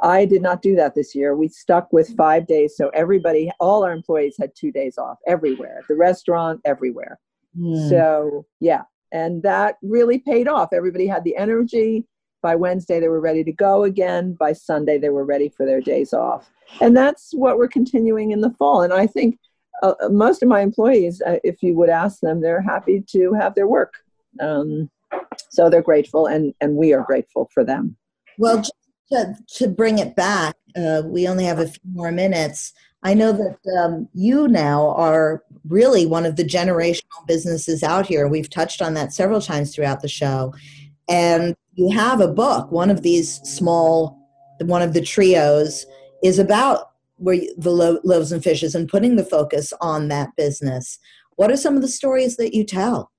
I 0.00 0.24
did 0.24 0.42
not 0.42 0.62
do 0.62 0.74
that 0.76 0.94
this 0.94 1.14
year. 1.14 1.36
We 1.36 1.48
stuck 1.48 1.92
with 1.92 2.14
five 2.16 2.46
days. 2.46 2.76
So 2.76 2.90
everybody, 2.90 3.50
all 3.60 3.84
our 3.84 3.92
employees 3.92 4.36
had 4.38 4.52
two 4.54 4.70
days 4.70 4.98
off 4.98 5.18
everywhere, 5.26 5.78
at 5.80 5.88
the 5.88 5.96
restaurant, 5.96 6.60
everywhere. 6.64 7.18
Mm. 7.58 7.88
So, 7.88 8.46
yeah. 8.60 8.82
And 9.12 9.42
that 9.42 9.76
really 9.82 10.18
paid 10.18 10.48
off. 10.48 10.70
Everybody 10.72 11.06
had 11.06 11.24
the 11.24 11.36
energy 11.36 12.06
by 12.44 12.54
Wednesday, 12.54 13.00
they 13.00 13.08
were 13.08 13.20
ready 13.22 13.42
to 13.42 13.52
go 13.52 13.84
again. 13.84 14.34
By 14.34 14.52
Sunday, 14.52 14.98
they 14.98 15.08
were 15.08 15.24
ready 15.24 15.48
for 15.48 15.64
their 15.64 15.80
days 15.80 16.12
off. 16.12 16.50
And 16.82 16.94
that's 16.94 17.32
what 17.32 17.56
we're 17.56 17.68
continuing 17.68 18.32
in 18.32 18.42
the 18.42 18.50
fall. 18.58 18.82
And 18.82 18.92
I 18.92 19.06
think 19.06 19.38
uh, 19.82 19.94
uh, 20.02 20.08
most 20.08 20.42
of 20.42 20.48
my 20.48 20.60
employees, 20.60 21.22
uh, 21.26 21.38
if 21.44 21.62
you 21.62 21.74
would 21.74 21.90
ask 21.90 22.20
them, 22.20 22.40
they're 22.40 22.62
happy 22.62 23.02
to 23.08 23.32
have 23.34 23.54
their 23.54 23.66
work. 23.66 23.94
Um, 24.40 24.90
so 25.50 25.68
they're 25.68 25.82
grateful, 25.82 26.26
and, 26.26 26.54
and 26.60 26.76
we 26.76 26.92
are 26.92 27.02
grateful 27.02 27.48
for 27.52 27.64
them. 27.64 27.96
Well, 28.38 28.62
to, 29.12 29.36
to 29.56 29.68
bring 29.68 29.98
it 29.98 30.16
back, 30.16 30.56
uh, 30.76 31.02
we 31.04 31.28
only 31.28 31.44
have 31.44 31.58
a 31.58 31.68
few 31.68 31.90
more 31.92 32.12
minutes. 32.12 32.72
I 33.02 33.14
know 33.14 33.32
that 33.32 33.58
um, 33.78 34.08
you 34.14 34.48
now 34.48 34.88
are 34.90 35.44
really 35.68 36.06
one 36.06 36.24
of 36.24 36.36
the 36.36 36.44
generational 36.44 37.26
businesses 37.26 37.82
out 37.82 38.06
here. 38.06 38.26
We've 38.26 38.48
touched 38.48 38.80
on 38.80 38.94
that 38.94 39.12
several 39.12 39.40
times 39.40 39.74
throughout 39.74 40.00
the 40.00 40.08
show. 40.08 40.54
And 41.08 41.54
you 41.74 41.90
have 41.90 42.20
a 42.20 42.28
book, 42.28 42.72
one 42.72 42.90
of 42.90 43.02
these 43.02 43.40
small, 43.42 44.18
one 44.62 44.80
of 44.80 44.94
the 44.94 45.02
trios 45.02 45.84
is 46.22 46.38
about 46.38 46.92
where 47.16 47.36
you, 47.36 47.54
the 47.56 47.70
lo- 47.70 48.00
loaves 48.04 48.32
and 48.32 48.42
fishes 48.42 48.74
and 48.74 48.88
putting 48.88 49.16
the 49.16 49.24
focus 49.24 49.72
on 49.80 50.08
that 50.08 50.30
business. 50.36 50.98
What 51.36 51.50
are 51.50 51.56
some 51.56 51.76
of 51.76 51.82
the 51.82 51.88
stories 51.88 52.36
that 52.36 52.54
you 52.54 52.64
tell? 52.64 53.10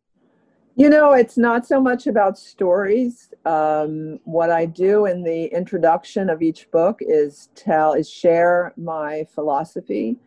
You 0.77 0.89
know, 0.89 1.13
it's 1.13 1.37
not 1.37 1.65
so 1.65 1.79
much 1.79 2.05
about 2.05 2.37
stories. 2.37 3.31
Um, 3.45 4.19
what 4.25 4.51
I 4.51 4.65
do 4.65 5.05
in 5.05 5.23
the 5.23 5.45
introduction 5.45 6.29
of 6.29 6.41
each 6.41 6.69
book 6.71 6.99
is 6.99 7.49
tell, 7.55 7.93
is 7.93 8.09
share 8.09 8.73
my 8.75 9.25
philosophy 9.33 10.17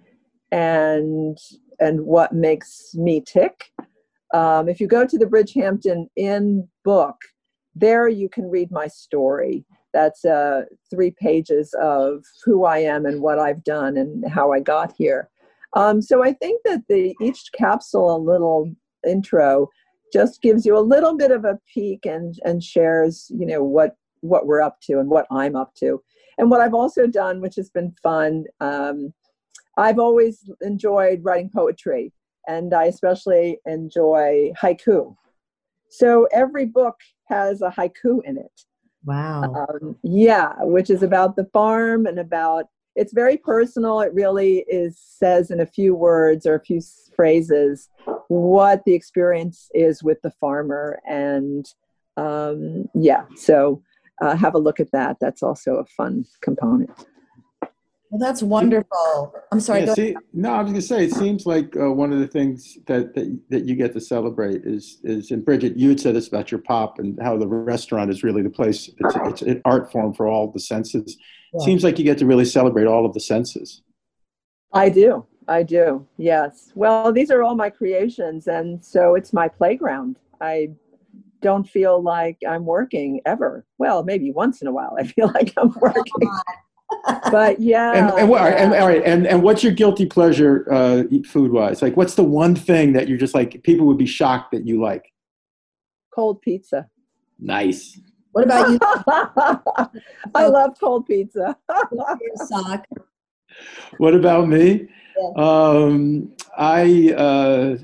and 0.51 1.37
and 1.81 2.01
what 2.01 2.33
makes 2.33 2.95
me 2.95 3.21
tick. 3.21 3.73
Um, 4.35 4.69
if 4.69 4.81
you 4.81 4.87
go 4.89 5.07
to 5.07 5.19
the 5.19 5.27
Bridgehampton 5.27 6.09
Inn 6.17 6.69
book, 6.85 7.17
there 7.75 8.09
you 8.09 8.29
can 8.29 8.51
read 8.51 8.71
my 8.71 8.89
story. 8.89 9.65
That's 9.99 10.25
uh, 10.25 10.63
three 10.91 11.11
pages 11.11 11.75
of 11.81 12.25
who 12.45 12.65
I 12.65 12.79
am 12.79 13.05
and 13.05 13.21
what 13.21 13.41
I've 13.41 13.65
done 13.65 13.97
and 13.97 14.31
how 14.31 14.53
I 14.53 14.61
got 14.61 14.95
here. 14.97 15.29
Um, 15.73 16.01
so 16.01 16.23
I 16.23 16.35
think 16.35 16.63
that 16.67 16.85
the 16.89 17.17
each 17.21 17.51
capsule, 17.53 18.15
a 18.15 18.27
little 18.33 18.71
intro, 19.05 19.69
just 20.13 20.41
gives 20.41 20.65
you 20.65 20.79
a 20.79 20.89
little 20.95 21.17
bit 21.17 21.33
of 21.33 21.45
a 21.45 21.59
peek 21.75 22.07
and 22.07 22.39
and 22.45 22.63
shares, 22.63 23.27
you 23.35 23.45
know, 23.45 23.65
what 23.65 23.97
what 24.21 24.47
we're 24.47 24.63
up 24.63 24.81
to 24.83 25.01
and 25.01 25.11
what 25.11 25.27
I'm 25.33 25.57
up 25.57 25.75
to. 25.81 26.01
And 26.39 26.49
what 26.49 26.61
I've 26.61 26.75
also 26.75 27.09
done, 27.09 27.41
which 27.41 27.57
has 27.57 27.69
been 27.69 27.93
fun, 28.01 28.45
um, 28.61 29.13
I've 29.77 29.99
always 29.99 30.49
enjoyed 30.61 31.25
writing 31.25 31.51
poetry, 31.53 32.13
and 32.47 32.73
I 32.73 32.85
especially 32.85 33.59
enjoy 33.67 34.53
haiku. 34.63 35.17
So 35.91 36.29
every 36.33 36.67
book 36.67 37.01
has 37.29 37.63
a 37.63 37.71
haiku 37.71 38.21
in 38.25 38.39
it. 38.39 38.57
Wow. 39.05 39.55
Um, 39.55 39.97
yeah, 40.03 40.55
which 40.61 40.91
is 40.91 41.03
about 41.03 41.37
the 41.37 41.47
farm 41.47 42.07
and 42.07 42.19
about 42.19 42.67
it's 42.95 43.13
very 43.13 43.37
personal. 43.37 44.01
It 44.01 44.13
really 44.13 44.65
is 44.69 44.99
says 44.99 45.53
in 45.53 45.61
a 45.61 45.67
few 45.67 45.95
words 45.95 46.47
or 46.47 46.57
a 46.57 46.61
few 46.61 46.81
phrases 47.15 47.89
what 48.27 48.85
the 48.85 48.95
experience 48.95 49.71
is 49.73 50.03
with 50.03 50.21
the 50.23 50.33
farmer, 50.33 51.01
and 51.07 51.65
um, 52.17 52.89
yeah. 52.95 53.25
So 53.37 53.83
uh, 54.21 54.37
have 54.37 54.55
a 54.55 54.59
look 54.59 54.81
at 54.81 54.91
that. 54.93 55.19
That's 55.21 55.43
also 55.45 55.77
a 55.77 55.85
fun 55.85 56.25
component. 56.43 56.91
Well, 58.11 58.19
that's 58.19 58.43
wonderful. 58.43 59.35
I'm 59.53 59.61
sorry. 59.61 59.85
Yeah, 59.85 59.95
see, 59.95 60.17
no, 60.33 60.53
I 60.53 60.63
was 60.63 60.71
going 60.71 60.81
to 60.81 60.87
say, 60.87 61.05
it 61.05 61.13
seems 61.13 61.45
like 61.45 61.77
uh, 61.77 61.93
one 61.93 62.11
of 62.11 62.21
the 62.21 62.27
things 62.27 62.79
that, 62.87 63.15
that 63.15 63.39
that 63.51 63.65
you 63.67 63.75
get 63.75 63.93
to 63.93 64.01
celebrate 64.01 64.63
is 64.65 64.99
is. 65.05 65.31
And 65.31 65.45
Bridget, 65.45 65.77
you 65.77 65.91
had 65.91 66.01
said 66.01 66.15
this 66.15 66.29
about 66.29 66.51
your 66.51 66.61
pop 66.61 66.99
and 66.99 67.19
how 67.23 67.37
the 67.37 67.47
restaurant 67.47 68.11
is 68.11 68.23
really 68.23 68.41
the 68.43 68.51
place. 68.51 68.89
It's, 68.89 69.15
it's 69.15 69.43
an 69.43 69.61
art 69.67 69.93
form 69.93 70.15
for 70.15 70.27
all 70.27 70.51
the 70.51 70.61
senses. 70.61 71.19
Yeah. 71.53 71.65
Seems 71.67 71.85
like 71.85 71.99
you 71.99 72.05
get 72.05 72.19
to 72.19 72.27
really 72.27 72.47
celebrate 72.47 72.87
all 72.87 73.05
of 73.05 73.13
the 73.13 73.21
senses. 73.21 73.83
I 74.73 74.89
do. 74.89 75.27
I 75.47 75.63
do. 75.63 76.07
Yes. 76.17 76.73
Well, 76.75 77.13
these 77.13 77.31
are 77.31 77.43
all 77.43 77.55
my 77.55 77.71
creations, 77.71 78.49
and 78.49 78.83
so 78.83 79.15
it's 79.17 79.33
my 79.33 79.49
playground. 79.49 80.19
I 80.41 80.71
don't 81.41 81.69
feel 81.69 82.03
like 82.03 82.39
I'm 82.49 82.65
working 82.65 83.21
ever. 83.27 83.65
Well, 83.79 84.03
maybe 84.03 84.31
once 84.31 84.61
in 84.61 84.67
a 84.67 84.73
while 84.73 84.97
I 84.99 85.05
feel 85.05 85.31
like 85.35 85.53
I'm 85.57 85.73
working. 85.81 86.31
But 87.31 87.61
yeah. 87.61 87.93
And, 87.93 88.19
and, 88.19 88.29
what, 88.29 88.43
yeah. 88.43 88.63
and 88.63 88.75
all 88.75 88.89
right, 88.89 89.03
and, 89.05 89.27
and 89.27 89.43
what's 89.43 89.63
your 89.63 89.73
guilty 89.73 90.07
pleasure 90.07 90.67
uh, 90.73 91.05
food 91.27 91.53
wise? 91.53 91.83
Like, 91.83 91.97
what's 91.97 92.15
the 92.15 92.25
one 92.25 92.55
thing 92.55 92.93
that 92.95 93.09
you're 93.09 93.19
just 93.19 93.35
like 93.35 93.63
people 93.63 93.87
would 93.87 93.99
be 93.99 94.07
shocked 94.07 94.53
that 94.53 94.67
you 94.67 94.81
like? 94.81 95.13
cold 96.19 96.43
pizza. 96.43 96.89
Nice. 97.39 98.01
What 98.33 98.45
about 98.47 98.71
you, 98.71 98.79
I 100.35 100.47
love 100.49 100.77
cold 100.81 101.07
pizza. 101.07 101.57
Sock? 102.49 102.87
What 103.99 104.15
about 104.15 104.49
me? 104.49 104.89
Yeah. 105.17 105.31
Um, 105.37 106.33
I 106.57 107.15
uh, 107.17 107.77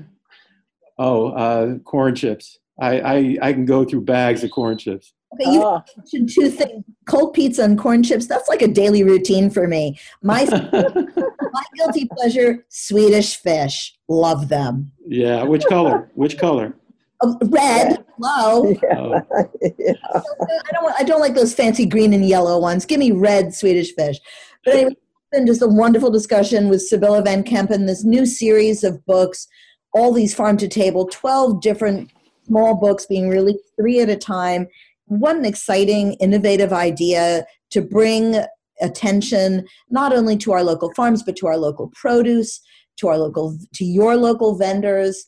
oh 0.97 1.27
uh, 1.29 1.77
corn 1.79 2.13
chips. 2.13 2.59
I, 2.77 2.99
I 2.99 3.37
I 3.41 3.53
can 3.53 3.65
go 3.65 3.85
through 3.85 4.01
bags 4.01 4.43
of 4.43 4.51
corn 4.51 4.77
chips. 4.77 5.13
Okay, 5.41 5.51
you 5.51 5.61
ah. 5.63 5.83
Oh, 5.85 5.91
mentioned 5.97 6.29
two 6.29 6.49
things: 6.49 6.83
cold 7.07 7.33
pizza 7.33 7.63
and 7.63 7.77
corn 7.77 8.03
chips. 8.03 8.27
That's 8.27 8.47
like 8.49 8.61
a 8.61 8.67
daily 8.67 9.03
routine 9.03 9.49
for 9.49 9.67
me. 9.67 9.99
My 10.21 10.45
my 10.73 11.63
guilty 11.75 12.07
pleasure: 12.11 12.65
Swedish 12.69 13.37
fish. 13.37 13.95
Love 14.07 14.49
them. 14.49 14.91
yeah. 15.07 15.43
Which 15.43 15.65
color? 15.65 16.11
Which 16.15 16.37
color? 16.37 16.75
Oh, 17.21 17.37
red. 17.45 18.05
Hello. 18.17 18.69
yeah. 18.83 18.99
Oh, 18.99 19.45
yeah. 19.79 19.93
I 20.13 20.71
don't. 20.73 20.83
Want, 20.83 20.95
I 20.99 21.03
don't 21.03 21.21
like 21.21 21.35
those 21.35 21.53
fancy 21.53 21.85
green 21.85 22.13
and 22.13 22.27
yellow 22.27 22.59
ones. 22.59 22.85
Give 22.85 22.99
me 22.99 23.11
red 23.11 23.53
Swedish 23.53 23.93
fish. 23.93 24.19
But 24.63 24.75
anyway, 24.75 24.91
it's 24.91 25.29
been 25.31 25.47
just 25.47 25.61
a 25.61 25.67
wonderful 25.67 26.11
discussion 26.11 26.69
with 26.69 26.81
Sibylla 26.81 27.21
Van 27.23 27.43
Kempen. 27.43 27.87
This 27.87 28.03
new 28.03 28.25
series 28.25 28.83
of 28.83 29.05
books, 29.05 29.47
all 29.93 30.11
these 30.11 30.35
farm 30.35 30.57
to 30.57 30.67
table, 30.67 31.07
twelve 31.07 31.61
different 31.61 32.11
small 32.45 32.75
books 32.75 33.05
being 33.05 33.29
released 33.29 33.63
three 33.79 33.99
at 34.01 34.09
a 34.09 34.15
time. 34.15 34.67
What 35.05 35.35
an 35.35 35.45
exciting, 35.45 36.13
innovative 36.13 36.73
idea 36.73 37.45
to 37.71 37.81
bring 37.81 38.43
attention 38.81 39.65
not 39.89 40.13
only 40.13 40.35
to 40.37 40.51
our 40.51 40.63
local 40.63 40.93
farms 40.93 41.23
but 41.23 41.35
to 41.37 41.47
our 41.47 41.57
local 41.57 41.91
produce, 41.95 42.59
to 42.97 43.07
our 43.07 43.17
local, 43.17 43.57
to 43.73 43.85
your 43.85 44.15
local 44.15 44.57
vendors. 44.57 45.25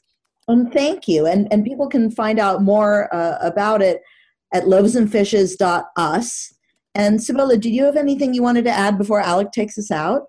And 0.48 0.72
thank 0.72 1.08
you. 1.08 1.26
And 1.26 1.48
and 1.52 1.66
people 1.66 1.88
can 1.88 2.10
find 2.10 2.40
out 2.40 2.62
more 2.62 3.14
uh, 3.14 3.38
about 3.42 3.82
it 3.82 4.02
at 4.54 4.64
loavesandfishes.us. 4.64 6.54
And 6.96 7.22
Sibylla, 7.22 7.58
did 7.58 7.74
you 7.74 7.84
have 7.84 7.96
anything 7.96 8.34
you 8.34 8.42
wanted 8.42 8.66
to 8.66 8.72
add 8.72 8.98
before 8.98 9.20
Alec 9.20 9.52
takes 9.52 9.78
us 9.78 9.92
out? 9.92 10.24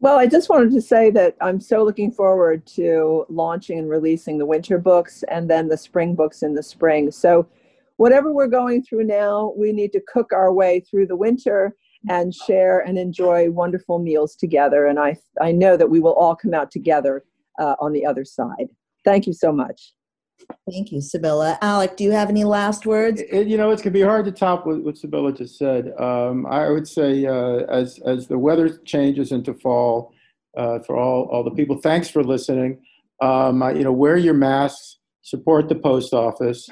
Well, 0.00 0.18
I 0.18 0.26
just 0.26 0.48
wanted 0.48 0.72
to 0.72 0.82
say 0.82 1.10
that 1.10 1.36
I'm 1.40 1.60
so 1.60 1.84
looking 1.84 2.10
forward 2.10 2.66
to 2.74 3.24
launching 3.28 3.78
and 3.78 3.88
releasing 3.88 4.36
the 4.36 4.46
winter 4.46 4.78
books 4.78 5.22
and 5.28 5.48
then 5.48 5.68
the 5.68 5.76
spring 5.76 6.16
books 6.16 6.42
in 6.42 6.54
the 6.54 6.62
spring. 6.62 7.12
So, 7.12 7.46
whatever 7.96 8.32
we're 8.32 8.46
going 8.46 8.82
through 8.82 9.04
now, 9.04 9.52
we 9.56 9.72
need 9.72 9.92
to 9.92 10.02
cook 10.12 10.32
our 10.32 10.52
way 10.52 10.80
through 10.80 11.06
the 11.06 11.16
winter 11.16 11.76
and 12.08 12.34
share 12.34 12.80
and 12.80 12.98
enjoy 12.98 13.50
wonderful 13.50 13.98
meals 13.98 14.34
together. 14.34 14.86
And 14.86 14.98
I, 14.98 15.16
I 15.40 15.52
know 15.52 15.76
that 15.76 15.90
we 15.90 16.00
will 16.00 16.14
all 16.14 16.34
come 16.34 16.54
out 16.54 16.70
together 16.70 17.24
uh, 17.60 17.76
on 17.80 17.92
the 17.92 18.04
other 18.04 18.24
side. 18.24 18.68
Thank 19.04 19.26
you 19.26 19.32
so 19.32 19.52
much. 19.52 19.92
Thank 20.70 20.90
you, 20.90 21.00
Sibylla. 21.00 21.58
Alec, 21.62 21.96
do 21.96 22.04
you 22.04 22.12
have 22.12 22.28
any 22.28 22.44
last 22.44 22.84
words? 22.86 23.22
It, 23.30 23.46
you 23.46 23.56
know, 23.56 23.70
it's 23.70 23.80
gonna 23.80 23.92
be 23.92 24.02
hard 24.02 24.24
to 24.24 24.32
top 24.32 24.66
what, 24.66 24.82
what 24.82 24.96
Sibylla 24.96 25.32
just 25.32 25.56
said. 25.56 25.92
Um, 25.98 26.46
I 26.46 26.68
would 26.68 26.88
say 26.88 27.26
uh, 27.26 27.64
as 27.68 28.00
as 28.04 28.26
the 28.26 28.38
weather 28.38 28.78
changes 28.78 29.30
into 29.30 29.54
fall, 29.54 30.12
uh, 30.56 30.80
for 30.80 30.96
all 30.96 31.28
all 31.30 31.44
the 31.44 31.52
people, 31.52 31.78
thanks 31.78 32.08
for 32.08 32.24
listening. 32.24 32.80
Um, 33.20 33.62
I, 33.62 33.72
you 33.72 33.84
know, 33.84 33.92
wear 33.92 34.16
your 34.16 34.34
masks, 34.34 34.98
support 35.22 35.68
the 35.68 35.76
post 35.76 36.12
office, 36.12 36.68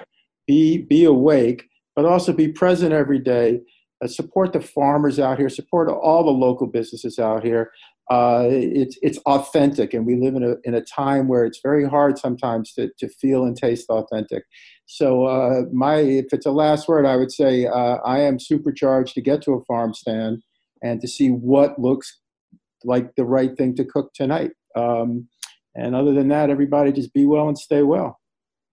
be 0.51 0.79
be 0.79 1.05
awake, 1.05 1.69
but 1.95 2.05
also 2.05 2.33
be 2.33 2.49
present 2.49 2.93
every 2.93 3.21
day. 3.21 3.61
Uh, 4.03 4.09
support 4.09 4.53
the 4.53 4.61
farmers 4.61 5.21
out 5.21 5.39
here. 5.39 5.49
Support 5.49 5.89
all 5.89 6.25
the 6.25 6.31
local 6.47 6.67
businesses 6.67 7.19
out 7.21 7.45
here. 7.45 7.71
Uh, 8.11 8.49
it's 8.51 8.99
it's 9.01 9.19
authentic, 9.19 9.95
and 9.95 10.05
we 10.05 10.17
live 10.17 10.35
in 10.35 10.43
a 10.43 10.57
in 10.65 10.75
a 10.75 10.83
time 10.83 11.29
where 11.29 11.45
it's 11.45 11.61
very 11.63 11.89
hard 11.89 12.19
sometimes 12.19 12.73
to 12.75 12.91
to 12.99 13.09
feel 13.09 13.45
and 13.45 13.57
taste 13.57 13.89
authentic. 13.89 14.43
So 14.87 15.27
uh, 15.27 15.63
my, 15.73 15.99
if 15.99 16.33
it's 16.33 16.47
a 16.47 16.51
last 16.51 16.89
word, 16.89 17.07
I 17.07 17.15
would 17.15 17.31
say 17.31 17.67
uh, 17.67 17.99
I 18.05 18.19
am 18.23 18.41
supercharged 18.41 19.15
to 19.15 19.21
get 19.21 19.41
to 19.43 19.53
a 19.53 19.65
farm 19.67 19.95
stand 19.95 20.43
and 20.83 21.01
to 21.01 21.07
see 21.07 21.29
what 21.29 21.79
looks 21.79 22.19
like 22.83 23.15
the 23.15 23.25
right 23.25 23.57
thing 23.57 23.77
to 23.77 23.85
cook 23.85 24.13
tonight. 24.15 24.51
Um, 24.75 25.29
and 25.77 25.95
other 25.95 26.13
than 26.13 26.27
that, 26.29 26.51
everybody 26.51 26.91
just 26.91 27.15
be 27.15 27.25
well 27.25 27.47
and 27.47 27.57
stay 27.57 27.83
well. 27.83 28.20